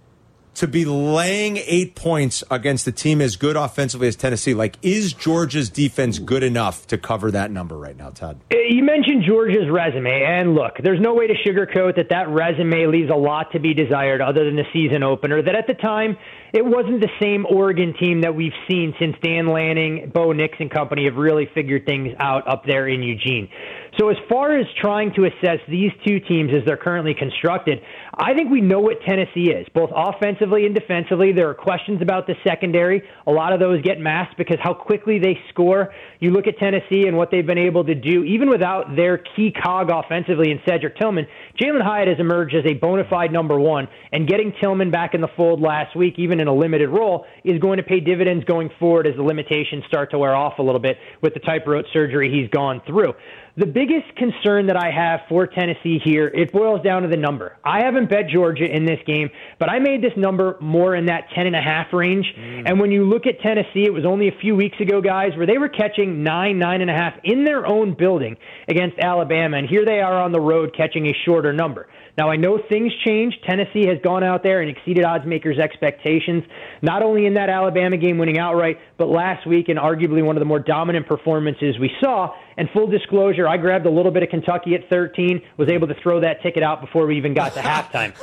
to 0.58 0.68
be 0.68 0.86
laying 0.86 1.58
eight 1.58 1.96
points 1.96 2.44
against 2.50 2.88
a 2.88 2.92
team 2.92 3.22
as 3.22 3.36
good 3.36 3.56
offensively 3.56 4.08
as 4.08 4.16
Tennessee. 4.16 4.54
Like, 4.54 4.78
is 4.82 5.14
Georgia's 5.14 5.70
defense 5.70 6.18
good 6.20 6.44
enough 6.44 6.88
to 6.88 6.98
cover 6.98 7.32
that 7.32 7.52
number 7.52 7.78
right 7.78 7.96
now, 7.96 8.10
Todd? 8.10 8.40
Uh, 8.52 8.58
You 8.70 8.84
mentioned 8.84 9.24
Georgia's 9.26 9.70
resume, 9.70 10.24
and 10.24 10.56
look, 10.56 10.78
there's 10.84 11.00
no 11.00 11.14
way 11.14 11.28
to 11.28 11.34
sugarcoat 11.46 11.96
that 11.98 12.10
that 12.10 12.30
resume 12.30 12.88
leaves 12.88 13.10
a 13.12 13.16
lot 13.16 13.52
to 13.52 13.60
be 13.60 13.74
desired 13.74 14.20
other 14.22 14.46
than 14.46 14.56
the 14.56 14.66
season 14.74 15.04
opener. 15.04 15.42
That 15.42 15.56
at 15.56 15.68
the 15.68 15.74
time, 15.76 16.18
it 16.54 16.66
wasn't 16.66 17.02
the 17.02 17.10
same 17.22 17.46
Oregon 17.46 17.94
team 18.00 18.22
that 18.22 18.36
we've 18.36 18.54
seen 18.70 18.96
since 19.00 19.16
Dan 19.22 19.48
Lanning, 19.48 20.12
Bo 20.14 20.32
Nix, 20.32 20.56
and 20.60 20.72
company 20.72 21.06
have 21.06 21.16
really 21.16 21.48
figured 21.54 21.86
things 21.86 22.16
out 22.20 22.48
up 22.48 22.66
there 22.66 22.88
in 22.88 23.04
Eugene. 23.04 23.50
So, 24.00 24.10
as 24.10 24.18
far 24.30 24.56
as 24.56 24.68
trying 24.80 25.12
to 25.16 25.26
assess 25.26 25.58
these 25.68 25.92
two 26.06 26.20
teams 26.20 26.52
as 26.54 26.64
they're 26.68 26.78
currently 26.78 27.16
constructed, 27.16 27.80
I 28.14 28.36
think 28.36 28.52
we 28.52 28.62
know 28.62 28.80
what 28.80 29.02
Tennessee 29.02 29.50
is, 29.50 29.66
both 29.74 29.90
offensively 29.96 30.68
and 30.68 30.76
defensively. 30.76 31.32
There 31.34 31.50
are 31.50 31.56
questions 31.56 32.00
about 32.04 32.28
the 32.28 32.36
secondary. 32.46 33.02
A 33.26 33.32
lot 33.32 33.54
of 33.54 33.60
those 33.60 33.82
get 33.82 34.00
masked 34.00 34.38
because 34.38 34.58
how 34.62 34.76
quickly 34.76 35.18
they 35.18 35.40
score. 35.50 35.94
You 36.20 36.30
look 36.30 36.46
at 36.46 36.60
Tennessee 36.60 37.08
and 37.08 37.18
what 37.18 37.32
they've 37.32 37.46
been 37.46 37.58
able 37.58 37.86
to 37.86 37.96
do, 37.96 38.24
even 38.24 38.50
without 38.50 38.96
their 38.96 39.18
key 39.18 39.52
cog 39.52 39.90
offensively 39.90 40.52
in 40.52 40.60
Cedric 40.68 40.98
Tillman. 40.98 41.26
Jalin 41.60 41.82
Hyatt 41.82 42.08
has 42.08 42.20
emerged 42.20 42.56
as 42.56 42.70
a 42.70 42.76
bona 42.76 43.04
fide 43.10 43.32
number 43.32 43.60
one, 43.60 43.88
and 44.12 44.28
getting 44.28 44.54
Tillman 44.62 44.92
back 44.92 45.16
in 45.16 45.22
the 45.22 45.30
fold 45.36 45.60
last 45.60 45.96
week, 45.96 46.16
even 46.18 46.40
in 46.40 46.48
a 46.48 46.54
limited 46.54 46.90
role, 46.90 47.26
is 47.44 47.60
going 47.60 47.78
to 47.78 47.84
pay 47.84 48.00
dividends 48.00 48.46
going 48.46 48.70
forward 48.80 49.08
as 49.08 49.16
the 49.16 49.24
limitations 49.24 49.84
start 49.88 50.12
to 50.12 50.20
wear 50.20 50.36
off 50.36 50.60
a 50.60 50.62
little 50.62 50.82
bit 50.82 50.98
with 51.24 51.34
the 51.34 51.40
tightrope 51.40 51.86
surgery 51.92 52.32
he's 52.32 52.50
gone 52.52 52.80
through. 52.86 53.14
The 53.58 53.66
biggest 53.66 54.16
concern 54.16 54.68
that 54.68 54.78
I 54.78 54.92
have 54.92 55.22
for 55.28 55.48
Tennessee 55.48 56.00
here, 56.04 56.28
it 56.28 56.52
boils 56.52 56.84
down 56.84 57.02
to 57.02 57.08
the 57.08 57.18
number. 57.18 57.58
I 57.64 57.80
haven't 57.84 58.08
bet 58.08 58.30
Georgia 58.32 58.66
in 58.66 58.86
this 58.86 59.00
game, 59.08 59.32
but 59.58 59.68
I 59.68 59.80
made 59.80 60.04
this 60.04 60.14
number 60.16 60.58
more 60.62 60.96
in 60.96 61.08
that 61.08 61.30
10 61.34 61.48
and 61.48 61.56
a 61.56 61.62
half 61.62 61.92
range. 61.92 62.32
Mm. 62.38 62.70
And 62.70 62.80
when 62.80 62.92
you 62.92 63.04
look 63.04 63.26
at 63.26 63.42
Tennessee, 63.42 63.84
it 63.84 63.92
was 63.92 64.06
only 64.06 64.28
a 64.28 64.38
few 64.40 64.56
weeks 64.56 64.80
ago, 64.80 65.02
guys, 65.02 65.36
where 65.36 65.48
they 65.48 65.58
were 65.58 65.70
catching 65.70 66.22
nine, 66.22 66.60
nine 66.60 66.82
and 66.82 66.92
a 66.92 66.94
half 66.94 67.16
in 67.24 67.46
their 67.46 67.66
own 67.66 67.96
building 67.96 68.38
against 68.68 69.00
Alabama. 69.00 69.58
And 69.58 69.68
here 69.68 69.86
they 69.86 70.02
are 70.02 70.22
on 70.22 70.32
the 70.32 70.40
road 70.40 70.76
catching 70.78 71.08
a 71.08 71.14
shorter 71.26 71.52
number. 71.52 71.88
Now, 72.18 72.32
I 72.32 72.36
know 72.36 72.58
things 72.58 72.92
change. 73.06 73.36
Tennessee 73.48 73.86
has 73.86 74.00
gone 74.04 74.24
out 74.24 74.42
there 74.42 74.62
and 74.62 74.76
exceeded 74.76 75.06
odds 75.06 75.24
makers' 75.28 75.60
expectations, 75.60 76.44
not 76.82 77.04
only 77.04 77.28
in 77.28 77.36
that 77.36 77.48
Alabama 77.48 77.96
game 77.96 78.18
winning 78.18 78.40
outright, 78.40 78.80
but 78.98 79.06
last 79.06 79.46
week 79.46 79.70
in 79.70 79.78
arguably 79.78 80.26
one 80.26 80.36
of 80.36 80.42
the 80.42 80.46
more 80.46 80.58
dominant 80.58 81.06
performances 81.06 81.78
we 81.78 81.92
saw. 82.02 82.34
And 82.58 82.70
full 82.74 82.88
disclosure, 82.88 83.48
I 83.48 83.58
grabbed 83.58 83.86
a 83.86 83.92
little 83.92 84.12
bit 84.12 84.24
of 84.24 84.30
Kentucky 84.30 84.74
at 84.74 84.90
13, 84.90 85.44
was 85.58 85.70
able 85.70 85.88
to 85.90 85.96
throw 86.02 86.20
that 86.22 86.42
ticket 86.42 86.64
out 86.64 86.82
before 86.82 87.06
we 87.06 87.18
even 87.18 87.36
got 87.36 87.54
to 87.54 87.60
halftime. 87.60 88.16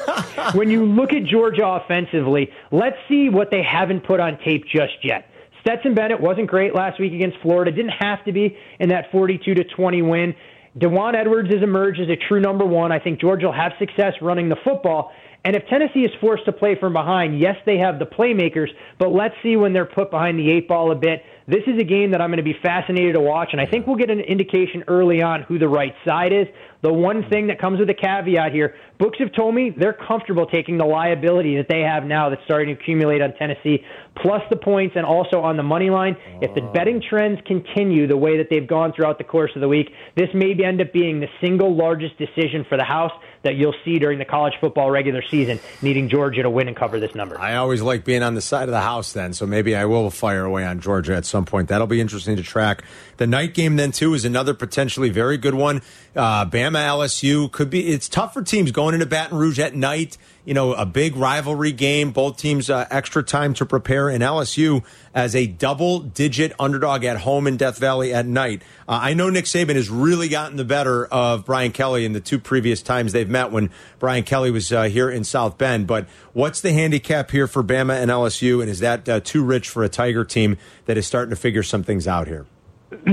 when 0.57 0.71
you 0.71 0.85
look 0.85 1.13
at 1.13 1.25
Georgia 1.25 1.65
offensively, 1.65 2.51
let's 2.73 2.97
see 3.09 3.29
what 3.29 3.53
they 3.53 3.63
haven't 3.63 4.05
put 4.05 4.19
on 4.19 4.39
tape 4.45 4.65
just 4.67 5.05
yet. 5.05 5.31
Stetson 5.61 5.95
Bennett 5.95 6.21
wasn't 6.21 6.49
great 6.49 6.75
last 6.75 6.99
week 6.99 7.13
against 7.13 7.39
Florida. 7.43 7.71
Didn't 7.71 7.95
have 7.99 8.25
to 8.25 8.33
be 8.33 8.59
in 8.81 8.89
that 8.89 9.13
42 9.13 9.55
to 9.55 9.65
20 9.65 10.03
win. 10.03 10.35
Dewan 10.77 11.15
Edwards 11.15 11.51
has 11.53 11.63
emerged 11.63 12.01
as 12.01 12.09
a 12.09 12.17
true 12.17 12.41
number 12.41 12.65
one. 12.65 12.91
I 12.91 12.99
think 12.99 13.21
Georgia 13.21 13.47
will 13.47 13.53
have 13.53 13.73
success 13.79 14.15
running 14.21 14.49
the 14.49 14.57
football. 14.65 15.13
And 15.45 15.55
if 15.55 15.67
Tennessee 15.69 16.01
is 16.01 16.11
forced 16.23 16.47
to 16.47 16.53
play 16.53 16.75
from 16.79 16.95
behind, 16.95 17.39
yes, 17.39 17.57
they 17.67 17.77
have 17.77 17.99
the 17.99 18.07
playmakers, 18.07 18.69
but 18.99 19.11
let's 19.11 19.35
see 19.43 19.57
when 19.57 19.75
they're 19.75 19.85
put 19.85 20.11
behind 20.11 20.39
the 20.39 20.51
eight 20.51 20.67
ball 20.69 20.91
a 20.91 20.95
bit. 20.95 21.23
This 21.47 21.61
is 21.67 21.79
a 21.79 21.85
game 21.85 22.13
that 22.13 22.23
I'm 22.23 22.31
going 22.31 22.39
to 22.39 22.43
be 22.43 22.57
fascinated 22.63 23.13
to 23.15 23.21
watch, 23.21 23.51
and 23.53 23.61
I 23.61 23.67
think 23.67 23.87
we'll 23.87 23.97
get 23.97 24.11
an 24.11 24.21
indication 24.21 24.85
early 24.89 25.21
on 25.21 25.43
who 25.43 25.59
the 25.59 25.69
right 25.69 25.93
side 26.03 26.33
is. 26.33 26.47
The 26.81 26.91
one 26.91 27.29
thing 27.29 27.49
that 27.49 27.61
comes 27.61 27.79
with 27.79 27.91
a 27.91 27.95
caveat 27.95 28.53
here, 28.53 28.77
books 28.99 29.19
have 29.19 29.31
told 29.35 29.55
me 29.55 29.71
they're 29.71 29.93
comfortable 30.09 30.47
taking 30.47 30.79
the 30.79 30.87
liability 30.87 31.57
that 31.59 31.67
they 31.69 31.81
have 31.81 32.05
now 32.05 32.31
that's 32.31 32.41
starting 32.47 32.75
to 32.75 32.81
accumulate 32.81 33.21
on 33.21 33.35
Tennessee, 33.35 33.85
plus 34.17 34.41
the 34.49 34.57
points 34.57 34.97
and 34.97 35.05
also 35.05 35.41
on 35.41 35.59
the 35.59 35.63
money 35.63 35.91
line. 35.91 36.17
If 36.41 36.55
the 36.55 36.63
oh. 36.63 36.73
betting 36.73 37.03
trends 37.07 37.41
continue 37.47 38.07
the 38.07 38.17
way 38.17 38.39
that 38.39 38.47
they've 38.49 38.67
gone 38.67 38.95
throughout 38.97 39.19
the 39.19 39.25
course 39.25 39.51
of 39.55 39.61
the 39.61 39.69
week, 39.69 39.91
this 40.17 40.29
may 40.33 40.55
end 40.65 40.81
up 40.81 40.95
being 40.95 41.21
the 41.21 41.29
single 41.43 41.77
largest 41.77 42.17
decision 42.17 42.65
for 42.67 42.79
the 42.79 42.85
House 42.85 43.13
that 43.45 43.55
you'll 43.55 43.75
see 43.85 43.99
during 43.99 44.19
the 44.19 44.25
college 44.25 44.55
football 44.61 44.91
regular 44.91 45.23
season, 45.23 45.61
needing 45.81 46.09
Georgia 46.09 46.43
to 46.43 46.51
win 46.51 46.69
and 46.69 46.77
cover 46.77 46.99
this 46.99 47.15
number. 47.15 47.39
I 47.39 47.57
always 47.57 47.81
like 47.81 48.05
being 48.05 48.23
on 48.23 48.35
the 48.35 48.41
side 48.41 48.65
of 48.65 48.73
the 48.73 48.81
house 48.81 49.13
then, 49.13 49.33
so 49.33 49.47
maybe 49.47 49.77
I 49.77 49.85
will 49.85 50.11
fire 50.11 50.45
away 50.45 50.65
on 50.65 50.81
Georgia 50.81 51.15
at 51.15 51.25
some 51.25 51.45
point. 51.45 51.69
That'll 51.69 51.87
be 51.87 52.01
interesting 52.01 52.37
to 52.37 52.43
track. 52.43 52.83
The 53.17 53.27
night 53.27 53.55
game 53.55 53.77
then 53.77 53.93
too 53.93 54.15
is 54.15 54.25
another 54.25 54.55
potentially 54.55 55.11
very 55.11 55.37
good 55.37 55.55
one. 55.55 55.83
Uh, 56.17 56.47
Bama 56.47 56.85
LSU 56.87 57.51
could 57.51 57.71
be. 57.71 57.89
It's 57.89 58.09
tough 58.09 58.35
for 58.35 58.43
teams 58.43 58.71
going 58.71 58.95
into 58.95 59.07
Baton 59.07 59.37
Rouge 59.37 59.59
at 59.59 59.75
night. 59.75 60.17
You 60.45 60.53
know, 60.53 60.75
a 60.75 60.85
big 60.85 61.17
rivalry 61.17 61.73
game. 61.73 62.11
Both 62.11 62.37
teams 62.37 62.69
uh, 62.69 62.87
extra 62.91 63.23
time 63.23 63.55
to 63.55 63.67
prepare, 63.67 64.11
and 64.11 64.23
LSU 64.23 64.85
as 65.15 65.35
a 65.35 65.47
double-digit 65.47 66.53
underdog 66.59 67.05
at 67.05 67.19
home 67.19 67.47
in 67.47 67.57
Death 67.57 67.79
Valley 67.79 68.13
at 68.13 68.27
night. 68.27 68.63
Uh, 68.87 68.99
I 69.01 69.15
know 69.15 69.31
Nick 69.31 69.47
Saban 69.47 69.77
has 69.77 69.89
really 69.89 70.29
gotten 70.29 70.57
the 70.57 70.65
better 70.65 71.07
of 71.07 71.47
Brian 71.47 71.73
Kelly 71.73 72.05
in 72.05 72.13
the 72.13 72.21
two 72.21 72.39
previous 72.39 72.83
times 72.83 73.13
they've 73.13 73.29
met 73.29 73.53
when 73.53 73.71
Brian 73.99 74.25
Kelly 74.25 74.51
was 74.51 74.71
uh, 74.71 74.83
here 74.83 75.09
in 75.09 75.25
South 75.25 75.57
Bend. 75.57 75.87
But 75.87 76.07
what's 76.35 76.61
the 76.61 76.73
handicap 76.73 77.31
here 77.31 77.47
for 77.47 77.63
Bama 77.63 78.01
and 78.01 78.11
LSU, 78.11 78.61
and 78.61 78.69
is 78.69 78.81
that 78.81 79.09
uh, 79.09 79.21
too 79.21 79.43
rich 79.43 79.69
for 79.69 79.83
a 79.83 79.89
Tiger 79.89 80.25
team 80.25 80.59
that 80.85 80.99
is 80.99 81.07
starting 81.07 81.31
to 81.31 81.37
figure 81.37 81.63
some 81.63 81.83
things 81.83 82.07
out 82.07 82.29
here? 82.29 82.45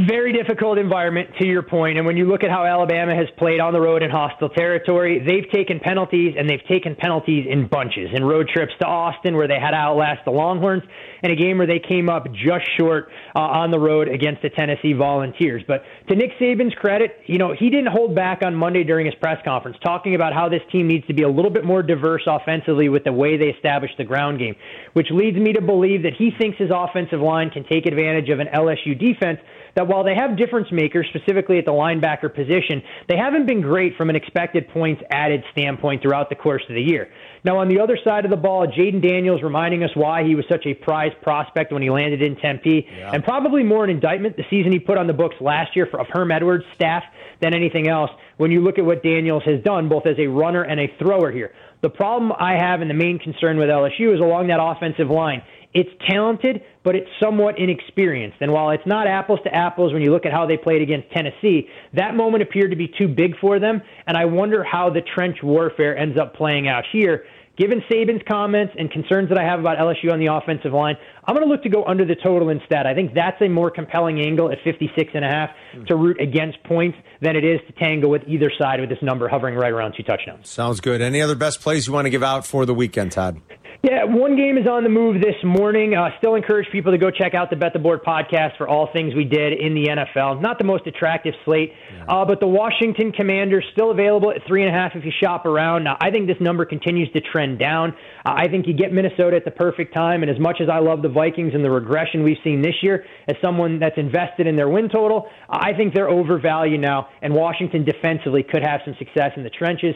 Very 0.07 0.33
difficult 0.33 0.77
environment, 0.77 1.29
to 1.39 1.47
your 1.47 1.63
point. 1.63 1.97
And 1.97 2.05
when 2.05 2.17
you 2.17 2.25
look 2.25 2.43
at 2.43 2.49
how 2.49 2.65
Alabama 2.65 3.15
has 3.15 3.27
played 3.37 3.59
on 3.59 3.73
the 3.73 3.81
road 3.81 4.03
in 4.03 4.09
hostile 4.09 4.49
territory, 4.49 5.19
they've 5.19 5.49
taken 5.51 5.79
penalties, 5.79 6.35
and 6.37 6.49
they've 6.49 6.65
taken 6.67 6.95
penalties 6.95 7.45
in 7.49 7.67
bunches. 7.67 8.09
In 8.13 8.23
road 8.23 8.49
trips 8.53 8.73
to 8.79 8.85
Austin, 8.85 9.35
where 9.35 9.47
they 9.47 9.59
had 9.59 9.71
to 9.71 9.77
outlast 9.77 10.25
the 10.25 10.31
Longhorns, 10.31 10.83
and 11.23 11.31
a 11.31 11.35
game 11.35 11.57
where 11.57 11.67
they 11.67 11.79
came 11.79 12.09
up 12.09 12.27
just 12.31 12.65
short 12.79 13.09
uh, 13.35 13.39
on 13.39 13.71
the 13.71 13.79
road 13.79 14.07
against 14.07 14.41
the 14.41 14.49
Tennessee 14.49 14.93
Volunteers. 14.93 15.63
But 15.67 15.83
to 16.09 16.15
Nick 16.15 16.31
Saban's 16.39 16.73
credit, 16.75 17.17
you 17.25 17.37
know, 17.37 17.53
he 17.57 17.69
didn't 17.69 17.91
hold 17.91 18.15
back 18.15 18.41
on 18.43 18.55
Monday 18.55 18.83
during 18.83 19.05
his 19.05 19.15
press 19.15 19.37
conference, 19.45 19.77
talking 19.83 20.15
about 20.15 20.33
how 20.33 20.49
this 20.49 20.61
team 20.71 20.87
needs 20.87 21.07
to 21.07 21.13
be 21.13 21.23
a 21.23 21.29
little 21.29 21.51
bit 21.51 21.65
more 21.65 21.81
diverse 21.81 22.23
offensively 22.27 22.89
with 22.89 23.03
the 23.03 23.13
way 23.13 23.37
they 23.37 23.47
establish 23.47 23.91
the 23.97 24.03
ground 24.03 24.39
game, 24.39 24.55
which 24.93 25.07
leads 25.11 25.37
me 25.37 25.53
to 25.53 25.61
believe 25.61 26.03
that 26.03 26.13
he 26.17 26.31
thinks 26.37 26.57
his 26.57 26.71
offensive 26.73 27.19
line 27.19 27.49
can 27.49 27.63
take 27.63 27.85
advantage 27.85 28.29
of 28.29 28.39
an 28.39 28.47
LSU 28.53 28.97
defense 28.99 29.39
that 29.75 29.87
while 29.87 30.03
they 30.03 30.15
have 30.15 30.37
difference 30.37 30.67
makers, 30.71 31.07
specifically 31.09 31.57
at 31.57 31.65
the 31.65 31.71
linebacker 31.71 32.33
position, 32.33 32.81
they 33.07 33.17
haven't 33.17 33.45
been 33.45 33.61
great 33.61 33.95
from 33.95 34.09
an 34.09 34.15
expected 34.15 34.67
points 34.69 35.01
added 35.09 35.43
standpoint 35.51 36.01
throughout 36.01 36.29
the 36.29 36.35
course 36.35 36.63
of 36.69 36.75
the 36.75 36.81
year. 36.81 37.09
Now, 37.43 37.57
on 37.57 37.69
the 37.69 37.79
other 37.79 37.97
side 38.03 38.25
of 38.25 38.31
the 38.31 38.37
ball, 38.37 38.67
Jayden 38.67 39.01
Daniels 39.01 39.41
reminding 39.41 39.83
us 39.83 39.89
why 39.95 40.23
he 40.23 40.35
was 40.35 40.45
such 40.49 40.65
a 40.65 40.73
prized 40.73 41.19
prospect 41.21 41.71
when 41.71 41.81
he 41.81 41.89
landed 41.89 42.21
in 42.21 42.35
Tempe, 42.35 42.87
Yeah. 42.97 43.11
and 43.13 43.23
probably 43.23 43.63
more 43.63 43.83
an 43.83 43.89
indictment 43.89 44.37
the 44.37 44.45
season 44.49 44.71
he 44.71 44.79
put 44.79 44.97
on 44.97 45.07
the 45.07 45.13
books 45.13 45.35
last 45.39 45.75
year 45.75 45.87
for, 45.87 45.99
of 45.99 46.07
Herm 46.09 46.31
Edwards' 46.31 46.65
staff 46.75 47.03
than 47.39 47.55
anything 47.55 47.87
else 47.87 48.11
when 48.37 48.51
you 48.51 48.61
look 48.61 48.77
at 48.77 48.85
what 48.85 49.03
Daniels 49.03 49.43
has 49.45 49.61
done, 49.63 49.89
both 49.89 50.05
as 50.05 50.17
a 50.19 50.27
runner 50.27 50.63
and 50.63 50.79
a 50.79 50.87
thrower 50.99 51.31
here. 51.31 51.51
The 51.81 51.89
problem 51.89 52.31
I 52.39 52.57
have 52.59 52.81
and 52.81 52.89
the 52.89 52.95
main 52.95 53.17
concern 53.17 53.57
with 53.57 53.69
LSU 53.69 54.13
is 54.13 54.19
along 54.19 54.47
that 54.47 54.59
offensive 54.61 55.09
line. 55.09 55.41
It's 55.73 55.89
talented, 56.09 56.63
but 56.83 56.95
it's 56.95 57.09
somewhat 57.21 57.57
inexperienced. 57.57 58.37
And 58.41 58.51
while 58.51 58.71
it's 58.71 58.85
not 58.85 59.07
apples 59.07 59.39
to 59.45 59.53
apples 59.55 59.93
when 59.93 60.01
you 60.01 60.11
look 60.11 60.25
at 60.25 60.33
how 60.33 60.45
they 60.45 60.57
played 60.57 60.81
against 60.81 61.09
Tennessee, 61.11 61.69
that 61.93 62.15
moment 62.15 62.43
appeared 62.43 62.71
to 62.71 62.77
be 62.77 62.87
too 62.87 63.07
big 63.07 63.37
for 63.39 63.59
them. 63.59 63.81
And 64.05 64.17
I 64.17 64.25
wonder 64.25 64.63
how 64.63 64.89
the 64.89 65.01
trench 65.01 65.37
warfare 65.41 65.97
ends 65.97 66.19
up 66.19 66.35
playing 66.35 66.67
out 66.67 66.83
here. 66.91 67.25
Given 67.57 67.83
Saban's 67.91 68.23
comments 68.27 68.73
and 68.79 68.89
concerns 68.89 69.29
that 69.29 69.37
I 69.37 69.43
have 69.43 69.59
about 69.59 69.77
LSU 69.77 70.11
on 70.11 70.19
the 70.19 70.33
offensive 70.33 70.71
line, 70.71 70.95
I'm 71.25 71.35
going 71.35 71.45
to 71.45 71.51
look 71.51 71.63
to 71.63 71.69
go 71.69 71.83
under 71.85 72.05
the 72.05 72.15
total 72.15 72.49
instead. 72.49 72.87
I 72.87 72.95
think 72.95 73.13
that's 73.13 73.39
a 73.41 73.49
more 73.49 73.69
compelling 73.69 74.19
angle 74.19 74.49
at 74.51 74.57
56 74.63 75.11
and 75.13 75.23
a 75.23 75.27
half 75.27 75.49
hmm. 75.73 75.83
to 75.85 75.95
root 75.95 76.19
against 76.19 76.63
points 76.63 76.97
than 77.21 77.35
it 77.35 77.43
is 77.43 77.59
to 77.67 77.73
tangle 77.73 78.09
with 78.09 78.23
either 78.25 78.51
side 78.57 78.79
with 78.79 78.89
this 78.89 78.97
number 79.01 79.27
hovering 79.27 79.55
right 79.55 79.71
around 79.71 79.93
two 79.95 80.03
touchdowns. 80.03 80.49
Sounds 80.49 80.79
good. 80.79 81.01
Any 81.01 81.21
other 81.21 81.35
best 81.35 81.61
plays 81.61 81.87
you 81.87 81.93
want 81.93 82.05
to 82.05 82.09
give 82.09 82.23
out 82.23 82.47
for 82.47 82.65
the 82.65 82.73
weekend, 82.73 83.11
Todd? 83.11 83.39
Yeah, 83.83 84.03
one 84.03 84.35
game 84.37 84.59
is 84.59 84.67
on 84.67 84.83
the 84.83 84.89
move 84.89 85.19
this 85.23 85.33
morning. 85.43 85.95
Uh, 85.95 86.09
still 86.19 86.35
encourage 86.35 86.69
people 86.71 86.91
to 86.91 86.99
go 86.99 87.09
check 87.09 87.33
out 87.33 87.49
the 87.49 87.55
Bet 87.55 87.73
the 87.73 87.79
Board 87.79 88.03
podcast 88.03 88.55
for 88.57 88.67
all 88.67 88.87
things 88.93 89.15
we 89.15 89.23
did 89.25 89.53
in 89.53 89.73
the 89.73 89.87
NFL. 89.89 90.39
Not 90.39 90.59
the 90.59 90.65
most 90.65 90.85
attractive 90.85 91.33
slate, 91.45 91.73
uh, 92.07 92.23
but 92.23 92.39
the 92.39 92.45
Washington 92.45 93.11
Commanders 93.11 93.65
still 93.73 93.89
available 93.89 94.29
at 94.29 94.45
three 94.45 94.61
and 94.61 94.69
a 94.69 94.79
half 94.79 94.91
if 94.93 95.03
you 95.03 95.11
shop 95.19 95.47
around. 95.47 95.83
Now, 95.83 95.97
I 95.99 96.11
think 96.11 96.27
this 96.27 96.37
number 96.39 96.63
continues 96.63 97.11
to 97.13 97.21
trend 97.21 97.57
down. 97.57 97.95
Uh, 98.23 98.33
I 98.37 98.47
think 98.49 98.67
you 98.67 98.75
get 98.75 98.93
Minnesota 98.93 99.35
at 99.35 99.45
the 99.45 99.51
perfect 99.51 99.95
time. 99.95 100.21
And 100.21 100.29
as 100.29 100.37
much 100.37 100.61
as 100.61 100.69
I 100.69 100.77
love 100.77 101.01
the 101.01 101.09
Vikings 101.09 101.55
and 101.55 101.65
the 101.65 101.71
regression 101.71 102.21
we've 102.21 102.37
seen 102.43 102.61
this 102.61 102.75
year, 102.83 103.03
as 103.27 103.35
someone 103.41 103.79
that's 103.79 103.97
invested 103.97 104.45
in 104.45 104.55
their 104.55 104.69
win 104.69 104.89
total, 104.89 105.27
I 105.49 105.73
think 105.73 105.95
they're 105.95 106.09
overvalued 106.09 106.81
now. 106.81 107.07
And 107.23 107.33
Washington 107.33 107.83
defensively 107.83 108.43
could 108.43 108.61
have 108.61 108.81
some 108.85 108.93
success 108.99 109.31
in 109.37 109.41
the 109.41 109.49
trenches. 109.49 109.95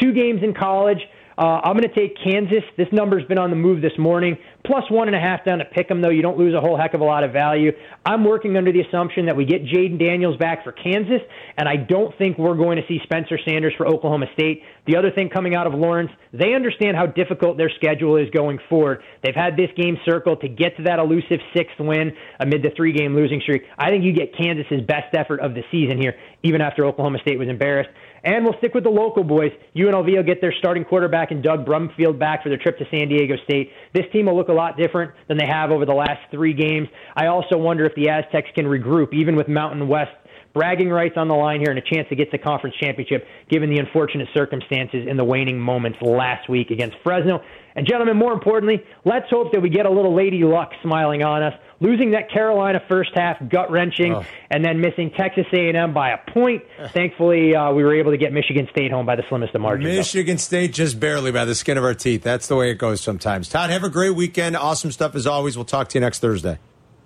Two 0.00 0.14
games 0.14 0.40
in 0.42 0.54
college. 0.54 1.00
Uh, 1.38 1.60
I'm 1.62 1.76
going 1.76 1.88
to 1.88 1.94
take 1.94 2.16
Kansas. 2.24 2.64
This 2.78 2.88
number's 2.92 3.24
been 3.24 3.36
on 3.36 3.50
the 3.50 3.56
move 3.56 3.82
this 3.82 3.92
morning. 3.98 4.38
Plus 4.64 4.84
one 4.90 5.06
and 5.06 5.14
a 5.14 5.20
half 5.20 5.44
down 5.44 5.58
to 5.58 5.66
pick 5.66 5.90
'em, 5.90 6.00
though. 6.00 6.10
You 6.10 6.22
don't 6.22 6.38
lose 6.38 6.54
a 6.54 6.60
whole 6.60 6.78
heck 6.78 6.94
of 6.94 7.02
a 7.02 7.04
lot 7.04 7.24
of 7.24 7.32
value. 7.32 7.72
I'm 8.06 8.24
working 8.24 8.56
under 8.56 8.72
the 8.72 8.80
assumption 8.80 9.26
that 9.26 9.36
we 9.36 9.44
get 9.44 9.62
Jalon 9.64 9.98
Daniels 9.98 10.36
back 10.38 10.64
for 10.64 10.72
Kansas, 10.72 11.20
and 11.58 11.68
I 11.68 11.76
don't 11.76 12.16
think 12.16 12.38
we're 12.38 12.56
going 12.56 12.78
to 12.78 12.82
see 12.88 13.00
Spencer 13.04 13.38
Sanders 13.46 13.74
for 13.76 13.86
Oklahoma 13.86 14.26
State. 14.32 14.62
The 14.86 14.96
other 14.96 15.10
thing 15.10 15.28
coming 15.28 15.54
out 15.54 15.66
of 15.66 15.74
Lawrence, 15.74 16.10
they 16.32 16.54
understand 16.54 16.96
how 16.96 17.06
difficult 17.06 17.58
their 17.58 17.70
schedule 17.70 18.16
is 18.16 18.30
going 18.30 18.58
forward. 18.70 19.02
They've 19.22 19.34
had 19.34 19.56
this 19.56 19.70
game 19.76 19.98
circled 20.08 20.40
to 20.40 20.48
get 20.48 20.76
to 20.78 20.84
that 20.84 20.98
elusive 20.98 21.40
sixth 21.54 21.78
win 21.78 22.12
amid 22.40 22.62
the 22.62 22.70
three 22.76 22.92
game 22.92 23.14
losing 23.14 23.40
streak. 23.42 23.64
I 23.78 23.90
think 23.90 24.04
you 24.04 24.12
get 24.12 24.34
Kansas's 24.36 24.80
best 24.86 25.14
effort 25.14 25.40
of 25.40 25.54
the 25.54 25.62
season 25.70 26.00
here, 26.00 26.14
even 26.42 26.60
after 26.62 26.86
Oklahoma 26.86 27.18
State 27.20 27.38
was 27.38 27.48
embarrassed. 27.48 27.90
And 28.26 28.44
we'll 28.44 28.58
stick 28.58 28.74
with 28.74 28.82
the 28.82 28.90
local 28.90 29.22
boys. 29.22 29.52
UNLV 29.76 30.16
will 30.16 30.22
get 30.24 30.40
their 30.40 30.52
starting 30.58 30.84
quarterback 30.84 31.30
and 31.30 31.44
Doug 31.44 31.64
Brumfield 31.64 32.18
back 32.18 32.42
for 32.42 32.48
their 32.48 32.58
trip 32.58 32.76
to 32.78 32.84
San 32.90 33.08
Diego 33.08 33.36
State. 33.44 33.70
This 33.94 34.04
team 34.12 34.26
will 34.26 34.36
look 34.36 34.48
a 34.48 34.52
lot 34.52 34.76
different 34.76 35.12
than 35.28 35.38
they 35.38 35.46
have 35.46 35.70
over 35.70 35.86
the 35.86 35.94
last 35.94 36.20
three 36.32 36.52
games. 36.52 36.88
I 37.14 37.28
also 37.28 37.56
wonder 37.56 37.86
if 37.86 37.94
the 37.94 38.08
Aztecs 38.08 38.50
can 38.56 38.66
regroup, 38.66 39.14
even 39.14 39.36
with 39.36 39.46
Mountain 39.46 39.86
West 39.86 40.10
bragging 40.56 40.88
rights 40.88 41.14
on 41.18 41.28
the 41.28 41.34
line 41.34 41.60
here 41.60 41.68
and 41.70 41.78
a 41.78 41.82
chance 41.82 42.08
to 42.08 42.16
get 42.16 42.32
the 42.32 42.38
conference 42.38 42.74
championship, 42.80 43.26
given 43.50 43.68
the 43.68 43.76
unfortunate 43.76 44.26
circumstances 44.34 45.06
in 45.06 45.16
the 45.18 45.24
waning 45.24 45.60
moments 45.60 45.98
last 46.00 46.48
week 46.48 46.70
against 46.70 46.96
Fresno. 47.04 47.42
And 47.76 47.86
gentlemen, 47.86 48.16
more 48.16 48.32
importantly, 48.32 48.82
let's 49.04 49.28
hope 49.28 49.52
that 49.52 49.60
we 49.60 49.68
get 49.68 49.84
a 49.84 49.90
little 49.90 50.16
Lady 50.16 50.42
Luck 50.42 50.70
smiling 50.82 51.22
on 51.22 51.42
us. 51.42 51.52
Losing 51.78 52.12
that 52.12 52.30
Carolina 52.30 52.80
first 52.88 53.10
half, 53.14 53.36
gut 53.50 53.70
wrenching, 53.70 54.14
Oh. 54.14 54.24
and 54.50 54.64
then 54.64 54.80
missing 54.80 55.10
Texas 55.10 55.44
A&M 55.52 55.92
by 55.92 56.10
a 56.10 56.18
point. 56.32 56.62
Thankfully, 56.94 57.54
uh, 57.54 57.72
we 57.72 57.84
were 57.84 57.94
able 57.94 58.12
to 58.12 58.16
get 58.16 58.32
Michigan 58.32 58.66
State 58.70 58.90
home 58.90 59.04
by 59.04 59.14
the 59.16 59.24
slimmest 59.28 59.54
of 59.54 59.60
margins. 59.60 59.90
though. 59.90 59.96
Michigan 59.98 60.38
State 60.38 60.72
just 60.72 60.98
barely 60.98 61.30
by 61.32 61.44
the 61.44 61.54
skin 61.54 61.76
of 61.76 61.84
our 61.84 61.92
teeth. 61.92 62.22
That's 62.22 62.46
the 62.48 62.56
way 62.56 62.70
it 62.70 62.76
goes 62.78 63.02
sometimes. 63.02 63.48
Todd, 63.50 63.68
have 63.68 63.84
a 63.84 63.90
great 63.90 64.14
weekend. 64.16 64.56
Awesome 64.56 64.90
stuff 64.90 65.14
as 65.14 65.26
always. 65.26 65.56
We'll 65.58 65.66
talk 65.66 65.88
to 65.90 65.98
you 65.98 66.00
next 66.00 66.20
Thursday. 66.20 66.58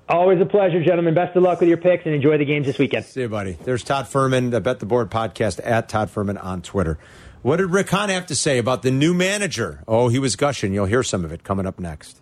Always 0.08 0.40
a 0.40 0.46
pleasure, 0.46 0.82
gentlemen. 0.84 1.14
Best 1.14 1.36
of 1.36 1.42
luck 1.42 1.60
with 1.60 1.68
your 1.68 1.78
picks 1.78 2.04
and 2.06 2.14
enjoy 2.14 2.38
the 2.38 2.44
games 2.44 2.66
this 2.66 2.78
weekend. 2.78 3.04
See 3.04 3.22
you, 3.22 3.28
buddy. 3.28 3.56
There's 3.64 3.82
Todd 3.84 4.06
Fuhrman, 4.06 4.50
the 4.52 4.60
Bet 4.60 4.78
the 4.80 4.86
Board 4.86 5.10
podcast 5.10 5.60
at 5.64 5.88
Todd 5.88 6.10
Fuhrman 6.12 6.42
on 6.44 6.62
Twitter. 6.62 6.98
What 7.42 7.56
did 7.56 7.70
Rick 7.70 7.90
Hahn 7.90 8.08
have 8.08 8.26
to 8.26 8.34
say 8.36 8.58
about 8.58 8.82
the 8.82 8.90
new 8.90 9.14
manager? 9.14 9.82
Oh, 9.88 10.08
he 10.08 10.18
was 10.18 10.36
gushing. 10.36 10.72
You'll 10.74 10.86
hear 10.86 11.02
some 11.02 11.24
of 11.24 11.32
it 11.32 11.42
coming 11.42 11.64
up 11.66 11.78
next. 11.80 12.20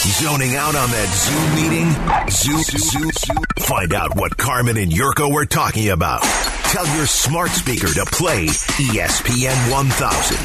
Zoning 0.00 0.56
out 0.56 0.74
on 0.74 0.88
that 0.88 1.08
Zoom 1.12 1.54
meeting? 1.60 1.92
Zoom, 2.30 2.62
Zoom, 2.62 3.10
Zoom. 3.12 3.44
Find 3.58 3.92
out 3.92 4.16
what 4.16 4.34
Carmen 4.34 4.78
and 4.78 4.90
Jurko 4.90 5.30
were 5.30 5.44
talking 5.44 5.90
about. 5.90 6.22
Tell 6.72 6.86
your 6.96 7.04
smart 7.04 7.50
speaker 7.50 7.88
to 7.88 8.06
play 8.06 8.46
ESPN 8.46 9.70
1000. 9.70 10.38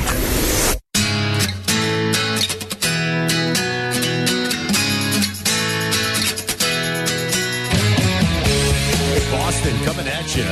Boston 9.32 9.78
coming 9.86 10.08
at 10.10 10.36
you. 10.36 10.44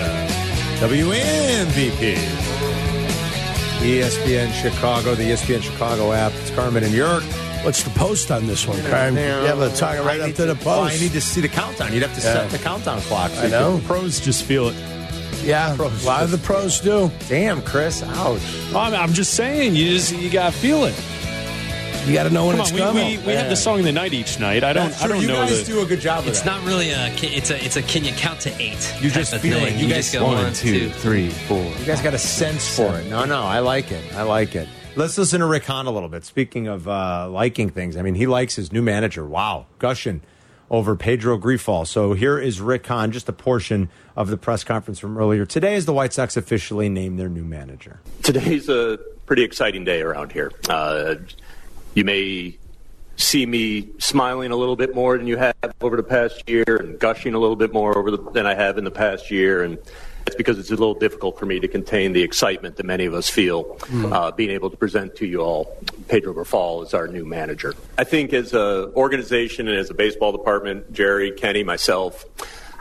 WMVP. 0.80 2.16
ESPN 3.82 4.54
Chicago, 4.54 5.14
the 5.14 5.24
ESPN 5.24 5.62
Chicago 5.62 6.14
app. 6.14 6.32
It's 6.36 6.52
Carmen 6.52 6.86
and 6.86 6.94
Yerk. 6.94 7.26
What's 7.64 7.82
the 7.84 7.90
post 7.92 8.30
on 8.30 8.46
this 8.46 8.68
one, 8.68 8.82
Carmen? 8.84 9.16
You 9.16 9.48
have 9.48 9.60
to 9.60 9.76
talk 9.78 9.98
right 10.06 10.20
I 10.20 10.30
up 10.30 10.36
to 10.36 10.46
the 10.54 10.58
Oh, 10.66 10.82
I 10.84 10.98
need 10.98 11.14
to 11.14 11.22
see 11.22 11.40
the 11.42 11.48
countdown. 11.48 11.94
You'd 11.94 12.04
have 12.04 12.14
to 12.14 12.22
Yeah. 12.22 12.34
set 12.34 12.50
the 12.50 12.58
countdown 12.58 13.00
clock. 13.02 13.32
so 13.32 13.42
I 13.44 13.48
know. 13.48 13.78
can- 13.78 13.86
Pros 13.88 14.20
just 14.20 14.44
feel 14.44 14.68
it. 14.68 14.76
Yeah, 15.44 15.76
a 15.76 16.06
lot 16.06 16.24
of 16.24 16.32
the 16.32 16.38
pros 16.38 16.80
do. 16.80 17.12
Damn, 17.28 17.62
Chris. 17.62 18.02
Ouch. 18.02 18.40
Oh, 18.74 18.80
I'm, 18.80 18.94
I'm 18.94 19.14
just 19.14 19.34
saying, 19.34 19.76
you 19.76 19.90
just 19.94 20.14
you 20.14 20.30
got 20.30 20.54
to 20.54 20.58
feel 20.58 20.86
it. 20.86 20.96
You 22.06 22.14
got 22.14 22.24
to 22.24 22.30
know 22.30 22.46
when 22.48 22.56
Come 22.58 22.62
it's 22.62 22.72
on, 22.72 22.76
we, 22.76 22.82
coming. 22.82 23.22
we, 23.22 23.28
we 23.28 23.34
have 23.34 23.50
the 23.50 23.56
song 23.56 23.80
of 23.80 23.86
the 23.86 23.92
night 23.94 24.14
each 24.14 24.40
night. 24.40 24.64
I 24.64 24.72
don't. 24.74 24.90
That's 24.90 25.04
I 25.04 25.08
don't 25.08 25.22
you 25.22 25.28
know 25.28 25.36
guys 25.36 25.66
the. 25.66 25.74
do 25.74 25.82
a 25.82 25.86
good 25.86 26.00
job 26.02 26.20
of 26.20 26.28
it. 26.28 26.32
It's 26.32 26.42
that. 26.42 26.58
not 26.58 26.64
really 26.66 26.90
a. 26.92 27.08
It's 27.22 27.50
a. 27.50 27.64
It's 27.64 27.76
a. 27.78 27.82
Can 27.82 28.04
you 28.06 28.12
count 28.14 28.40
to 28.42 28.54
eight? 28.62 28.94
You 29.02 29.10
just 29.10 29.32
of 29.34 29.42
feel 29.42 29.58
it. 29.58 29.74
You 29.74 29.88
You 29.88 29.94
guys- 29.94 30.12
just 30.12 30.14
go 30.14 30.26
one, 30.26 30.54
two. 30.54 30.90
three, 30.90 31.30
four. 31.30 31.64
You 31.64 31.86
guys 31.86 32.02
got 32.02 32.14
a 32.14 32.18
sense 32.18 32.68
for 32.76 32.98
it. 33.00 33.08
No, 33.10 33.24
no, 33.26 33.44
I 33.44 33.60
like 33.60 33.92
it. 33.92 34.04
I 34.16 34.24
like 34.24 34.54
it. 34.56 34.68
Let's 34.96 35.18
listen 35.18 35.40
to 35.40 35.48
Rick 35.48 35.66
Hahn 35.66 35.88
a 35.88 35.92
little 35.92 36.08
bit. 36.08 36.24
Speaking 36.24 36.68
of 36.68 36.88
uh, 36.88 37.28
liking 37.28 37.72
things, 37.72 37.98
I 37.98 38.04
mean, 38.04 38.14
he 38.14 38.28
likes 38.28 38.56
his 38.56 38.72
new 38.72 38.84
manager. 38.84 39.26
Wow, 39.26 39.66
gushing 39.80 40.22
over 40.70 40.96
Pedro 40.96 41.40
Grifol. 41.40 41.88
So 41.88 42.14
here 42.14 42.38
is 42.38 42.62
Rick 42.62 42.86
Hahn, 42.86 43.12
just 43.12 43.28
a 43.28 43.34
portion 43.34 43.90
of 44.16 44.30
the 44.30 44.38
press 44.38 44.64
conference 44.64 45.00
from 45.00 45.18
earlier 45.18 45.48
today 45.48 45.74
as 45.74 45.86
the 45.86 45.94
White 45.94 46.14
Sox 46.14 46.38
officially 46.38 46.90
named 46.90 47.18
their 47.18 47.28
new 47.28 47.44
manager. 47.44 48.02
Today's 48.22 48.70
a 48.70 49.00
pretty 49.26 49.44
exciting 49.44 49.84
day 49.84 50.02
around 50.02 50.32
here. 50.32 50.52
Uh, 50.70 51.16
you 51.96 52.04
may 52.04 52.56
see 53.16 53.48
me 53.48 53.90
smiling 53.98 54.52
a 54.52 54.56
little 54.56 54.76
bit 54.76 54.94
more 54.94 55.18
than 55.18 55.26
you 55.26 55.38
have 55.38 55.56
over 55.82 55.98
the 55.98 56.04
past 56.04 56.48
year 56.48 56.66
and 56.68 57.00
gushing 57.00 57.34
a 57.34 57.40
little 57.40 57.56
bit 57.56 57.74
more 57.74 57.98
over 57.98 58.12
the, 58.12 58.32
than 58.32 58.46
I 58.46 58.54
have 58.54 58.78
in 58.78 58.84
the 58.84 58.92
past 58.92 59.32
year. 59.32 59.64
And 59.64 59.80
it's 60.26 60.36
because 60.36 60.58
it's 60.60 60.70
a 60.70 60.76
little 60.76 60.94
difficult 60.94 61.38
for 61.38 61.46
me 61.46 61.60
to 61.60 61.68
contain 61.68 62.14
the 62.14 62.22
excitement 62.22 62.78
that 62.78 62.86
many 62.86 63.06
of 63.06 63.14
us 63.14 63.30
feel 63.30 63.78
uh, 64.12 64.32
being 64.32 64.50
able 64.50 64.70
to 64.70 64.78
present 64.78 65.16
to 65.18 65.26
you 65.26 65.42
all 65.42 65.78
Pedro 66.08 66.34
Grifol 66.34 66.86
as 66.86 66.94
our 66.94 67.08
new 67.08 67.26
manager. 67.26 67.74
I 67.98 68.04
think 68.04 68.34
as 68.34 68.54
an 68.54 68.92
organization 68.96 69.68
and 69.68 69.78
as 69.78 69.90
a 69.90 69.94
baseball 69.94 70.32
department, 70.32 70.94
Jerry, 70.94 71.32
Kenny, 71.32 71.64
myself, 71.64 72.26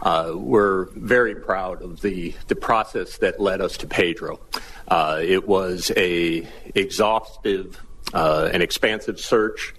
uh, 0.02 0.32
we're 0.34 0.86
very 0.96 1.34
proud 1.34 1.82
of 1.82 2.00
the, 2.00 2.34
the 2.48 2.56
process 2.56 3.18
that 3.18 3.40
led 3.40 3.60
us 3.60 3.76
to 3.78 3.86
Pedro. 3.86 4.40
Uh, 4.88 5.20
it 5.22 5.46
was 5.46 5.92
a 5.96 6.46
exhaustive 6.74 7.80
uh, 8.12 8.50
and 8.52 8.62
expansive 8.62 9.20
search. 9.20 9.74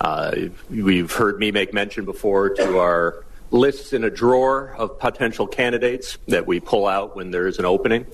Uh, 0.00 0.34
we've 0.70 1.12
heard 1.12 1.38
me 1.38 1.50
make 1.50 1.72
mention 1.72 2.04
before 2.04 2.50
to 2.50 2.78
our 2.78 3.24
lists 3.54 3.92
in 3.92 4.02
a 4.02 4.10
drawer 4.10 4.74
of 4.76 4.98
potential 4.98 5.46
candidates 5.46 6.18
that 6.26 6.44
we 6.44 6.58
pull 6.58 6.88
out 6.88 7.14
when 7.14 7.30
there 7.30 7.46
is 7.46 7.60
an 7.60 7.64
opening. 7.64 8.04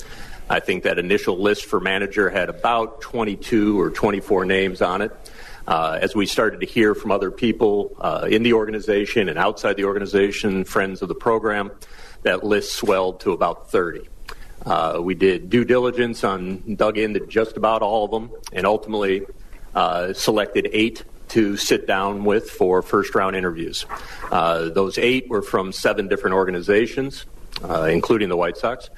I 0.51 0.61
think 0.61 0.83
that 0.83 0.99
initial 0.99 1.39
list 1.39 1.65
for 1.65 1.81
manager 1.81 2.29
had 2.29 2.51
about 2.51 3.01
22 3.01 3.81
or 3.81 3.91
24 3.91 4.45
names 4.45 4.83
on 4.83 5.01
it. 5.01 5.33
Uh, 5.67 5.99
as 6.03 6.15
we 6.15 6.27
started 6.27 6.61
to 6.61 6.67
hear 6.67 6.95
from 6.95 7.11
other 7.11 7.31
people 7.31 7.97
uh, 8.01 8.27
in 8.31 8.43
the 8.43 8.53
organization 8.53 9.31
and 9.31 9.39
outside 9.39 9.77
the 9.77 9.85
organization, 9.85 10.65
friends 10.65 11.01
of 11.01 11.09
the 11.09 11.15
program, 11.15 11.71
that 12.23 12.45
list 12.45 12.75
swelled 12.75 13.21
to 13.21 13.33
about 13.33 13.71
30. 13.71 14.09
Uh, 14.67 14.99
we 15.01 15.15
did 15.15 15.49
due 15.49 15.65
diligence 15.65 16.23
on, 16.23 16.75
dug 16.75 16.99
into 16.99 17.25
just 17.27 17.57
about 17.57 17.81
all 17.81 18.05
of 18.05 18.11
them, 18.11 18.31
and 18.53 18.67
ultimately 18.67 19.25
uh, 19.75 20.13
selected 20.13 20.69
eight 20.73 21.05
to 21.31 21.57
sit 21.57 21.87
down 21.87 22.25
with 22.25 22.51
for 22.51 22.83
first 22.83 23.15
round 23.15 23.37
interviews. 23.37 23.87
Uh, 24.31 24.69
those 24.69 24.99
eight 24.99 25.29
were 25.29 25.43
from 25.43 25.73
seven 25.73 26.09
different 26.09 26.35
organizations, 26.35 27.25
uh, 27.65 27.85
including 27.85 28.29
the 28.29 28.37
White 28.37 28.57
Sox, 28.57 28.91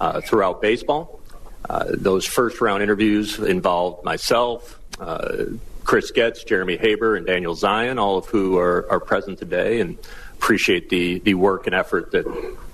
uh, 0.00 0.20
throughout 0.20 0.60
baseball. 0.62 1.20
Uh, 1.68 1.84
those 1.88 2.24
first 2.24 2.60
round 2.60 2.82
interviews 2.82 3.38
involved 3.38 4.04
myself, 4.04 4.78
uh, 4.98 5.44
Chris 5.84 6.10
Getz, 6.10 6.44
Jeremy 6.44 6.76
Haber, 6.76 7.16
and 7.16 7.26
Daniel 7.26 7.54
Zien, 7.54 7.98
all 7.98 8.18
of 8.18 8.26
who 8.26 8.58
are, 8.58 8.86
are 8.90 9.00
present 9.00 9.38
today, 9.38 9.80
and 9.80 9.98
appreciate 10.34 10.88
the, 10.88 11.18
the 11.20 11.34
work 11.34 11.66
and 11.66 11.74
effort 11.74 12.12
that 12.12 12.24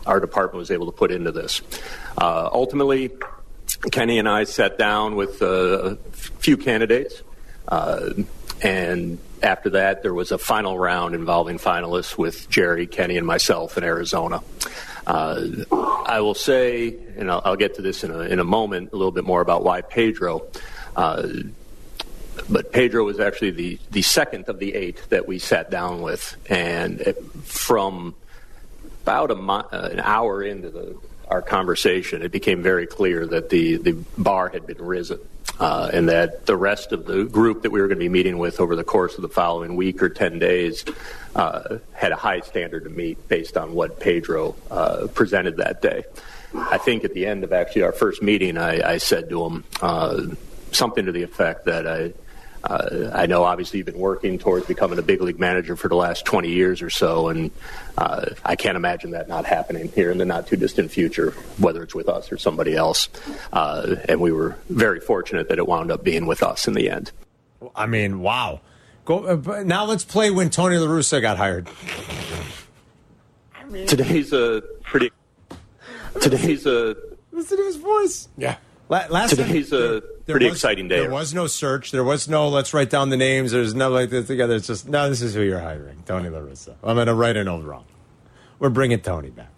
our 0.07 0.21
department 0.21 0.59
was 0.59 0.71
able 0.71 0.87
to 0.87 0.93
put 0.93 1.11
into 1.11 1.33
this. 1.33 1.61
Uh, 2.17 2.49
ultimately, 2.53 3.11
Kenny 3.91 4.19
and 4.19 4.29
I 4.29 4.45
sat 4.45 4.79
down 4.79 5.17
with 5.17 5.43
a 5.43 5.99
few 6.13 6.57
candidates. 6.57 7.23
Uh, 7.69 8.11
and 8.63 9.19
after 9.43 9.71
that, 9.71 10.03
there 10.03 10.15
was 10.15 10.33
a 10.33 10.39
final 10.39 10.79
round 10.79 11.15
involving 11.15 11.59
finalists 11.59 12.17
with 12.17 12.49
Jerry, 12.49 12.87
Kenny, 12.87 13.17
and 13.17 13.27
myself 13.27 13.77
in 13.77 13.85
Arizona. 13.85 14.43
Uh, 15.07 15.47
I 16.07 16.21
will 16.21 16.35
say, 16.35 16.97
and 17.17 17.31
I'll, 17.31 17.43
I'll, 17.45 17.57
get 17.57 17.77
to 17.77 17.83
this 17.83 18.03
in 18.03 18.11
a, 18.11 18.21
in 18.21 18.41
a 18.41 18.45
moment, 18.45 18.93
a 18.93 18.97
little 18.97 19.13
bit 19.13 19.25
more 19.25 19.41
about 19.41 19.63
why 19.63 19.83
Pedro. 19.83 20.47
Uh, 20.97 21.29
but 22.49 22.73
Pedro 22.73 23.05
was 23.05 23.21
actually 23.21 23.53
the, 23.53 23.79
the 23.91 24.03
second 24.03 24.49
of 24.49 24.59
the 24.59 24.75
eight 24.75 25.01
that 25.11 25.27
we 25.27 25.39
sat 25.39 25.71
down 25.71 26.03
with. 26.03 26.37
And 26.51 27.15
from 27.45 28.15
about 29.03 29.31
a 29.31 29.37
uh, 29.37 29.89
an 29.93 30.01
hour 30.01 30.43
into 30.43 30.71
the, 30.71 30.99
our 31.29 31.43
conversation, 31.43 32.23
it 32.23 32.33
became 32.33 32.63
very 32.63 32.87
clear 32.87 33.27
that 33.27 33.51
the, 33.51 33.77
the 33.77 33.93
bar 34.17 34.49
had 34.49 34.67
been 34.67 34.79
risen 34.79 35.19
uh, 35.59 35.91
and 35.93 36.09
that 36.09 36.47
the 36.47 36.57
rest 36.57 36.93
of 36.93 37.07
the 37.07 37.25
group 37.25 37.63
that 37.63 37.71
we 37.71 37.81
were 37.81 37.89
going 37.89 37.99
to 37.99 38.05
be 38.05 38.09
meeting 38.09 38.39
with 38.39 38.61
over 38.61 38.77
the 38.77 38.85
course 38.85 39.17
of 39.17 39.23
the 39.23 39.29
following 39.29 39.77
week 39.77 40.03
or 40.03 40.09
10 40.09 40.39
days 40.39 40.85
uh, 41.35 41.79
had 41.93 42.13
a 42.13 42.17
high 42.17 42.41
standard 42.41 42.85
to 42.85 42.91
meet 42.91 43.29
based 43.29 43.57
on 43.57 43.73
what 43.75 43.99
Pedro 43.99 44.55
uh, 44.71 45.07
presented 45.15 45.57
that 45.57 45.81
day. 45.83 46.05
I 46.55 46.79
think 46.79 47.05
at 47.05 47.13
the 47.13 47.27
end 47.27 47.45
of 47.45 47.53
actually 47.53 47.83
our 47.83 47.93
first 47.93 48.23
meeting, 48.23 48.57
I, 48.57 48.93
I 48.95 48.99
said 48.99 49.29
to 49.31 49.45
him 49.45 49.65
uh, 49.83 50.23
something 50.73 51.07
to 51.07 51.13
the 51.13 51.23
effect 51.23 51.65
that 51.67 51.87
I, 51.87 52.13
uh, 52.67 53.11
I 53.15 53.27
know 53.27 53.45
obviously 53.45 53.79
you've 53.79 53.87
been 53.87 53.99
working 53.99 54.39
towards 54.39 54.67
becoming 54.67 54.99
a 54.99 55.03
big 55.03 55.21
league 55.21 55.39
manager 55.39 55.77
for 55.77 55.89
the 55.89 55.95
last 55.95 56.25
20 56.25 56.51
years 56.51 56.83
or 56.83 56.91
so, 56.91 57.29
and 57.29 57.53
uh, 57.97 58.31
I 58.45 58.57
can't 58.57 58.77
imagine 58.77 59.13
that 59.13 59.29
not 59.29 59.45
happening 59.45 59.89
here 59.93 60.11
in 60.11 60.19
the 60.19 60.25
not 60.25 60.49
too 60.49 60.57
distant 60.57 60.91
future, 60.91 61.31
whether 61.59 61.83
it's 61.85 61.95
with 61.95 62.09
us 62.09 62.33
or 62.33 62.39
somebody 62.39 62.75
else. 62.75 63.09
Uh, 63.53 63.97
and 64.09 64.21
we 64.21 64.33
were 64.33 64.57
very 64.69 64.99
fortunate 64.99 65.49
that 65.49 65.59
it 65.59 65.69
wound 65.69 65.93
up 65.93 66.03
being 66.03 66.27
with 66.27 66.43
us 66.43 66.67
in 66.67 66.75
the 66.75 66.91
end. 66.91 67.13
I 67.77 67.87
mean, 67.87 68.19
wow. 68.21 68.61
Go, 69.05 69.25
uh, 69.25 69.63
now 69.65 69.85
let's 69.85 70.05
play 70.05 70.31
when 70.31 70.51
Tony 70.51 70.77
La 70.79 70.89
Russa 70.89 71.21
got 71.21 71.37
hired. 71.37 71.69
Today's 73.87 74.33
a 74.33 74.63
pretty. 74.83 75.11
Today's 76.21 76.67
a. 76.67 76.97
Listen 77.31 77.59
to 77.59 77.65
his 77.65 77.77
voice. 77.77 78.29
Yeah. 78.37 78.57
Last 78.89 79.31
Today's 79.31 79.71
time, 79.71 79.81
a 79.81 80.01
pretty 80.31 80.47
was, 80.47 80.55
exciting 80.55 80.89
day. 80.89 81.01
There 81.01 81.11
was 81.11 81.35
no 81.35 81.47
search. 81.47 81.91
There 81.91 82.05
was 82.05 82.29
no 82.29 82.49
let's 82.49 82.73
write 82.73 82.89
down 82.91 83.11
the 83.11 83.17
names. 83.17 83.53
There's 83.53 83.75
no 83.75 83.91
like 83.91 84.11
this 84.11 84.29
together. 84.29 84.55
It's 84.55 84.69
just 84.69 84.89
no. 84.89 85.09
This 85.09 85.23
is 85.23 85.35
who 85.35 85.43
you're 85.43 85.61
hiring, 85.61 86.03
Tony 86.07 86.29
La 86.29 86.39
Russa. 86.39 86.75
I'm 86.85 86.95
going 86.95 87.09
to 87.09 87.15
write 87.15 87.37
an 87.37 87.49
over 87.49 87.69
wrong. 87.69 87.85
We're 88.59 88.71
bringing 88.71 89.01
Tony 89.01 89.31
back. 89.31 89.51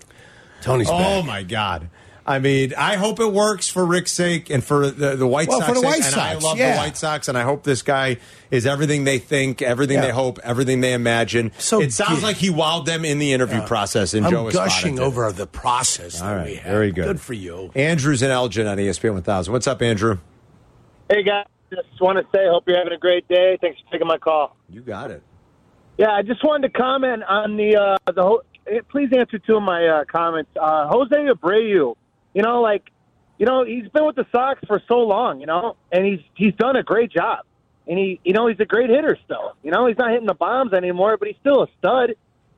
Tony's 0.63 0.89
oh 0.89 1.21
back. 1.21 1.27
my 1.27 1.43
god. 1.43 1.91
I 2.29 2.39
mean, 2.41 2.75
I 2.77 2.97
hope 2.97 3.21
it 3.21 3.33
works 3.33 3.69
for 3.69 3.85
Rick's 3.87 4.13
sake 4.13 4.51
and 4.51 4.63
for 4.63 4.91
the, 4.91 5.17
the 5.17 5.27
White 5.27 5.49
Well, 5.49 5.61
Sox. 5.61 5.69
for 5.69 5.75
the 5.75 5.81
sake, 5.81 5.89
White 5.89 5.97
and 6.05 6.05
Sox, 6.05 6.17
I 6.45 6.47
love 6.49 6.59
yeah. 6.59 6.73
the 6.73 6.79
White 6.79 6.97
Sox, 6.97 7.29
and 7.29 7.39
I 7.39 7.43
hope 7.43 7.63
this 7.65 7.83
guy 7.83 8.19
is 8.51 8.67
everything 8.67 9.05
they 9.05 9.19
think, 9.19 9.63
everything 9.63 9.97
Yeah. 9.97 10.03
they 10.07 10.11
hope, 10.11 10.39
everything 10.45 10.81
they 10.83 10.93
imagine. 10.93 11.53
So 11.59 11.81
it 11.81 11.93
sounds 11.93 12.17
good. 12.21 12.23
like 12.23 12.37
he 12.37 12.51
wowed 12.51 12.85
them 12.85 13.05
in 13.05 13.19
the 13.19 13.33
interview 13.33 13.63
process. 13.63 14.13
And 14.15 14.27
I'm 14.27 14.31
Joe 14.33 14.49
Espada 14.49 14.69
gushing 14.69 14.97
did. 14.97 15.03
over 15.05 15.33
the 15.33 15.47
process 15.47 16.21
All 16.21 16.29
that 16.29 16.37
right, 16.37 16.47
we 16.47 16.55
had. 16.57 16.71
very 16.71 16.93
good. 16.93 17.05
Good 17.07 17.21
for 17.21 17.33
you. 17.35 17.71
Andrew's 17.75 18.23
in 18.23 18.31
Elgin 18.31 18.67
on 18.67 18.77
ESPN 18.77 19.15
1000. 19.15 19.51
What's 19.53 19.67
up, 19.67 19.81
Andrew? 19.81 20.19
Hey 21.11 21.23
guys, 21.23 21.47
just 21.71 21.89
want 22.01 22.19
to 22.19 22.25
say, 22.37 22.47
hope 22.49 22.65
you're 22.67 22.77
having 22.77 22.93
a 22.93 22.99
great 22.99 23.27
day. 23.29 23.57
Thanks 23.61 23.81
for 23.81 23.91
taking 23.93 24.07
my 24.07 24.19
call. 24.19 24.55
You 24.69 24.83
got 24.83 25.11
it. 25.11 25.23
Yeah, 25.97 26.11
I 26.11 26.23
just 26.23 26.45
wanted 26.45 26.71
to 26.73 26.79
comment 26.79 27.23
on 27.25 27.57
the 27.57 27.77
uh, 27.77 28.13
the. 28.13 28.23
Ho- 28.23 28.43
eh, 28.67 28.81
please 28.91 29.09
answer 29.17 29.39
two 29.39 29.57
of 29.57 29.63
my 29.63 29.87
uh, 29.87 30.05
comments. 30.05 30.51
Uh, 30.61 30.87
Jose 30.89 31.15
Abreu, 31.17 31.97
you 32.39 32.45
know, 32.45 32.61
like, 32.61 32.93
you 33.37 33.47
know, 33.47 33.65
he's 33.65 33.89
been 33.89 34.07
with 34.07 34.15
the 34.15 34.25
Sox 34.31 34.61
for 34.69 34.81
so 34.87 35.01
long, 35.01 35.41
you 35.41 35.47
know, 35.47 35.77
and 35.91 36.07
he's 36.07 36.21
he's 36.37 36.55
done 36.55 36.77
a 36.77 36.85
great 36.85 37.11
job, 37.11 37.41
and 37.89 37.99
he, 37.99 38.21
you 38.23 38.33
know, 38.33 38.47
he's 38.47 38.61
a 38.61 38.65
great 38.65 38.91
hitter 38.91 39.19
still. 39.25 39.57
You 39.65 39.73
know, 39.73 39.89
he's 39.89 39.99
not 39.99 40.13
hitting 40.13 40.29
the 40.29 40.35
bombs 40.35 40.73
anymore, 40.73 41.17
but 41.17 41.27
he's 41.27 41.37
still 41.41 41.65
a 41.65 41.67
stud. 41.79 42.15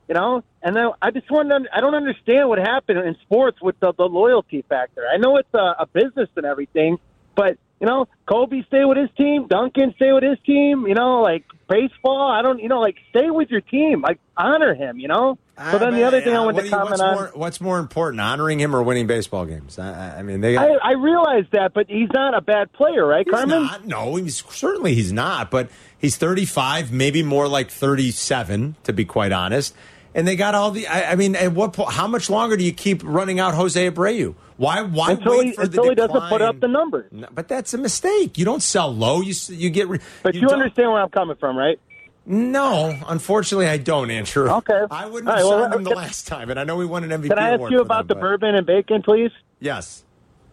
You 0.07 0.14
know, 0.14 0.45
and 0.62 0.76
then 0.76 0.91
I 1.01 1.12
just 1.12 1.31
want 1.31 1.49
to, 1.49 1.61
I 1.74 1.81
don't 1.81 1.95
understand 1.95 2.49
what 2.51 2.59
happened 2.59 2.99
in 2.99 3.16
sports 3.22 3.62
with 3.62 3.78
the, 3.81 3.95
the 3.97 4.05
loyalty 4.05 4.64
factor. 4.68 5.07
I 5.11 5.16
know 5.16 5.39
it's 5.39 5.55
a, 5.55 5.76
a 5.78 5.87
business 5.87 6.28
and 6.37 6.45
everything, 6.45 6.99
but 7.35 7.57
you 7.81 7.87
know, 7.87 8.07
Kobe 8.26 8.62
stay 8.66 8.85
with 8.85 8.99
his 8.99 9.09
team, 9.16 9.47
Duncan 9.49 9.95
stay 9.97 10.12
with 10.12 10.22
his 10.22 10.39
team. 10.45 10.87
You 10.87 10.95
know, 10.95 11.22
like 11.22 11.45
baseball, 11.68 12.31
I 12.31 12.43
don't, 12.43 12.61
you 12.61 12.68
know, 12.68 12.81
like 12.81 12.97
stay 13.09 13.31
with 13.31 13.51
your 13.51 13.62
team, 13.62 14.03
like 14.03 14.18
honor 14.37 14.74
him. 14.74 14.99
You 14.99 15.09
know. 15.09 15.39
So 15.57 15.76
ah, 15.76 15.78
then 15.78 15.95
the 15.95 16.05
other 16.05 16.20
thing 16.22 16.35
I 16.35 16.39
uh, 16.39 16.45
want 16.45 16.57
to 16.59 16.68
comment 16.68 16.91
what's 16.91 17.01
on. 17.03 17.14
More, 17.14 17.31
what's 17.35 17.61
more 17.61 17.78
important, 17.78 18.20
honoring 18.20 18.59
him 18.59 18.74
or 18.74 18.83
winning 18.83 19.07
baseball 19.07 19.45
games? 19.45 19.78
I, 19.78 20.18
I- 20.18 20.22
mean, 20.22 20.41
they. 20.41 20.57
I, 20.57 20.66
I 20.83 20.93
realize 20.93 21.45
that, 21.53 21.74
but 21.74 21.87
he's 21.89 22.09
not 22.14 22.35
a 22.35 22.41
bad 22.41 22.72
player, 22.72 23.07
right, 23.07 23.26
He's 23.26 23.35
Carmen? 23.35 23.64
not. 23.64 23.87
No, 23.87 24.16
he's 24.16 24.43
certainly 24.45 24.95
he's 24.95 25.12
not. 25.12 25.51
But 25.51 25.70
he's 25.99 26.16
35, 26.16 26.93
maybe 26.93 27.22
more 27.22 27.47
like 27.49 27.70
37, 27.70 28.76
to 28.85 28.93
be 28.93 29.05
quite 29.05 29.33
honest. 29.33 29.74
And 30.14 30.26
they 30.26 30.34
got 30.36 30.54
all 30.54 30.70
the. 30.72 30.86
I, 30.88 31.12
I 31.12 31.14
mean, 31.16 31.36
at 31.36 31.52
what 31.52 31.72
point? 31.72 31.92
How 31.92 32.06
much 32.08 32.28
longer 32.28 32.56
do 32.56 32.64
you 32.64 32.72
keep 32.72 33.02
running 33.04 33.38
out 33.38 33.54
Jose 33.54 33.90
Abreu? 33.90 34.34
Why? 34.56 34.82
Why 34.82 35.12
until 35.12 35.38
wait 35.38 35.46
he, 35.46 35.52
for 35.52 35.62
until 35.62 35.84
the 35.84 35.88
he 35.90 35.94
doesn't 35.94 36.28
put 36.28 36.42
up 36.42 36.61
the 36.61 36.68
numbers. 36.68 37.11
No, 37.12 37.28
but 37.32 37.46
that's 37.46 37.72
a 37.74 37.78
mistake. 37.78 38.36
You 38.36 38.44
don't 38.44 38.62
sell 38.62 38.92
low. 38.92 39.20
You 39.20 39.34
you 39.50 39.70
get. 39.70 39.88
Re- 39.88 40.00
But 40.22 40.34
you, 40.34 40.42
don't- 40.42 40.54
understand 40.54 40.90
where 40.90 41.00
I'm 41.00 41.11
coming 41.11 41.36
from, 41.36 41.56
right? 41.56 41.78
No, 42.26 42.96
unfortunately, 43.08 43.66
I 43.66 43.78
don't, 43.78 44.11
Andrew. 44.11 44.48
Okay. 44.50 44.82
I 44.90 45.06
wouldn't 45.06 45.28
All 45.30 45.36
have 45.36 45.44
right, 45.44 45.70
well, 45.70 45.78
him 45.78 45.84
the 45.84 45.90
last 45.90 46.28
time, 46.28 46.50
and 46.50 46.61
I 46.61 46.64
know 46.64 46.76
we 46.76 46.84
won 46.86 47.02
an 47.02 47.11
MVP 47.11 47.28
Can 47.28 47.38
I 47.38 47.50
ask 47.50 47.70
you 47.70 47.80
about 47.80 48.06
them, 48.06 48.08
the 48.08 48.14
but- 48.16 48.20
bourbon 48.20 48.54
and 48.54 48.66
bacon, 48.66 49.02
please? 49.02 49.30
Yes. 49.58 50.04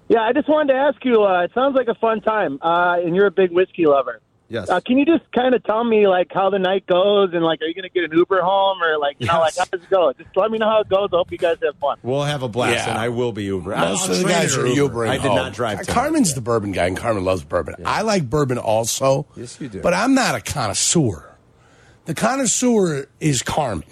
Yeah, 0.07 0.21
I 0.21 0.31
just 0.31 0.47
wanted 0.47 0.73
to 0.73 0.79
ask 0.79 1.03
you. 1.03 1.23
Uh, 1.23 1.43
it 1.43 1.51
sounds 1.53 1.75
like 1.75 1.87
a 1.89 1.95
fun 1.95 2.21
time, 2.21 2.59
uh, 2.61 2.95
and 3.03 3.15
you're 3.15 3.25
a 3.27 3.31
big 3.31 3.51
whiskey 3.51 3.85
lover. 3.85 4.21
Yes. 4.49 4.69
Uh, 4.69 4.79
can 4.79 4.97
you 4.97 5.05
just 5.05 5.29
kind 5.33 5.53
of 5.53 5.61
tell 5.65 5.83
me 5.83 6.07
like 6.07 6.27
how 6.33 6.49
the 6.49 6.57
night 6.59 6.87
goes, 6.87 7.31
and 7.33 7.43
like, 7.43 7.61
are 7.61 7.65
you 7.65 7.73
going 7.73 7.83
to 7.83 7.89
get 7.89 8.05
an 8.09 8.17
Uber 8.17 8.41
home, 8.41 8.81
or 8.81 8.97
like, 8.97 9.17
you 9.19 9.27
know, 9.27 9.39
like 9.39 9.57
how 9.57 9.65
does 9.65 9.81
it 9.83 9.89
go? 9.89 10.13
Just 10.13 10.29
let 10.37 10.49
me 10.51 10.57
know 10.57 10.69
how 10.69 10.79
it 10.81 10.89
goes. 10.89 11.09
I 11.11 11.17
hope 11.17 11.31
you 11.31 11.37
guys 11.37 11.57
have 11.63 11.75
fun. 11.77 11.97
We'll 12.01 12.23
have 12.23 12.43
a 12.43 12.47
blast, 12.47 12.73
Yeah. 12.85 12.91
and 12.91 12.97
I 12.97 13.09
will 13.09 13.33
be 13.33 13.43
Uber. 13.43 13.75
Most 13.75 14.05
I'll 14.07 14.11
of 14.15 14.17
the 14.19 14.23
guys 14.29 14.55
an 14.55 14.61
are 14.61 14.69
Ubering 14.69 15.09
I 15.09 15.13
did 15.17 15.21
home. 15.23 15.35
not 15.35 15.53
drive. 15.53 15.79
Uh, 15.79 15.83
tonight. 15.83 15.93
Carmen's 15.93 16.33
the 16.33 16.39
bourbon 16.41 16.71
guy, 16.71 16.85
and 16.85 16.95
Carmen 16.95 17.25
loves 17.25 17.43
bourbon. 17.43 17.75
I 17.85 18.03
like 18.03 18.29
bourbon 18.29 18.57
also. 18.57 19.25
Yes, 19.35 19.59
you 19.59 19.67
do. 19.67 19.81
But 19.81 19.93
I'm 19.93 20.13
not 20.13 20.33
a 20.35 20.39
connoisseur. 20.41 21.35
The 22.05 22.13
connoisseur 22.15 23.07
is 23.19 23.41
Carmen. 23.41 23.83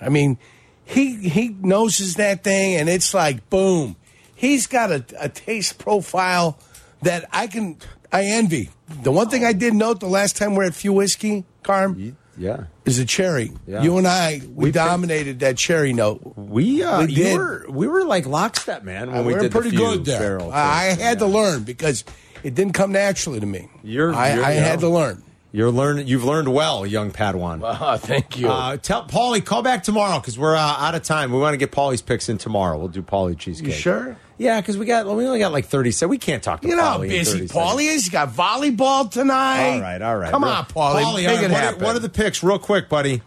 I 0.00 0.08
mean, 0.08 0.38
he 0.84 1.16
he 1.28 1.48
noses 1.48 2.14
that 2.14 2.44
thing, 2.44 2.76
and 2.76 2.88
it's 2.88 3.12
like 3.12 3.50
boom. 3.50 3.96
He's 4.36 4.68
got 4.68 4.92
a, 4.92 5.04
a 5.18 5.28
taste 5.28 5.78
profile 5.78 6.58
that 7.02 7.28
I 7.32 7.46
can 7.48 7.78
I 8.12 8.24
envy. 8.24 8.70
The 9.02 9.12
one 9.12 9.28
thing 9.28 9.44
I 9.44 9.52
did 9.52 9.74
note 9.74 10.00
the 10.00 10.06
last 10.08 10.36
time 10.36 10.54
we 10.54 10.64
are 10.64 10.68
at 10.68 10.74
Few 10.74 10.92
Whiskey, 10.92 11.44
Carm, 11.62 12.16
Yeah. 12.38 12.64
is 12.84 12.98
a 12.98 13.04
cherry. 13.04 13.52
Yeah. 13.66 13.82
You 13.82 13.98
and 13.98 14.06
I 14.06 14.40
we, 14.44 14.66
We 14.66 14.70
dominated 14.72 15.40
that 15.40 15.56
cherry 15.56 15.92
note. 15.92 16.20
We 16.36 16.82
uh, 16.82 17.00
We 17.06 17.14
did. 17.14 17.36
were 17.36 17.66
we 17.68 17.86
were 17.88 18.04
like 18.04 18.26
lockstep, 18.26 18.84
man. 18.84 19.08
When 19.10 19.18
Uh, 19.20 19.22
we 19.24 19.34
we're 19.34 19.48
pretty 19.48 19.70
the 19.70 19.76
good 19.76 20.04
there. 20.04 20.40
I 20.40 20.88
things. 20.90 21.00
had 21.02 21.18
to 21.20 21.26
learn 21.26 21.64
because 21.64 22.04
it 22.44 22.54
didn't 22.54 22.74
come 22.74 22.92
naturally 22.92 23.40
to 23.40 23.46
me. 23.46 23.68
You're, 23.82 24.14
I, 24.14 24.34
you're- 24.34 24.44
I 24.44 24.52
had 24.52 24.80
to 24.80 24.88
learn. 24.88 25.22
You're 25.56 25.70
learn. 25.70 26.06
You've 26.06 26.22
learned 26.22 26.52
well, 26.52 26.84
young 26.84 27.10
Padawan. 27.12 27.62
Uh, 27.64 27.96
thank 27.96 28.38
you. 28.38 28.46
Uh, 28.50 28.76
tell 28.76 29.06
Paulie 29.06 29.42
call 29.42 29.62
back 29.62 29.82
tomorrow 29.84 30.20
because 30.20 30.38
we're 30.38 30.54
uh, 30.54 30.60
out 30.60 30.94
of 30.94 31.02
time. 31.02 31.32
We 31.32 31.38
want 31.38 31.54
to 31.54 31.56
get 31.56 31.72
Paulie's 31.72 32.02
picks 32.02 32.28
in 32.28 32.36
tomorrow. 32.36 32.76
We'll 32.76 32.88
do 32.88 33.00
Paulie 33.00 33.38
cheesecake. 33.38 33.68
you 33.68 33.72
sure? 33.74 34.18
Yeah, 34.36 34.60
because 34.60 34.76
we 34.76 34.84
got 34.84 35.06
we 35.06 35.24
only 35.24 35.38
got 35.38 35.52
like 35.52 35.64
thirty 35.64 35.92
So 35.92 36.08
We 36.08 36.18
can't 36.18 36.42
talk 36.42 36.60
to 36.60 36.68
You 36.68 36.76
know 36.76 36.82
how 36.82 36.98
Paulie 36.98 37.04
in 37.04 37.08
busy 37.08 37.46
30 37.46 37.58
Paulie 37.58 37.86
is. 37.86 38.04
You 38.04 38.12
got 38.12 38.34
volleyball 38.34 39.10
tonight. 39.10 39.76
All 39.76 39.80
right, 39.80 40.02
all 40.02 40.16
right. 40.18 40.30
Come 40.30 40.44
Real- 40.44 40.52
on, 40.52 40.64
Paulie. 40.66 41.02
Paulie, 41.02 41.24
Make 41.24 41.28
all 41.28 41.34
right, 41.36 41.44
it 41.44 41.50
what, 41.50 41.64
are, 41.64 41.84
what 41.86 41.96
are 41.96 42.00
the 42.00 42.10
picks, 42.10 42.42
real 42.42 42.58
quick, 42.58 42.90
buddy? 42.90 43.22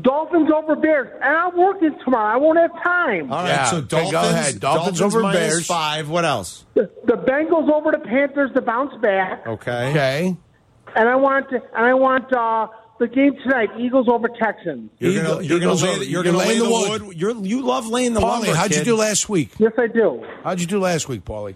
Dolphins 0.00 0.50
over 0.50 0.74
Bears, 0.74 1.08
and 1.22 1.36
I'm 1.36 1.56
working 1.56 1.96
tomorrow. 2.04 2.34
I 2.34 2.36
won't 2.36 2.58
have 2.58 2.72
time. 2.82 3.30
All 3.32 3.44
right, 3.44 3.48
Yeah, 3.50 3.64
so 3.66 3.76
okay, 3.76 3.86
Dolphins, 3.86 4.10
go 4.10 4.20
ahead. 4.28 4.60
Dolphins 4.60 5.00
over 5.02 5.20
minus 5.20 5.38
Bears. 5.38 5.66
five. 5.68 6.10
What 6.10 6.24
else? 6.24 6.64
The, 6.74 6.90
the 7.04 7.12
Bengals 7.12 7.70
over 7.70 7.92
the 7.92 8.00
Panthers 8.00 8.50
to 8.54 8.60
bounce 8.60 9.00
back, 9.00 9.46
Okay. 9.46 9.90
Okay. 9.90 10.36
And 10.96 11.08
I 11.08 11.16
want 11.16 11.50
and 11.52 11.62
I 11.74 11.94
want 11.94 12.32
uh, 12.32 12.68
the 12.98 13.06
game 13.08 13.34
tonight: 13.42 13.70
Eagles 13.78 14.08
over 14.08 14.28
Texans. 14.28 14.90
You're 14.98 15.22
gonna, 15.22 15.42
you're 15.42 15.60
gonna 15.60 15.74
lay, 15.74 15.98
the- 15.98 16.04
you're 16.06 16.24
you're 16.24 16.32
gonna 16.32 16.38
lay 16.38 16.58
the 16.58 16.64
the 16.64 16.70
wood. 16.70 17.02
wood. 17.02 17.16
You're, 17.16 17.36
you 17.44 17.62
love 17.62 17.86
laying 17.86 18.14
the 18.14 18.20
Paulie, 18.20 18.46
lumber. 18.46 18.54
how'd 18.54 18.74
you 18.74 18.84
do 18.84 18.96
last 18.96 19.28
week? 19.28 19.50
Yes, 19.58 19.72
I 19.78 19.86
do. 19.86 20.24
How'd 20.44 20.60
you 20.60 20.66
do 20.66 20.78
last 20.80 21.08
week, 21.08 21.24
Paulie? 21.24 21.54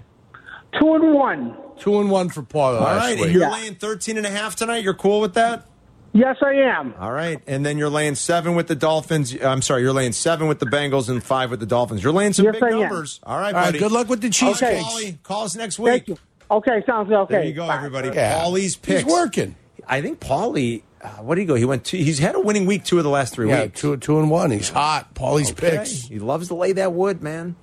Two 0.79 0.95
and 0.95 1.13
one. 1.15 1.57
Two 1.79 2.01
and 2.01 2.11
one 2.11 2.29
for 2.31 2.43
Paulie 2.43 2.81
All 2.81 2.87
right, 2.87 2.97
last 2.97 3.11
week. 3.17 3.21
and 3.25 3.33
you're 3.33 3.43
Yeah. 3.43 3.51
laying 3.53 3.75
13 3.75 4.17
and 4.17 4.25
a 4.27 4.31
half 4.31 4.57
tonight. 4.57 4.83
You're 4.85 4.95
cool 4.95 5.21
with 5.21 5.35
that? 5.35 5.67
Yes, 6.15 6.37
I 6.43 6.53
am. 6.53 6.95
All 7.01 7.11
right, 7.11 7.41
and 7.47 7.65
then 7.65 7.79
you're 7.79 7.89
laying 7.91 8.15
seven 8.15 8.55
with 8.55 8.67
the 8.69 8.75
Dolphins. 8.75 9.35
I'm 9.43 9.63
sorry, 9.63 9.81
you're 9.83 9.95
laying 9.95 10.13
seven 10.13 10.47
with 10.47 10.59
the 10.61 10.67
Bengals 10.67 11.09
and 11.09 11.23
five 11.25 11.51
with 11.51 11.59
the 11.61 11.67
Dolphins. 11.67 12.03
You're 12.03 12.13
laying 12.13 12.35
some 12.35 12.45
Yes, 12.45 12.55
big 12.57 12.65
I 12.65 12.69
am. 12.73 12.81
numbers. 12.81 13.19
All 13.23 13.39
right, 13.39 13.47
All 13.55 13.61
right, 13.61 13.67
buddy. 13.69 13.79
good 13.79 13.93
luck 13.93 14.09
with 14.11 14.21
the 14.21 14.27
Okay, 14.29 14.33
cheesecakes. 14.53 14.83
Paulie, 14.85 15.23
call 15.23 15.45
us 15.45 15.57
next 15.57 15.79
week. 15.79 16.11
Thank 16.53 16.67
you. 16.67 16.73
Okay, 16.73 16.87
sounds 16.87 17.09
good. 17.09 17.17
Okay. 17.19 17.35
There 17.35 17.45
you 17.45 17.53
go, 17.55 17.67
Bye. 17.67 17.77
everybody. 17.77 18.09
Yeah. 18.09 18.41
Paulie's 18.41 18.77
picks. 18.77 19.03
He's 19.03 19.11
working. 19.13 19.57
I 19.87 20.01
think 20.03 20.21
Paulie. 20.21 20.83
Uh, 21.01 21.09
what 21.23 21.35
did 21.35 21.41
he 21.43 21.47
go? 21.47 21.55
He 21.57 21.65
went. 21.65 21.85
Two, 21.85 21.97
he's 21.97 22.19
had 22.21 22.35
a 22.37 22.41
winning 22.41 22.67
week 22.67 22.85
two 22.85 22.99
of 22.99 23.05
the 23.05 23.11
last 23.11 23.35
three 23.35 23.49
Yeah, 23.49 23.65
weeks. 23.65 23.81
two, 23.81 23.97
two 23.97 24.19
and 24.21 24.31
one. 24.31 24.51
He's 24.53 24.69
hot. 24.69 25.15
Paulie's 25.15 25.51
Okay. 25.51 25.71
picks. 25.79 26.07
He 26.07 26.19
loves 26.19 26.49
to 26.49 26.55
lay 26.55 26.73
that 26.73 26.93
wood, 26.93 27.23
man. 27.23 27.57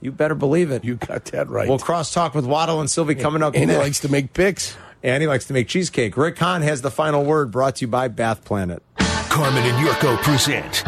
You 0.00 0.12
better 0.12 0.34
believe 0.34 0.70
it. 0.70 0.82
You 0.84 0.94
got 0.96 1.26
that 1.26 1.50
right. 1.50 1.68
We'll 1.68 1.78
cross 1.78 2.12
talk 2.14 2.34
with 2.34 2.46
Waddle 2.46 2.80
and 2.80 2.88
Silvy 2.90 3.14
coming 3.14 3.42
up 3.42 3.54
and 3.54 3.70
he 3.70 3.76
likes 3.76 4.00
to 4.00 4.08
make 4.10 4.32
picks. 4.32 4.74
and 5.02 5.20
he 5.22 5.26
likes 5.28 5.44
to 5.46 5.52
make 5.52 5.68
cheesecake. 5.68 6.16
Rick 6.16 6.38
Hahn 6.38 6.62
has 6.62 6.80
the 6.80 6.90
final 6.90 7.24
word. 7.24 7.50
Brought 7.50 7.76
to 7.76 7.80
you 7.82 7.88
by 7.88 8.08
Bath 8.08 8.44
Planet. 8.44 8.82
Carmen 9.28 9.62
and 9.62 9.86
Jurko 9.86 10.16
present 10.22 10.82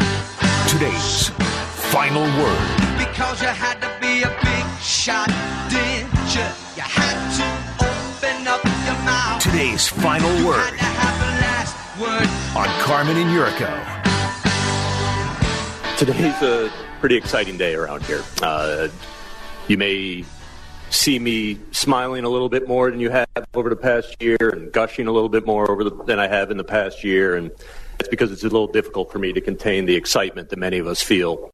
today's 0.67 1.29
final 1.93 2.23
word. 2.23 2.97
Because 2.97 3.41
you 3.41 3.47
had 3.49 3.79
to 3.81 3.91
be 4.01 4.23
a 4.23 4.29
big 4.41 4.81
shot, 4.81 5.27
didn't 5.69 6.35
you? 6.35 6.70
You 6.95 7.01
had 7.01 7.17
to 7.37 7.85
open 7.85 8.47
up 8.47 8.63
your 8.63 8.99
mouth. 9.05 9.41
Today's 9.41 9.87
final 9.87 10.29
word 10.45 10.57
Had 10.59 10.77
to 10.77 10.83
have 10.83 11.17
the 11.19 11.31
last 11.41 11.75
word. 11.99 12.27
on 12.57 12.67
Carmen 12.81 13.17
and 13.17 13.29
Jurko. 13.31 13.71
Today's 15.97 16.41
a 16.41 16.71
pretty 16.99 17.15
exciting 17.15 17.57
day 17.57 17.75
around 17.75 18.03
here. 18.03 18.23
Uh, 18.41 18.87
you 19.67 19.77
may 19.77 20.23
see 20.89 21.19
me 21.19 21.57
smiling 21.71 22.23
a 22.25 22.29
little 22.29 22.49
bit 22.49 22.67
more 22.67 22.89
than 22.91 22.99
you 22.99 23.09
have 23.09 23.27
over 23.53 23.69
the 23.69 23.75
past 23.75 24.15
year 24.21 24.37
and 24.41 24.71
gushing 24.71 25.07
a 25.07 25.11
little 25.11 25.29
bit 25.29 25.45
more 25.45 25.69
over 25.71 25.83
the, 25.83 25.91
than 26.05 26.19
I 26.19 26.27
have 26.27 26.51
in 26.51 26.57
the 26.57 26.63
past 26.63 27.03
year. 27.03 27.35
And 27.35 27.51
that's 27.97 28.09
because 28.09 28.31
it's 28.31 28.41
a 28.43 28.47
little 28.47 28.67
difficult 28.67 29.11
for 29.11 29.19
me 29.19 29.31
to 29.31 29.41
contain 29.41 29.85
the 29.85 29.95
excitement 29.95 30.49
that 30.49 30.57
many 30.59 30.79
of 30.79 30.87
us 30.87 31.01
feel 31.01 31.49